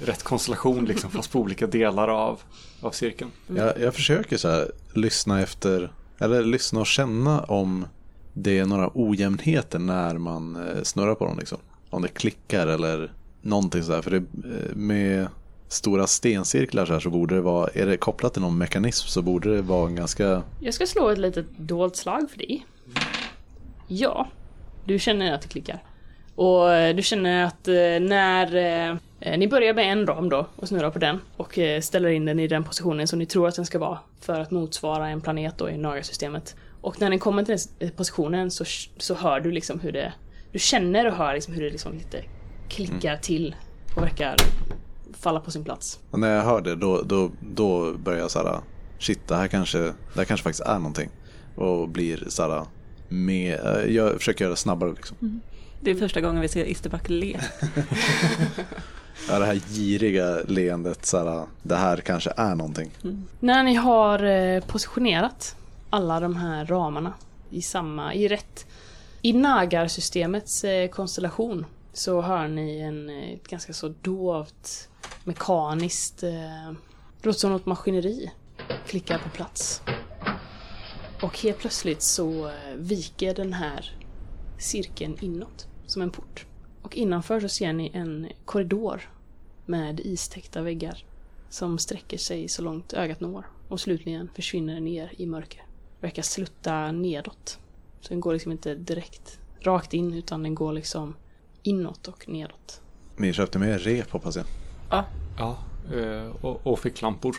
rätt 0.05 0.23
konstellation 0.23 0.85
liksom 0.85 1.11
fast 1.11 1.31
på 1.31 1.39
olika 1.39 1.67
delar 1.67 2.07
av, 2.07 2.39
av 2.81 2.91
cirkeln. 2.91 3.31
Jag, 3.47 3.79
jag 3.79 3.93
försöker 3.93 4.37
så 4.37 4.47
här 4.49 4.71
lyssna 4.93 5.41
efter, 5.41 5.91
eller 6.17 6.43
lyssna 6.43 6.79
och 6.79 6.87
känna 6.87 7.39
om 7.41 7.85
det 8.33 8.59
är 8.59 8.65
några 8.65 8.89
ojämnheter 8.93 9.79
när 9.79 10.17
man 10.17 10.55
eh, 10.55 10.83
snurrar 10.83 11.15
på 11.15 11.25
dem. 11.25 11.39
Liksom. 11.39 11.57
Om 11.89 12.01
det 12.01 12.07
klickar 12.07 12.67
eller 12.67 13.11
någonting 13.41 13.83
sådär. 13.83 14.01
För 14.01 14.11
det, 14.11 14.17
eh, 14.17 14.75
med 14.75 15.27
stora 15.67 16.07
stencirklar 16.07 16.85
så 16.85 16.93
här 16.93 16.99
så 16.99 17.09
borde 17.09 17.35
det 17.35 17.41
vara, 17.41 17.69
är 17.73 17.85
det 17.85 17.97
kopplat 17.97 18.33
till 18.33 18.41
någon 18.41 18.57
mekanism 18.57 19.07
så 19.07 19.21
borde 19.21 19.55
det 19.55 19.61
vara 19.61 19.87
en 19.87 19.95
ganska, 19.95 20.43
Jag 20.59 20.73
ska 20.73 20.87
slå 20.87 21.09
ett 21.09 21.17
litet 21.17 21.45
dolt 21.57 21.95
slag 21.95 22.29
för 22.31 22.37
dig. 22.37 22.65
Ja, 23.87 24.27
du 24.85 24.99
känner 24.99 25.33
att 25.33 25.41
det 25.41 25.47
klickar. 25.47 25.83
Och 26.35 26.73
eh, 26.73 26.95
du 26.95 27.03
känner 27.03 27.43
att 27.43 27.67
eh, 27.67 27.73
när 27.73 29.37
ni 29.37 29.47
börjar 29.47 29.73
med 29.73 29.91
en 29.91 30.07
ram 30.07 30.29
då 30.29 30.47
och 30.55 30.67
snurrar 30.67 30.91
på 30.91 30.99
den 30.99 31.19
och 31.37 31.59
ställer 31.81 32.09
in 32.09 32.25
den 32.25 32.39
i 32.39 32.47
den 32.47 32.63
positionen 32.63 33.07
som 33.07 33.19
ni 33.19 33.25
tror 33.25 33.47
att 33.47 33.55
den 33.55 33.65
ska 33.65 33.79
vara 33.79 33.99
för 34.19 34.39
att 34.39 34.51
motsvara 34.51 35.09
en 35.09 35.21
planet 35.21 35.57
då 35.57 35.69
i 35.69 35.77
Naga-systemet. 35.77 36.55
Och 36.81 37.01
när 37.01 37.09
den 37.09 37.19
kommer 37.19 37.43
till 37.43 37.57
den 37.79 37.91
positionen 37.91 38.51
så, 38.51 38.65
så 38.97 39.15
hör 39.15 39.39
du 39.39 39.51
liksom 39.51 39.79
hur 39.79 39.91
det... 39.91 40.13
Du 40.51 40.59
känner 40.59 41.07
och 41.07 41.13
hör 41.13 41.33
liksom 41.33 41.53
hur 41.53 41.63
det 41.63 41.69
liksom 41.69 41.93
lite 41.93 42.23
klickar 42.69 43.17
till 43.17 43.55
och 43.95 44.01
verkar 44.03 44.35
falla 45.13 45.39
på 45.39 45.51
sin 45.51 45.63
plats. 45.63 45.99
och 46.11 46.19
när 46.19 46.35
jag 46.35 46.43
hör 46.43 46.61
det 46.61 46.75
då, 46.75 47.01
då, 47.01 47.31
då 47.41 47.93
börjar 47.93 48.19
jag 48.19 48.31
så 48.31 48.39
här, 48.43 48.59
shit 48.99 49.27
det 49.27 49.35
här 49.35 49.47
kanske, 49.47 49.77
det 49.79 49.93
här 50.15 50.25
kanske 50.25 50.43
faktiskt 50.43 50.67
är 50.67 50.77
någonting. 50.77 51.09
Och 51.55 51.89
blir 51.89 52.23
så 52.27 52.43
här, 52.49 52.65
med, 53.09 53.59
eh, 53.65 53.95
jag 53.95 54.17
försöker 54.17 54.45
göra 54.45 54.51
det 54.53 54.57
snabbare 54.57 54.91
liksom. 54.91 55.41
Det 55.81 55.91
är 55.91 55.95
första 55.95 56.21
gången 56.21 56.41
vi 56.41 56.47
ser 56.47 56.65
Isterback 56.65 57.09
le. 57.09 57.39
Ja, 59.29 59.39
det 59.39 59.45
här 59.45 59.55
giriga 59.55 60.37
leendet, 60.47 61.05
så 61.05 61.17
här, 61.17 61.45
det 61.63 61.75
här 61.75 61.97
kanske 61.97 62.33
är 62.37 62.55
någonting. 62.55 62.91
När 63.39 63.63
ni 63.63 63.73
har 63.73 64.23
eh, 64.23 64.63
positionerat 64.63 65.55
alla 65.89 66.19
de 66.19 66.35
här 66.35 66.65
ramarna 66.65 67.13
i 67.49 67.61
samma, 67.61 68.13
i 68.13 68.27
rätt, 68.27 68.65
i 69.21 69.33
Nagar-systemets 69.33 70.63
eh, 70.63 70.89
konstellation 70.89 71.65
så 71.93 72.21
hör 72.21 72.47
ni 72.47 72.79
en 72.79 73.09
eh, 73.09 73.29
ett 73.33 73.47
ganska 73.47 73.73
så 73.73 73.93
dovt 74.01 74.89
mekaniskt, 75.23 76.23
eh, 76.23 76.71
det 77.21 77.25
låter 77.25 77.39
som 77.39 77.51
något 77.51 77.65
maskineri 77.65 78.31
klickar 78.87 79.17
på 79.17 79.29
plats. 79.29 79.81
Och 81.21 81.39
helt 81.39 81.57
plötsligt 81.57 82.01
så 82.01 82.47
eh, 82.47 82.75
viker 82.75 83.35
den 83.35 83.53
här 83.53 83.95
cirkeln 84.59 85.17
inåt, 85.21 85.67
som 85.85 86.01
en 86.01 86.11
port. 86.11 86.45
Och 86.81 86.95
innanför 86.95 87.39
så 87.39 87.49
ser 87.49 87.73
ni 87.73 87.91
en 87.93 88.27
korridor 88.45 89.11
med 89.65 89.99
istäckta 89.99 90.61
väggar 90.61 91.05
som 91.49 91.77
sträcker 91.77 92.17
sig 92.17 92.47
så 92.47 92.61
långt 92.61 92.93
ögat 92.93 93.19
når 93.19 93.47
och 93.69 93.79
slutligen 93.79 94.29
försvinner 94.35 94.79
ner 94.79 95.13
i 95.17 95.25
mörker. 95.25 95.63
Verkar 96.01 96.21
slutta 96.23 96.91
nedåt. 96.91 97.59
Så 98.01 98.09
den 98.09 98.19
går 98.19 98.33
liksom 98.33 98.51
inte 98.51 98.75
direkt 98.75 99.39
rakt 99.61 99.93
in 99.93 100.13
utan 100.13 100.43
den 100.43 100.55
går 100.55 100.73
liksom 100.73 101.15
inåt 101.63 102.07
och 102.07 102.29
nedåt. 102.29 102.81
Ni 103.17 103.33
köpte 103.33 103.59
med 103.59 103.81
rep 103.81 104.11
hoppas 104.11 104.35
jag. 104.35 104.45
Ja, 105.37 105.57
eh, 105.93 106.45
och, 106.45 106.67
och 106.67 106.79
ficklampor. 106.79 107.35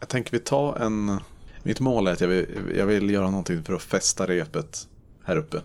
Jag 0.00 0.08
tänker 0.08 0.32
vi 0.32 0.38
tar 0.38 0.76
en... 0.76 1.20
Mitt 1.62 1.80
mål 1.80 2.06
är 2.06 2.12
att 2.12 2.20
jag 2.20 2.28
vill, 2.28 2.46
jag 2.76 2.86
vill 2.86 3.10
göra 3.10 3.30
någonting 3.30 3.62
för 3.62 3.74
att 3.74 3.82
fästa 3.82 4.26
repet 4.26 4.88
här 5.24 5.36
uppe. 5.36 5.62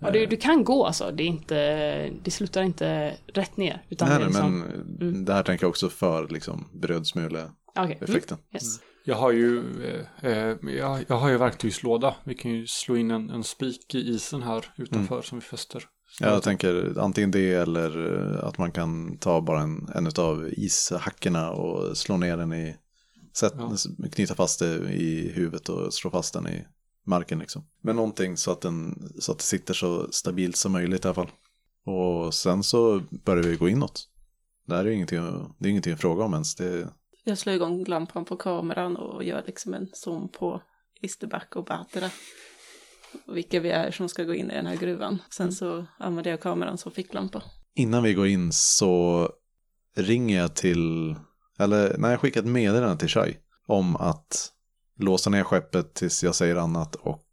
Ja, 0.00 0.10
du, 0.10 0.26
du 0.26 0.36
kan 0.36 0.64
gå 0.64 0.86
alltså, 0.86 1.10
det 1.10 1.22
är 1.22 1.26
inte, 1.26 2.10
det 2.22 2.30
slutar 2.30 2.62
inte 2.62 3.14
rätt 3.26 3.56
ner. 3.56 3.82
Utan 3.88 4.08
Nej, 4.08 4.18
det 4.18 4.24
liksom, 4.24 4.64
men 4.98 5.24
det 5.24 5.34
här 5.34 5.42
tänker 5.42 5.64
jag 5.64 5.68
också 5.70 5.88
för 5.88 6.28
liksom 6.28 6.68
brödsmule-effekten. 6.72 8.38
Okej. 8.38 8.46
Mm. 8.50 8.54
Yes. 8.54 8.80
Jag 9.04 9.16
har 9.16 9.32
ju, 9.32 9.62
eh, 9.84 10.30
eh, 10.30 10.56
jag, 10.62 11.04
jag 11.08 11.16
har 11.16 11.30
ju 11.30 11.36
verktygslåda. 11.36 12.14
Vi 12.24 12.34
kan 12.34 12.50
ju 12.50 12.66
slå 12.66 12.96
in 12.96 13.10
en, 13.10 13.30
en 13.30 13.44
spik 13.44 13.94
i 13.94 13.98
isen 13.98 14.42
här 14.42 14.64
utanför 14.76 15.22
som 15.22 15.38
vi 15.38 15.44
fäster. 15.44 15.84
Jag 16.20 16.42
tänker 16.42 16.98
antingen 16.98 17.30
det 17.30 17.54
eller 17.54 18.16
eh, 18.16 18.44
att 18.44 18.58
man 18.58 18.72
kan 18.72 19.18
ta 19.18 19.40
bara 19.40 19.60
en, 19.60 19.88
en 19.94 20.06
av 20.18 20.48
ishackorna 20.52 21.50
och 21.50 21.96
slå 21.96 22.16
ner 22.16 22.36
den 22.36 22.52
i... 22.52 22.76
Sätt, 23.32 23.52
Ja. 23.56 23.76
Knyta 24.12 24.34
fast 24.34 24.58
det 24.58 24.92
i 24.92 25.32
huvudet 25.34 25.68
och 25.68 25.94
slå 25.94 26.10
fast 26.10 26.34
den 26.34 26.48
i 26.48 26.64
marken 27.06 27.38
liksom. 27.38 27.66
Men 27.82 27.96
någonting 27.96 28.36
så 28.36 28.50
att, 28.50 28.60
den, 28.60 29.12
så 29.18 29.32
att 29.32 29.38
det 29.38 29.44
sitter 29.44 29.74
så 29.74 30.08
stabilt 30.12 30.56
som 30.56 30.72
möjligt 30.72 31.04
i 31.04 31.08
alla 31.08 31.14
fall. 31.14 31.30
Och 31.84 32.34
sen 32.34 32.62
så 32.62 33.02
börjar 33.24 33.42
vi 33.42 33.56
gå 33.56 33.68
inåt. 33.68 34.08
Det 34.66 34.74
här 34.74 34.84
är 34.84 34.88
ju 34.88 34.94
ingenting, 34.94 35.20
det 35.58 35.68
är 35.68 35.70
ingenting 35.70 35.92
att 35.92 36.00
fråga 36.00 36.24
om 36.24 36.32
ens. 36.32 36.54
Det, 36.54 36.88
Jag 37.24 37.38
slår 37.38 37.54
igång 37.54 37.84
lampan 37.84 38.24
på 38.24 38.36
kameran 38.36 38.96
och 38.96 39.24
gör 39.24 39.42
liksom 39.46 39.74
en 39.74 39.88
zoom 39.92 40.28
på 40.28 40.62
Isterback 41.00 41.56
och 41.56 41.64
Batra. 41.64 42.10
vilka 43.26 43.60
vi 43.60 43.70
är 43.70 43.90
som 43.90 44.08
ska 44.08 44.24
gå 44.24 44.34
in 44.34 44.50
i 44.50 44.54
den 44.54 44.66
här 44.66 44.76
gruvan. 44.76 45.18
Sen 45.30 45.52
så 45.52 45.86
använder 45.98 46.30
jag 46.30 46.40
kameran 46.40 46.78
som 46.78 46.92
ficklampa. 46.92 47.42
Innan 47.74 48.02
vi 48.02 48.14
går 48.14 48.26
in 48.26 48.52
så 48.52 49.28
ringer 49.96 50.38
jag 50.38 50.56
till, 50.56 51.14
eller 51.58 51.98
när 51.98 52.10
jag 52.10 52.20
skickar 52.20 52.40
ett 52.40 52.46
meddelande 52.46 52.96
till 52.96 53.08
Shai 53.08 53.36
om 53.66 53.96
att 53.96 54.52
låsa 54.98 55.30
ner 55.30 55.44
skeppet 55.44 55.94
tills 55.94 56.24
jag 56.24 56.34
säger 56.34 56.56
annat 56.56 56.94
och 56.94 57.26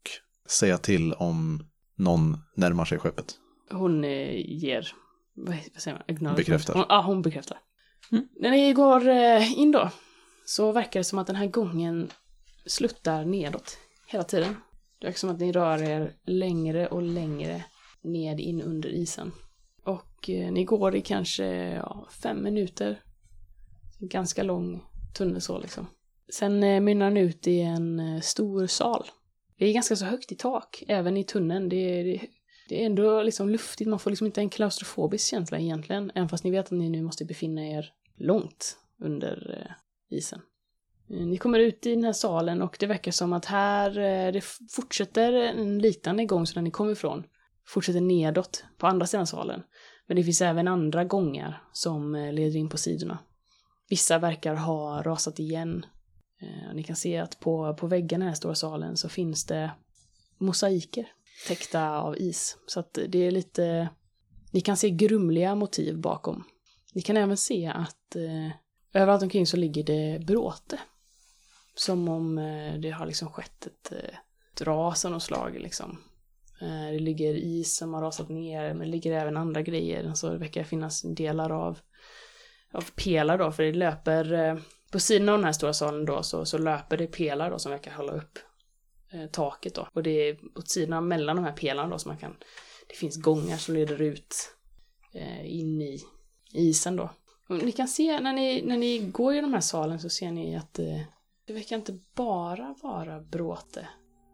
säga 0.50 0.78
till 0.78 1.14
om 1.14 1.64
någon 1.96 2.38
närmar 2.56 2.86
sig 2.86 3.00
skeppet. 3.00 3.36
Hon 3.72 4.04
eh, 4.04 4.32
ger, 4.36 4.88
vad, 5.36 5.56
säger 5.78 5.98
man? 5.98 6.04
Acknowledgement. 6.08 6.38
Bekräftar. 6.38 6.74
Hon, 6.74 6.86
ja, 6.90 7.02
hon 7.06 7.22
bekräftar. 7.22 7.58
Mm. 8.12 8.28
När 8.40 8.52
ni 8.52 8.74
går 8.74 9.08
eh, 9.08 9.60
in 9.60 9.72
då 9.72 9.90
så 10.46 10.72
verkar 10.72 11.00
det 11.00 11.04
som 11.04 11.20
att 11.20 11.28
den 11.28 11.36
här 11.36 11.48
gången 11.48 12.12
sluttar 12.66 13.26
nedåt 13.26 13.78
hela 14.08 14.24
tiden. 14.24 14.56
Det 15.00 15.08
verkar 15.08 15.18
som 15.18 15.30
att 15.30 15.40
ni 15.40 15.52
rör 15.52 15.84
er 15.84 16.14
längre 16.26 16.88
och 16.88 17.02
längre 17.02 17.64
ned 18.02 18.40
in 18.40 18.62
under 18.62 18.90
isen. 18.90 19.32
Och 19.84 20.30
eh, 20.30 20.52
ni 20.52 20.64
går 20.64 20.96
i 20.96 21.02
kanske 21.02 21.46
ja, 21.74 22.08
fem 22.24 22.44
minuter. 22.44 23.02
Ganska 24.00 24.44
lång 24.44 24.84
tunnel 25.18 25.42
så 25.42 25.60
liksom. 25.60 25.88
Sen 26.34 26.64
eh, 26.64 26.82
mynnar 26.82 27.06
den 27.06 27.18
ut 27.18 27.48
i 27.48 27.62
en 27.62 28.22
stor 28.22 28.68
sal. 28.68 29.06
Det 29.58 29.66
är 29.66 29.74
ganska 29.74 29.96
så 29.96 30.06
högt 30.06 30.32
i 30.32 30.36
tak, 30.36 30.84
även 30.88 31.18
i 31.18 31.24
tunneln. 31.24 31.70
Det 31.70 32.00
är, 32.00 32.04
det, 32.04 32.22
det 32.70 32.82
är 32.82 32.86
ändå 32.86 33.22
liksom 33.22 33.50
luftigt, 33.50 33.90
man 33.90 34.00
får 34.00 34.10
liksom 34.10 34.28
inte 34.28 34.42
en 34.42 34.50
klaustrofobisk 34.50 35.30
känsla 35.30 35.60
egentligen. 35.60 36.12
Även 36.16 36.30
fast 36.30 36.44
ni 36.44 36.52
vet 36.52 36.66
att 36.66 36.72
ni 36.72 36.90
nu 36.90 37.02
måste 37.02 37.26
befinna 37.26 37.68
er 37.68 37.92
långt 38.18 38.78
under 39.02 39.60
eh, 39.60 40.18
isen. 40.18 40.42
Eh, 41.10 41.26
ni 41.26 41.38
kommer 41.38 41.60
ut 41.60 41.86
i 41.86 41.96
den 41.96 42.04
här 42.04 42.14
salen 42.14 42.62
och 42.62 42.78
det 42.80 42.86
verkar 42.86 43.12
som 43.12 43.34
att 43.34 43.46
här, 43.46 43.98
eh, 43.98 44.32
det 44.32 44.44
fortsätter 44.72 45.34
en 45.34 45.80
liknande 45.80 46.26
gång 46.26 46.46
som 46.46 46.56
där 46.56 46.62
ni 46.62 46.72
kom 46.72 46.90
ifrån. 46.90 47.24
Fortsätter 47.68 48.02
nedåt 48.02 48.66
på 48.78 48.88
andra 48.88 49.06
sidan 49.06 49.28
salen. 49.28 49.64
Men 50.08 50.18
det 50.18 50.24
finns 50.24 50.42
även 50.42 50.68
andra 50.68 51.04
gångar 51.04 51.64
som 51.74 52.16
leder 52.16 52.56
in 52.56 52.70
på 52.70 52.78
sidorna. 52.78 53.20
Vissa 53.90 54.20
verkar 54.20 54.56
ha 54.56 55.02
rasat 55.02 55.40
igen. 55.40 55.86
Ni 56.74 56.84
kan 56.84 56.96
se 56.96 57.18
att 57.18 57.40
på, 57.40 57.74
på 57.74 57.88
väggarna 57.88 58.24
i 58.24 58.26
den 58.26 58.28
här 58.28 58.36
stora 58.36 58.56
salen 58.56 58.98
så 58.98 59.10
finns 59.10 59.46
det 59.46 59.72
mosaiker 60.38 61.08
täckta 61.48 62.00
av 62.00 62.18
is. 62.18 62.58
Så 62.68 62.80
att 62.80 63.00
det 63.08 63.20
är 63.20 63.32
lite... 63.32 63.90
Ni 64.52 64.62
kan 64.62 64.78
se 64.78 64.90
grumliga 64.90 65.56
motiv 65.56 65.98
bakom. 65.98 66.44
Ni 66.94 67.02
kan 67.02 67.18
även 67.18 67.38
se 67.38 67.66
att 67.76 68.16
eh, 68.16 68.52
överallt 68.94 69.24
omkring 69.24 69.48
så 69.48 69.58
ligger 69.58 69.84
det 69.84 70.26
bråte. 70.26 70.80
Som 71.76 72.10
om 72.10 72.38
eh, 72.38 72.74
det 72.74 72.90
har 72.90 73.06
liksom 73.06 73.32
skett 73.32 73.68
ett, 73.68 73.92
eh, 73.92 74.18
ett 74.54 74.62
ras 74.62 75.06
av 75.06 75.12
något 75.12 75.24
slag 75.24 75.60
liksom. 75.60 76.02
Eh, 76.62 76.92
det 76.92 77.00
ligger 77.00 77.34
is 77.34 77.78
som 77.78 77.94
har 77.94 78.02
rasat 78.02 78.30
ner, 78.30 78.68
men 78.74 78.80
det 78.80 78.86
ligger 78.86 79.12
även 79.12 79.38
andra 79.38 79.62
grejer. 79.62 80.14
Så 80.14 80.30
det 80.30 80.38
verkar 80.38 80.64
finnas 80.64 81.02
delar 81.02 81.50
av, 81.50 81.80
av 82.72 82.86
pelare 82.96 83.38
då, 83.38 83.52
för 83.52 83.64
det 83.64 83.74
löper 83.74 84.34
eh, 84.34 84.58
på 84.92 85.00
sidan 85.00 85.30
av 85.30 85.38
den 85.38 85.46
här 85.46 85.52
stora 85.52 85.74
salen 85.74 86.06
då 86.06 86.24
så, 86.24 86.46
så 86.46 86.58
löper 86.58 86.98
det 86.98 87.08
pelare 87.08 87.50
då 87.50 87.60
som 87.60 87.72
verkar 87.72 87.92
hålla 87.92 88.12
upp 88.12 88.40
eh, 89.14 89.26
taket 89.26 89.76
då. 89.76 89.88
Och 89.94 90.04
det 90.04 90.30
är 90.30 90.38
åt 90.56 90.70
sidan 90.70 91.08
mellan 91.08 91.36
de 91.36 91.46
här 91.46 91.54
pelarna 91.54 91.90
då 91.90 92.00
som 92.00 92.10
man 92.10 92.18
kan, 92.18 92.36
det 92.88 92.96
finns 92.96 93.22
gångar 93.22 93.58
som 93.58 93.76
leder 93.76 94.02
ut 94.02 94.36
eh, 95.14 95.60
in 95.60 95.82
i 95.82 96.00
isen 96.54 96.96
då. 96.96 97.10
Ni 97.50 97.72
kan 97.72 97.88
se 97.88 98.20
när 98.20 98.34
ni, 98.34 98.62
när 98.66 98.78
ni 98.78 99.00
går 99.00 99.36
i 99.36 99.42
de 99.42 99.54
här 99.54 99.62
salen 99.62 100.00
så 100.00 100.10
ser 100.10 100.32
ni 100.32 100.58
att 100.58 100.80
eh, 100.80 101.02
det 101.48 101.54
verkar 101.54 101.76
inte 101.76 102.00
bara 102.16 102.76
vara 102.84 103.20
bråte. 103.20 103.88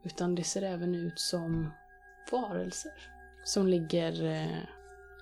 Utan 0.06 0.36
det 0.36 0.44
ser 0.44 0.62
även 0.62 0.96
ut 0.96 1.20
som 1.20 1.70
varelser. 2.32 2.92
Som 3.44 3.68
ligger 3.68 4.26
eh, 4.26 4.58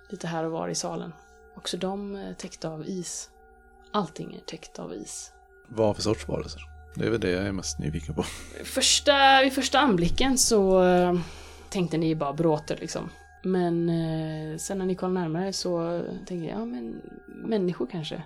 lite 0.09 0.27
här 0.27 0.43
och 0.43 0.51
var 0.51 0.69
i 0.69 0.75
salen. 0.75 1.13
Också 1.57 1.77
de 1.77 2.15
eh, 2.15 2.33
täckta 2.33 2.69
av 2.69 2.87
is. 2.87 3.29
Allting 3.91 4.35
är 4.35 4.39
täckt 4.39 4.79
av 4.79 4.93
is. 4.93 5.31
Vad 5.69 5.95
för 5.95 6.03
sorts 6.03 6.27
varelser? 6.27 6.61
Det 6.95 7.05
är 7.05 7.09
väl 7.09 7.19
det 7.19 7.29
jag 7.29 7.45
är 7.45 7.51
mest 7.51 7.79
nyfiken 7.79 8.15
på. 8.15 8.23
Första, 8.63 9.41
vid 9.43 9.53
första 9.53 9.79
anblicken 9.79 10.37
så 10.37 10.83
eh, 10.83 11.19
tänkte 11.69 11.97
ni 11.97 12.15
bara 12.15 12.33
bråte 12.33 12.75
liksom. 12.75 13.09
Men 13.43 13.89
eh, 13.89 14.57
sen 14.57 14.77
när 14.77 14.85
ni 14.85 14.95
kollar 14.95 15.21
närmare 15.21 15.53
så 15.53 16.03
tänkte 16.25 16.35
jag, 16.35 16.59
ja 16.59 16.65
men 16.65 17.01
människor 17.27 17.87
kanske. 17.91 18.23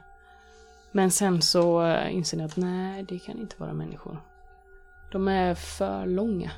Men 0.91 1.11
sen 1.11 1.41
så 1.41 1.97
inser 2.09 2.37
ni 2.37 2.43
att 2.43 2.57
nej, 2.57 3.03
det 3.03 3.19
kan 3.19 3.39
inte 3.39 3.55
vara 3.57 3.73
människor. 3.73 4.21
De 5.11 5.27
är 5.27 5.55
för 5.55 6.05
långa. 6.05 6.51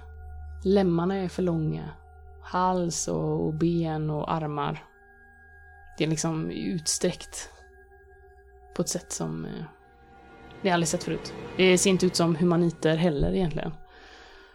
Lemmarna 0.63 1.15
är 1.15 1.27
för 1.27 1.43
långa. 1.43 1.89
Hals 2.41 3.07
och, 3.07 3.45
och 3.45 3.53
ben 3.53 4.09
och 4.09 4.33
armar. 4.33 4.83
Det 5.97 6.03
är 6.03 6.07
liksom 6.07 6.51
utsträckt. 6.51 7.49
På 8.75 8.81
ett 8.81 8.89
sätt 8.89 9.11
som 9.11 9.45
eh, 9.45 9.65
ni 10.61 10.69
aldrig 10.69 10.87
sett 10.87 11.03
förut. 11.03 11.33
Det 11.57 11.77
ser 11.77 11.89
inte 11.89 12.05
ut 12.05 12.15
som 12.15 12.35
humaniter 12.35 12.95
heller 12.95 13.33
egentligen. 13.33 13.71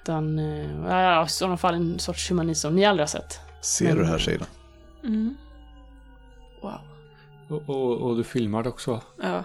Utan, 0.02 0.38
eh, 0.38 0.88
ja, 0.88 1.24
i 1.24 1.28
sådana 1.28 1.56
fall 1.56 1.74
en 1.74 1.98
sorts 1.98 2.30
humanit 2.30 2.58
som 2.58 2.74
ni 2.74 2.84
aldrig 2.84 3.02
har 3.02 3.08
sett. 3.08 3.51
Ser 3.62 3.84
Men- 3.88 3.96
du 3.96 4.04
här 4.04 4.18
Sheila? 4.18 4.46
Mm. 5.04 5.34
Wow. 6.62 6.78
Och, 7.50 7.68
och, 7.76 8.00
och 8.00 8.16
du 8.16 8.24
filmar 8.24 8.62
det 8.62 8.68
också? 8.68 9.00
Ja, 9.22 9.44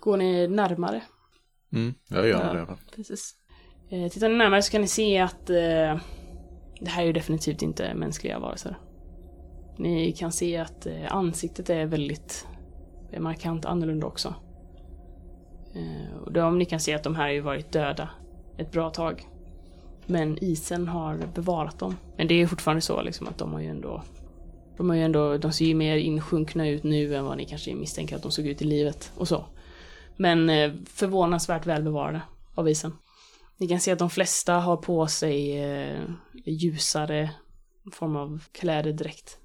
Går 0.00 0.16
ni 0.16 0.48
närmare, 0.48 1.02
Mm, 1.72 1.94
jag 2.08 2.28
gör 2.28 2.40
Ja. 2.40 2.52
det 2.52 2.54
i 2.54 2.58
alla 2.58 2.66
fall. 2.66 2.78
precis. 2.96 3.34
eh, 3.90 4.08
tittar 4.08 4.28
ni 4.28 4.34
närmare 4.36 4.62
så 4.62 4.72
kan 4.72 4.80
ni 4.80 4.86
se 4.86 5.18
att 5.18 5.50
eh, 5.50 5.96
det 6.80 6.88
här 6.88 7.02
är 7.02 7.06
ju 7.06 7.12
definitivt 7.12 7.62
inte 7.62 7.94
mänskliga 7.94 8.38
varelser. 8.38 8.78
Ni 9.78 10.12
kan 10.12 10.32
se 10.32 10.56
att 10.56 10.86
eh, 10.86 11.14
ansiktet 11.14 11.70
är 11.70 11.86
väldigt 11.86 12.46
är 13.12 13.20
markant 13.20 13.64
annorlunda 13.64 14.06
också. 14.06 14.34
Eh, 15.74 16.16
och 16.24 16.32
de, 16.32 16.58
ni 16.58 16.64
kan 16.64 16.80
se 16.80 16.94
att 16.94 17.02
de 17.04 17.14
här 17.14 17.22
har 17.22 17.30
ju 17.32 17.40
varit 17.40 17.72
döda 17.72 18.08
ett 18.58 18.72
bra 18.72 18.90
tag. 18.90 19.28
Men 20.06 20.44
isen 20.44 20.88
har 20.88 21.20
bevarat 21.34 21.78
dem. 21.78 21.96
Men 22.16 22.28
det 22.28 22.34
är 22.34 22.46
fortfarande 22.46 22.80
så 22.80 23.02
liksom 23.02 23.28
att 23.28 23.38
de 23.38 23.52
har 23.52 23.60
ju 23.60 23.68
ändå 23.68 24.02
de 24.76 24.88
har 24.88 24.96
ju 24.96 25.02
ändå, 25.02 25.38
de 25.38 25.52
ser 25.52 25.64
ju 25.64 25.74
mer 25.74 25.96
insjunkna 25.96 26.68
ut 26.68 26.82
nu 26.82 27.16
än 27.16 27.24
vad 27.24 27.36
ni 27.36 27.44
kanske 27.44 27.74
misstänker 27.74 28.16
att 28.16 28.22
de 28.22 28.32
såg 28.32 28.46
ut 28.46 28.62
i 28.62 28.64
livet 28.64 29.12
och 29.16 29.28
så. 29.28 29.44
Men 30.16 30.50
eh, 30.50 30.72
förvånansvärt 30.86 31.66
väl 31.66 31.82
bevarade 31.82 32.22
av 32.54 32.68
isen. 32.68 32.92
Ni 33.56 33.68
kan 33.68 33.80
se 33.80 33.92
att 33.92 33.98
de 33.98 34.10
flesta 34.10 34.54
har 34.54 34.76
på 34.76 35.06
sig 35.06 35.64
eh, 35.64 36.00
ljusare 36.44 37.30
form 37.90 38.16
av 38.16 38.44
kläder 38.52 38.92
direkt. 38.92 39.38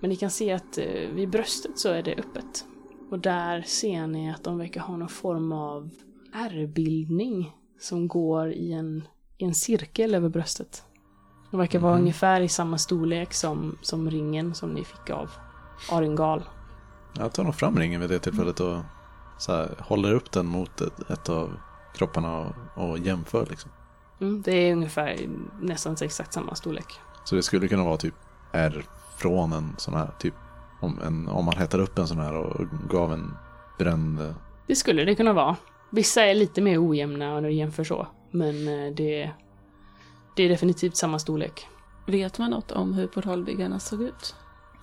Men 0.00 0.10
ni 0.10 0.16
kan 0.16 0.30
se 0.30 0.52
att 0.52 0.78
eh, 0.78 1.10
vid 1.14 1.30
bröstet 1.30 1.78
så 1.78 1.88
är 1.88 2.02
det 2.02 2.14
öppet. 2.14 2.64
Och 3.10 3.18
där 3.18 3.62
ser 3.62 4.06
ni 4.06 4.30
att 4.30 4.44
de 4.44 4.58
verkar 4.58 4.80
ha 4.80 4.96
någon 4.96 5.08
form 5.08 5.52
av 5.52 5.90
ärrbildning 6.34 7.52
som 7.80 8.08
går 8.08 8.52
i 8.52 8.72
en, 8.72 9.08
i 9.38 9.44
en 9.44 9.54
cirkel 9.54 10.14
över 10.14 10.28
bröstet. 10.28 10.84
De 11.50 11.56
verkar 11.60 11.78
vara 11.78 11.94
ungefär 11.94 12.40
i 12.40 12.48
samma 12.48 12.78
storlek 12.78 13.34
som, 13.34 13.78
som 13.82 14.10
ringen 14.10 14.54
som 14.54 14.70
ni 14.72 14.84
fick 14.84 15.10
av 15.10 15.30
Aringal. 15.90 16.42
Jag 17.18 17.32
tar 17.32 17.44
nog 17.44 17.54
fram 17.54 17.78
ringen 17.78 18.00
vid 18.00 18.10
det 18.10 18.18
tillfället 18.18 18.60
och 18.60 18.78
så 19.38 19.52
här, 19.52 19.68
håller 19.78 20.14
upp 20.14 20.32
den 20.32 20.46
mot 20.46 20.80
ett, 20.80 21.10
ett 21.10 21.28
av 21.28 21.50
kropparna 21.94 22.38
och, 22.38 22.54
och 22.90 22.98
jämför 22.98 23.46
liksom. 23.50 23.70
Mm, 24.20 24.42
det 24.42 24.52
är 24.52 24.72
ungefär 24.72 25.28
nästan 25.60 25.96
exakt 26.02 26.32
samma 26.32 26.54
storlek. 26.54 27.00
Så 27.24 27.34
det 27.34 27.42
skulle 27.42 27.68
kunna 27.68 27.84
vara 27.84 27.96
typ 27.96 28.14
R 28.52 28.84
från 29.16 29.52
en 29.52 29.74
sån 29.78 29.94
här, 29.94 30.10
typ 30.18 30.34
om, 30.80 31.00
en, 31.06 31.28
om 31.28 31.44
man 31.44 31.56
hettar 31.56 31.78
upp 31.78 31.98
en 31.98 32.08
sån 32.08 32.18
här 32.18 32.34
och 32.34 32.66
gav 32.90 33.12
en 33.12 33.34
bränd... 33.78 34.20
eh, 34.20 34.34
Det 34.66 34.76
skulle 34.76 35.04
det 35.04 35.14
kunna 35.14 35.32
vara. 35.32 35.56
Vissa 35.90 36.22
är 36.24 36.34
lite 36.34 36.60
mer 36.60 36.88
ojämna 36.88 37.34
när 37.34 37.42
du 37.48 37.52
jämför 37.52 37.84
så. 37.84 38.06
Men 38.30 38.68
eh, 38.68 38.94
det, 38.94 39.30
det 40.36 40.42
är 40.42 40.48
definitivt 40.48 40.96
samma 40.96 41.18
storlek. 41.18 41.66
Vet 42.06 42.38
man 42.38 42.50
något 42.50 42.72
om 42.72 42.92
hur 42.94 43.06
portalbyggarna 43.06 43.78
såg 43.78 44.02
ut? 44.02 44.34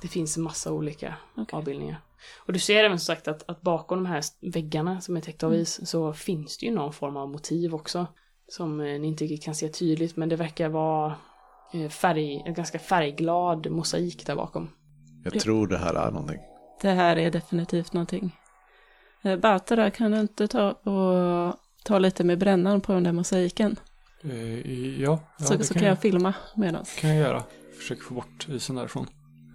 Det 0.02 0.08
finns 0.08 0.38
en 0.38 0.44
massa 0.44 0.72
olika 0.72 1.14
Okej. 1.38 1.58
avbildningar. 1.58 2.02
Och 2.46 2.54
du 2.54 2.60
ser 2.60 2.84
även 2.84 3.00
som 3.00 3.06
sagt 3.16 3.28
att, 3.28 3.50
att 3.50 3.62
bakom 3.62 3.98
de 4.04 4.06
här 4.06 4.24
väggarna 4.42 5.02
som 5.02 5.18
är 5.18 5.22
täckta 5.22 5.48
av 5.48 5.56
is 5.56 5.90
så 5.90 6.14
finns 6.14 6.58
det 6.58 6.66
ju 6.66 6.72
någon 6.72 6.94
form 6.94 7.18
av 7.18 7.30
motiv 7.30 7.76
också. 7.76 8.08
Som 8.48 8.80
eh, 8.80 9.00
ni 9.00 9.08
inte 9.08 9.38
kan 9.38 9.56
se 9.56 9.70
tydligt 9.70 10.16
men 10.16 10.30
det 10.30 10.36
verkar 10.36 10.70
vara 10.70 11.16
eh, 11.74 11.90
färg, 11.90 12.44
en 12.46 12.54
ganska 12.54 12.80
färgglad 12.80 13.72
mosaik 13.72 14.26
där 14.26 14.36
bakom. 14.36 14.70
Jag 15.24 15.36
Ja. 15.36 15.40
tror 15.40 15.68
det 15.68 15.78
här 15.78 15.94
är 15.94 16.12
någonting. 16.12 16.40
Det 16.82 16.90
här 16.92 17.18
är 17.18 17.32
definitivt 17.32 17.94
någonting. 17.94 18.36
Batara, 19.42 19.92
kan 19.92 20.12
du 20.12 20.20
inte 20.20 20.48
ta 20.48 20.72
och 20.72 21.56
ta 21.86 22.00
lite 22.00 22.24
med 22.24 22.40
brännan 22.40 22.82
på 22.82 22.94
den 22.94 23.04
där 23.04 23.12
mosaiken? 23.12 23.76
Eh, 24.24 25.02
ja, 25.02 25.20
ja 25.40 25.46
så 25.46 25.64
så 25.64 25.74
kan, 25.74 25.80
kan 25.80 25.84
jag 25.88 25.92
jag, 25.92 26.02
filma 26.02 26.34
medan. 26.56 26.86
kan 27.00 27.10
jag 27.10 27.20
göra. 27.20 27.44
Försöker 27.78 28.02
få 28.04 28.14
bort 28.14 28.48
isen 28.50 28.76
därifrån. 28.76 29.08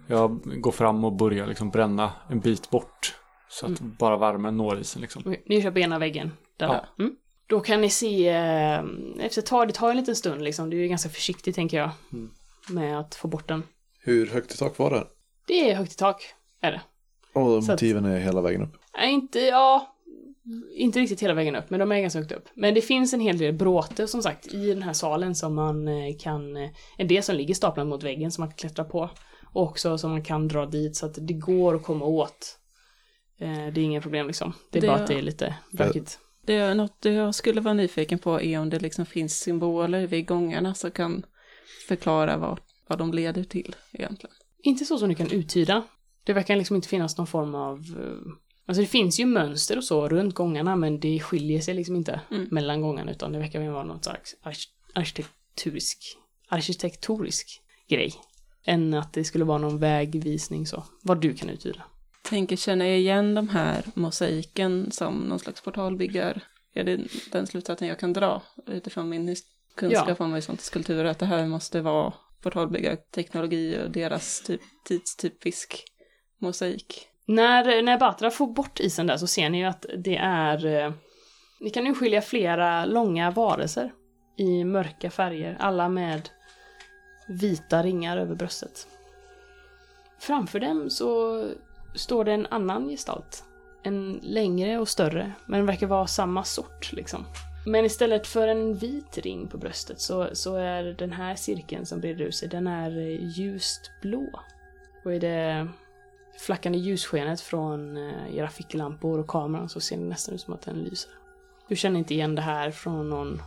Jag 0.07 0.41
går 0.61 0.71
fram 0.71 1.03
och 1.03 1.13
börjar 1.13 1.47
liksom 1.47 1.69
bränna 1.69 2.11
en 2.29 2.39
bit 2.39 2.69
bort. 2.69 3.15
Så 3.49 3.65
att 3.65 3.79
bara 3.79 4.17
värmen 4.17 4.57
når 4.57 4.79
isen 4.79 5.01
liksom. 5.01 5.35
Ni 5.45 5.61
kör 5.61 5.71
på 5.71 5.79
ena 5.79 5.99
väggen. 5.99 6.31
Där. 6.57 6.67
Ja. 6.67 6.85
Mm. 7.03 7.15
Då 7.47 7.59
kan 7.59 7.81
ni 7.81 7.89
se, 7.89 8.29
eh, 8.29 8.83
efter 9.19 9.41
ett 9.41 9.45
tag, 9.45 9.67
det 9.67 9.73
tar 9.73 9.89
en 9.91 9.97
liten 9.97 10.15
stund 10.15 10.41
liksom, 10.43 10.69
du 10.69 10.83
är 10.83 10.87
ganska 10.87 11.09
försiktig 11.09 11.55
tänker 11.55 11.77
jag. 11.77 11.89
Mm. 12.13 12.31
med 12.69 12.99
att 12.99 13.15
få 13.15 13.27
bort 13.27 13.47
den. 13.47 13.63
Hur 13.99 14.27
högt 14.27 14.53
i 14.53 14.57
tak 14.57 14.77
var 14.77 14.89
det? 14.91 15.07
Det 15.47 15.71
är 15.71 15.75
högt 15.75 15.93
i 15.93 15.95
tak, 15.95 16.33
är 16.61 16.71
det. 16.71 16.81
Och 17.33 17.63
Så 17.63 17.71
att- 17.71 17.81
motiven 17.81 18.05
är 18.05 18.19
hela 18.19 18.41
vägen 18.41 18.61
upp. 18.61 18.75
Nej, 18.97 19.11
inte, 19.13 19.39
ja, 19.39 19.90
inte 20.75 20.99
riktigt 20.99 21.23
hela 21.23 21.33
vägen 21.33 21.55
upp, 21.55 21.69
men 21.69 21.79
de 21.79 21.91
är 21.91 22.01
ganska 22.01 22.19
högt 22.19 22.31
upp. 22.31 22.45
Men 22.53 22.73
det 22.73 22.81
finns 22.81 23.13
en 23.13 23.19
hel 23.19 23.37
del 23.37 23.53
bråte 23.53 24.07
som 24.07 24.21
sagt 24.23 24.53
i 24.53 24.67
den 24.73 24.83
här 24.83 24.93
salen 24.93 25.35
som 25.35 25.55
man 25.55 25.87
eh, 25.87 26.17
kan, 26.19 26.57
eh, 26.57 26.69
en 26.97 27.07
del 27.07 27.23
som 27.23 27.35
ligger 27.35 27.53
staplad 27.53 27.87
mot 27.87 28.03
väggen 28.03 28.31
som 28.31 28.41
man 28.41 28.49
kan 28.49 28.57
klättra 28.57 28.85
på. 28.85 29.09
Och 29.53 29.63
också 29.63 29.97
som 29.97 30.11
man 30.11 30.23
kan 30.23 30.47
dra 30.47 30.65
dit 30.65 30.95
så 30.95 31.05
att 31.05 31.17
det 31.27 31.33
går 31.33 31.75
att 31.75 31.83
komma 31.83 32.05
åt. 32.05 32.57
Eh, 33.37 33.47
Det 33.73 33.81
är 33.81 33.83
inga 33.83 34.01
problem 34.01 34.27
liksom. 34.27 34.53
Det 34.69 34.79
är 34.79 34.81
Det- 34.81 34.87
bara 34.87 34.97
att 34.99 35.07
det 35.07 35.13
är 35.17 35.21
lite 35.21 35.55
bökigt. 35.71 36.19
Det 36.45 36.55
är 36.55 36.75
något 36.75 36.97
jag 37.05 37.35
skulle 37.35 37.61
vara 37.61 37.73
nyfiken 37.73 38.19
på 38.19 38.41
är 38.41 38.59
om 38.59 38.69
det 38.69 38.79
liksom 38.79 39.05
finns 39.05 39.39
symboler 39.39 40.07
vid 40.07 40.27
gångarna 40.27 40.73
som 40.73 40.91
kan 40.91 41.25
förklara 41.87 42.37
vad, 42.37 42.59
vad 42.87 42.97
de 42.99 43.13
leder 43.13 43.43
till 43.43 43.75
egentligen. 43.91 44.35
Inte 44.63 44.85
så 44.85 44.97
som 44.97 45.09
du 45.09 45.15
kan 45.15 45.31
uttyda. 45.31 45.83
Det 46.23 46.33
verkar 46.33 46.55
liksom 46.55 46.75
inte 46.75 46.87
finnas 46.87 47.17
någon 47.17 47.27
form 47.27 47.55
av... 47.55 47.85
Alltså 48.71 48.81
det 48.81 48.87
finns 48.87 49.19
ju 49.19 49.25
mönster 49.25 49.77
och 49.77 49.83
så 49.83 50.09
runt 50.09 50.35
gångarna 50.35 50.75
men 50.75 50.99
det 50.99 51.19
skiljer 51.19 51.61
sig 51.61 51.73
liksom 51.73 51.95
inte 51.95 52.21
Mm. 52.31 52.47
mellan 52.51 52.81
gångarna 52.81 53.11
utan 53.11 53.31
det 53.31 53.39
verkar 53.39 53.69
vara 53.71 53.83
någon 53.83 54.03
slags 54.03 54.35
arkitekturisk, 54.93 56.17
arkitektorisk 56.47 57.61
grej. 57.87 58.13
Än 58.65 58.93
att 58.93 59.13
det 59.13 59.23
skulle 59.23 59.45
vara 59.45 59.57
någon 59.57 59.79
vägvisning 59.79 60.67
så. 60.67 60.83
Vad 61.01 61.21
du 61.21 61.33
kan 61.33 61.49
uttyda. 61.49 61.83
Tänker 62.23 62.55
känna 62.55 62.87
igen 62.87 63.33
de 63.33 63.49
här 63.49 63.85
mosaiken 63.93 64.91
som 64.91 65.15
någon 65.15 65.39
slags 65.39 65.61
portalbyggar. 65.61 66.43
Är 66.73 66.83
det 66.83 66.99
den 67.31 67.47
slutsatsen 67.47 67.87
jag 67.87 67.99
kan 67.99 68.13
dra 68.13 68.41
utifrån 68.67 69.09
min 69.09 69.35
kunskap 69.75 70.21
om 70.21 70.31
horisontens 70.31 70.69
kultur 70.69 71.05
att 71.05 71.19
det 71.19 71.25
här 71.25 71.47
måste 71.47 71.81
vara 71.81 72.13
portalbyggarteknologi 72.41 73.79
och 73.83 73.91
deras 73.91 74.41
typ, 74.41 74.61
tidstypisk 74.85 75.83
mosaik. 76.37 77.07
När, 77.31 77.81
när 77.81 77.97
Batra 77.97 78.31
får 78.31 78.47
bort 78.47 78.79
isen 78.79 79.07
där 79.07 79.17
så 79.17 79.27
ser 79.27 79.49
ni 79.49 79.57
ju 79.57 79.65
att 79.65 79.85
det 79.97 80.17
är... 80.17 80.65
eh, 80.65 80.91
Ni 81.59 81.69
kan 81.69 81.87
urskilja 81.87 82.21
flera 82.21 82.85
långa 82.85 83.31
varelser 83.31 83.91
i 84.37 84.63
mörka 84.63 85.09
färger, 85.11 85.57
alla 85.59 85.89
med 85.89 86.29
vita 87.27 87.83
ringar 87.83 88.17
över 88.17 88.35
bröstet. 88.35 88.87
Framför 90.19 90.59
dem 90.59 90.89
så 90.89 91.43
står 91.95 92.25
det 92.25 92.31
en 92.31 92.47
annan 92.49 92.89
gestalt. 92.89 93.43
En 93.83 94.19
längre 94.23 94.77
och 94.77 94.87
större, 94.87 95.31
men 95.45 95.59
den 95.59 95.67
verkar 95.67 95.87
vara 95.87 96.07
samma 96.07 96.43
sort 96.43 96.93
liksom. 96.93 97.25
Men 97.65 97.85
istället 97.85 98.27
för 98.27 98.47
en 98.47 98.75
vit 98.75 99.17
ring 99.17 99.47
på 99.47 99.57
bröstet 99.57 100.01
så, 100.01 100.29
så 100.33 100.55
är 100.55 100.83
den 100.83 101.11
här 101.11 101.35
cirkeln 101.35 101.85
som 101.85 101.99
breder 101.99 102.25
ut 102.25 102.35
sig, 102.35 102.49
den 102.49 102.67
är 102.67 102.91
ljust 103.37 103.91
blå. 104.01 104.29
Och 105.05 105.13
är 105.13 105.19
det 105.19 105.67
flackande 106.39 106.77
ljusskenet 106.77 107.41
från 107.41 107.97
eh, 107.97 108.35
era 108.35 108.49
ficklampor 108.49 109.19
och 109.19 109.27
kameran 109.27 109.69
så 109.69 109.79
ser 109.79 109.97
det 109.97 110.03
nästan 110.03 110.35
ut 110.35 110.41
som 110.41 110.53
att 110.53 110.61
den 110.61 110.75
lyser. 110.75 111.11
Du 111.67 111.75
känner 111.75 111.99
inte 111.99 112.13
igen 112.13 112.35
det 112.35 112.41
här 112.41 112.71
från 112.71 113.09
någon... 113.09 113.41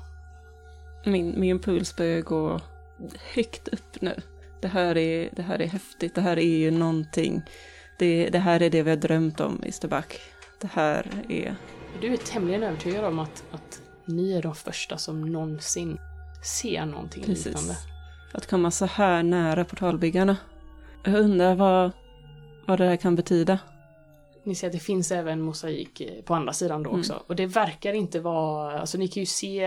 Min, 1.07 1.41
min 1.41 1.59
puls 1.59 1.97
börjar 1.97 2.21
gå 2.21 2.61
högt 3.35 3.69
upp 3.69 4.01
nu. 4.01 4.21
Det 4.61 4.69
här 4.69 4.97
är, 4.97 5.31
det 5.33 5.43
här 5.43 5.63
är 5.63 5.67
häftigt, 5.67 6.15
det 6.15 6.21
här 6.21 6.39
är 6.39 6.57
ju 6.57 6.71
någonting. 6.71 7.43
Det, 7.99 8.29
det 8.31 8.39
här 8.39 8.63
är 8.63 8.71
det 8.71 8.83
vi 8.83 8.91
har 8.91 8.97
drömt 8.97 9.41
om, 9.41 9.59
Mr. 9.63 9.89
Buck. 9.89 10.21
Det 10.61 10.71
här 10.73 11.07
är... 11.29 11.57
Du 12.01 12.13
är 12.13 12.17
tämligen 12.17 12.63
övertygad 12.63 13.05
om 13.05 13.19
att, 13.19 13.45
att 13.51 13.83
ni 14.05 14.33
är 14.33 14.43
de 14.43 14.55
första 14.55 14.99
som 14.99 15.33
någonsin 15.33 15.99
ser 16.45 16.87
någonting 16.87 17.25
liknande. 17.25 17.59
Precis. 17.59 17.87
Att 18.33 18.47
komma 18.47 18.71
så 18.71 18.87
här 18.87 19.23
nära 19.23 19.65
portalbyggarna. 19.65 20.37
Jag 21.05 21.15
undrar 21.15 21.55
vad, 21.55 21.91
vad 22.67 22.79
det 22.79 22.85
här 22.87 22.97
kan 22.97 23.17
betyda. 23.17 23.59
Ni 24.45 24.55
ser 24.55 24.67
att 24.67 24.73
det 24.73 24.79
finns 24.79 25.13
även 25.13 25.41
mosaik 25.41 26.03
på 26.25 26.35
andra 26.35 26.53
sidan 26.53 26.83
då 26.83 26.91
Mm. 26.91 27.01
också. 27.01 27.23
Och 27.27 27.37
det 27.37 27.47
verkar 27.47 27.93
inte 27.93 28.21
vara, 28.21 28.81
alltså 28.81 28.99
ni 28.99 29.09
kan 29.09 29.21
ju 29.21 29.27
se 29.27 29.65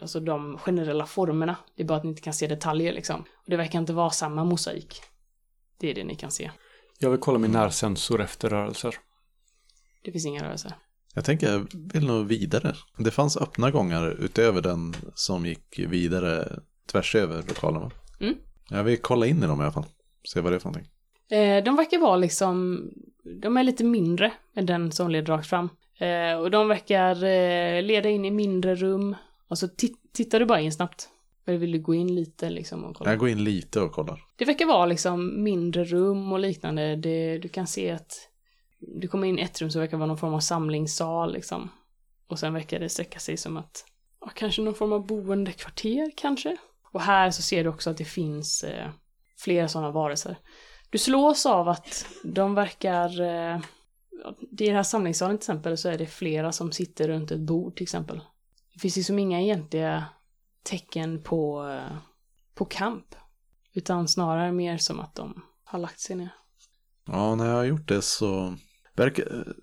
alltså 0.00 0.20
de 0.20 0.58
generella 0.58 1.06
formerna. 1.06 1.56
Det 1.76 1.82
är 1.82 1.86
bara 1.86 1.98
att 1.98 2.04
ni 2.04 2.10
inte 2.10 2.22
kan 2.22 2.32
se 2.32 2.46
detaljer 2.46 2.92
liksom. 2.92 3.20
Och 3.20 3.50
det 3.50 3.56
verkar 3.56 3.78
inte 3.78 3.92
vara 3.92 4.10
samma 4.10 4.44
mosaik. 4.44 5.02
Det 5.80 5.90
är 5.90 5.94
det 5.94 6.04
ni 6.04 6.14
kan 6.14 6.30
se. 6.30 6.50
Jag 6.98 7.10
vill 7.10 7.20
kolla 7.20 7.38
min 7.38 7.50
närsensor 7.52 8.20
efter 8.20 8.48
rörelser. 8.48 8.94
Det 10.04 10.12
finns 10.12 10.26
inga 10.26 10.44
rörelser. 10.44 10.72
Jag 11.14 11.24
tänker, 11.24 11.52
jag 11.52 11.66
vill 11.92 12.06
nog 12.06 12.26
vidare. 12.26 12.74
Det 12.98 13.10
fanns 13.10 13.36
öppna 13.36 13.70
gångar 13.70 14.10
utöver 14.24 14.62
den 14.62 14.94
som 15.14 15.46
gick 15.46 15.78
vidare 15.78 16.58
tvärs 16.92 17.14
över 17.14 17.42
lokalen 17.48 17.80
va? 17.82 17.90
Mm. 18.20 18.34
Jag 18.70 18.84
vill 18.84 18.98
kolla 18.98 19.26
in 19.26 19.42
i 19.42 19.46
dem 19.46 19.60
i 19.60 19.62
alla 19.62 19.72
fall. 19.72 19.86
Se 20.32 20.40
vad 20.40 20.52
det 20.52 20.56
är 20.56 20.60
för 20.60 20.68
någonting. 20.68 20.92
Eh, 21.30 21.64
de 21.64 21.76
verkar 21.76 21.98
vara 21.98 22.16
liksom, 22.16 22.82
de 23.42 23.56
är 23.56 23.62
lite 23.62 23.84
mindre 23.84 24.32
än 24.54 24.66
den 24.66 24.92
som 24.92 25.10
leder 25.10 25.32
rakt 25.32 25.46
fram. 25.48 25.68
Eh, 25.98 26.38
och 26.38 26.50
de 26.50 26.68
verkar 26.68 27.24
eh, 27.24 27.82
leda 27.82 28.08
in 28.08 28.24
i 28.24 28.30
mindre 28.30 28.74
rum. 28.74 29.16
Och 29.48 29.58
så 29.58 29.66
tit- 29.68 30.12
tittar 30.12 30.40
du 30.40 30.46
bara 30.46 30.60
in 30.60 30.72
snabbt. 30.72 31.08
Eller 31.46 31.58
vill 31.58 31.72
du 31.72 31.78
gå 31.80 31.94
in 31.94 32.14
lite 32.14 32.50
liksom 32.50 32.84
och 32.84 32.96
kolla? 32.96 33.10
Jag 33.10 33.18
går 33.18 33.28
in 33.28 33.44
lite 33.44 33.80
och 33.80 33.92
kollar. 33.92 34.20
Det 34.36 34.44
verkar 34.44 34.66
vara 34.66 34.86
liksom 34.86 35.42
mindre 35.42 35.84
rum 35.84 36.32
och 36.32 36.38
liknande. 36.38 36.96
Det, 36.96 37.38
du 37.38 37.48
kan 37.48 37.66
se 37.66 37.90
att 37.90 38.28
du 38.80 39.08
kommer 39.08 39.26
in 39.26 39.38
i 39.38 39.42
ett 39.42 39.60
rum 39.60 39.70
så 39.70 39.78
verkar 39.78 39.96
vara 39.96 40.06
någon 40.06 40.18
form 40.18 40.34
av 40.34 40.40
samlingssal 40.40 41.32
liksom. 41.32 41.70
Och 42.28 42.38
sen 42.38 42.54
verkar 42.54 42.80
det 42.80 42.88
sträcka 42.88 43.18
sig 43.18 43.36
som 43.36 43.56
att, 43.56 43.84
ja, 44.20 44.30
kanske 44.34 44.62
någon 44.62 44.74
form 44.74 44.92
av 44.92 45.06
boendekvarter 45.06 46.10
kanske. 46.16 46.56
Och 46.92 47.00
här 47.00 47.30
så 47.30 47.42
ser 47.42 47.64
du 47.64 47.70
också 47.70 47.90
att 47.90 47.96
det 47.96 48.04
finns 48.04 48.64
eh, 48.64 48.88
flera 49.38 49.68
sådana 49.68 49.90
varelser. 49.90 50.36
Du 50.90 50.98
slås 50.98 51.46
av 51.46 51.68
att 51.68 52.06
de 52.24 52.54
verkar, 52.54 53.20
eh, 53.20 53.60
i 54.58 54.66
den 54.66 54.76
här 54.76 54.82
samlingssalen 54.82 55.38
till 55.38 55.42
exempel 55.42 55.78
så 55.78 55.88
är 55.88 55.98
det 55.98 56.06
flera 56.06 56.52
som 56.52 56.72
sitter 56.72 57.08
runt 57.08 57.30
ett 57.30 57.40
bord 57.40 57.76
till 57.76 57.82
exempel. 57.82 58.20
Det 58.74 58.80
finns 58.80 58.96
liksom 58.96 59.18
inga 59.18 59.40
egentliga 59.40 60.04
tecken 60.62 61.22
på, 61.22 61.68
eh, 61.68 61.96
på 62.54 62.64
kamp. 62.64 63.14
Utan 63.74 64.08
snarare 64.08 64.52
mer 64.52 64.78
som 64.78 65.00
att 65.00 65.14
de 65.14 65.42
har 65.64 65.78
lagt 65.78 66.00
sig 66.00 66.16
ner. 66.16 66.34
Ja, 67.06 67.34
när 67.34 67.46
jag 67.46 67.54
har 67.54 67.64
gjort 67.64 67.88
det 67.88 68.02
så... 68.02 68.56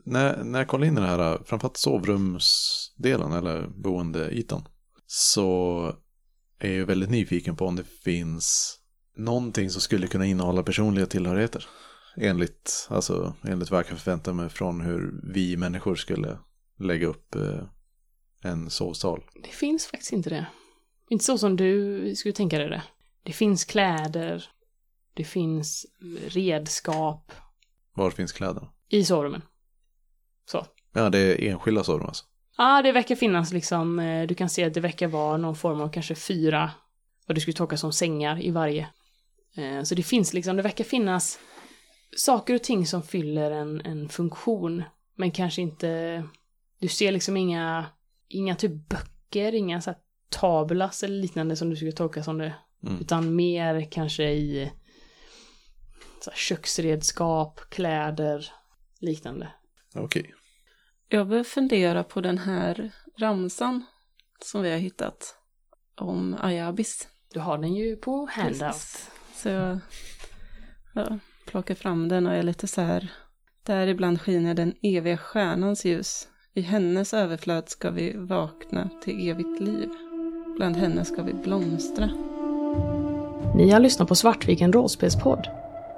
När, 0.05 0.43
när 0.43 0.59
jag 0.59 0.67
kollar 0.67 0.87
in 0.87 0.97
i 0.97 1.01
det 1.01 1.07
här, 1.07 1.43
framförallt 1.45 1.77
sovrumsdelen 1.77 3.31
eller 3.31 3.67
boendeytan, 3.67 4.67
så 5.07 5.93
är 6.59 6.71
jag 6.71 6.85
väldigt 6.85 7.09
nyfiken 7.09 7.55
på 7.55 7.65
om 7.65 7.75
det 7.75 7.83
finns 7.83 8.79
någonting 9.15 9.69
som 9.69 9.81
skulle 9.81 10.07
kunna 10.07 10.25
innehålla 10.25 10.63
personliga 10.63 11.05
tillhörigheter. 11.05 11.67
Enligt, 12.17 12.87
alltså, 12.89 13.33
enligt 13.43 13.71
vad 13.71 13.77
jag 13.79 13.87
kan 13.87 13.97
förvänta 13.97 14.33
mig 14.33 14.49
från 14.49 14.81
hur 14.81 15.19
vi 15.33 15.57
människor 15.57 15.95
skulle 15.95 16.37
lägga 16.79 17.07
upp 17.07 17.35
eh, 17.35 17.63
en 18.41 18.69
sovsal. 18.69 19.23
Det 19.43 19.49
finns 19.49 19.87
faktiskt 19.87 20.13
inte 20.13 20.29
det. 20.29 20.45
Inte 21.09 21.25
så 21.25 21.37
som 21.37 21.55
du 21.55 22.15
skulle 22.15 22.33
tänka 22.33 22.57
dig 22.57 22.69
det. 22.69 22.83
Det 23.23 23.33
finns 23.33 23.65
kläder. 23.65 24.49
Det 25.13 25.23
finns 25.23 25.85
redskap 26.27 27.31
Var 27.93 28.11
finns 28.11 28.31
kläderna? 28.31 28.69
i 28.89 29.05
sovrummen. 29.05 29.41
Så. 30.45 30.65
Ja, 30.93 31.09
det 31.09 31.19
är 31.19 31.51
enskilda 31.51 31.83
sovrum 31.83 32.07
alltså. 32.07 32.25
Ja, 32.57 32.81
det 32.81 32.91
verkar 32.91 33.15
finnas 33.15 33.53
liksom, 33.53 33.99
eh, 33.99 34.27
du 34.27 34.35
kan 34.35 34.49
se 34.49 34.63
att 34.63 34.73
det 34.73 34.79
verkar 34.79 35.07
vara 35.07 35.37
någon 35.37 35.55
form 35.55 35.81
av 35.81 35.89
kanske 35.89 36.15
fyra, 36.15 36.71
vad 37.27 37.37
du 37.37 37.41
skulle 37.41 37.57
tolka 37.57 37.77
som 37.77 37.93
sängar 37.93 38.41
i 38.41 38.51
varje. 38.51 38.87
Eh, 39.57 39.83
Så 39.83 39.95
det 39.95 40.03
finns 40.03 40.33
liksom, 40.33 40.55
det 40.55 40.61
verkar 40.61 40.83
finnas 40.83 41.39
saker 42.17 42.53
och 42.55 42.63
ting 42.63 42.87
som 42.87 43.03
fyller 43.03 43.51
en, 43.51 43.81
en 43.81 44.09
funktion, 44.09 44.83
men 45.15 45.31
kanske 45.31 45.61
inte, 45.61 46.23
du 46.79 46.87
ser 46.87 47.11
liksom 47.11 47.37
inga, 47.37 47.85
inga 48.27 48.55
typ 48.55 48.89
böcker, 48.89 49.55
inga 49.55 49.81
så 49.81 49.89
här 49.89 49.99
tabelas 50.29 51.03
eller 51.03 51.15
liknande 51.15 51.55
som 51.55 51.69
du 51.69 51.75
skulle 51.75 51.91
tolka 51.91 52.23
som 52.23 52.37
det, 52.37 52.53
Mm. 52.83 53.01
utan 53.01 53.35
mer 53.35 53.91
kanske 53.91 54.23
i 54.23 54.71
så 56.21 56.29
här, 56.29 56.37
köksredskap, 56.37 57.59
kläder, 57.69 58.45
liknande. 58.99 59.47
Okej. 59.95 60.33
Jag 61.09 61.27
börjar 61.27 61.43
fundera 61.43 62.03
på 62.03 62.21
den 62.21 62.37
här 62.37 62.91
ramsan 63.19 63.85
som 64.41 64.61
vi 64.61 64.71
har 64.71 64.77
hittat 64.77 65.35
om 65.95 66.35
Ayabis. 66.41 67.07
Du 67.33 67.39
har 67.39 67.57
den 67.57 67.73
ju 67.75 67.95
på 67.95 68.27
handout. 68.31 68.59
Precis. 68.59 69.09
Så 69.45 69.49
jag 69.49 69.79
ja, 70.93 71.19
plockar 71.45 71.75
fram 71.75 72.07
den 72.07 72.27
och 72.27 72.33
är 72.33 72.43
lite 72.43 72.67
så 72.67 72.81
här. 72.81 73.11
Där 73.63 73.87
ibland 73.87 74.21
skiner 74.21 74.53
den 74.53 74.73
eviga 74.81 75.17
stjärnans 75.17 75.85
ljus. 75.85 76.27
I 76.53 76.61
hennes 76.61 77.13
överflöd 77.13 77.69
ska 77.69 77.91
vi 77.91 78.13
vakna 78.17 78.89
till 79.03 79.29
evigt 79.29 79.59
liv. 79.59 79.89
Bland 80.57 80.75
henne 80.77 81.05
ska 81.05 81.23
vi 81.23 81.33
blomstra. 81.33 82.09
Ni 83.55 83.69
har 83.69 83.79
lyssnat 83.79 84.07
på 84.07 84.15
Svartviken 84.15 84.73
rollspelspodd. 84.73 85.47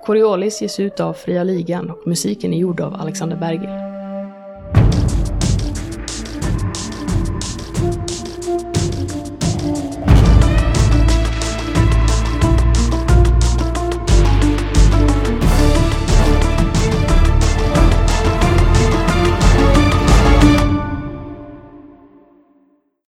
Coriolis 0.04 0.62
ges 0.62 0.80
ut 0.80 1.00
av 1.00 1.14
Fria 1.14 1.44
Ligan 1.44 1.90
och 1.90 2.08
musiken 2.08 2.54
är 2.54 2.58
gjord 2.58 2.82
av 2.82 2.94
Alexander 2.94 3.38
Berger. 3.38 3.87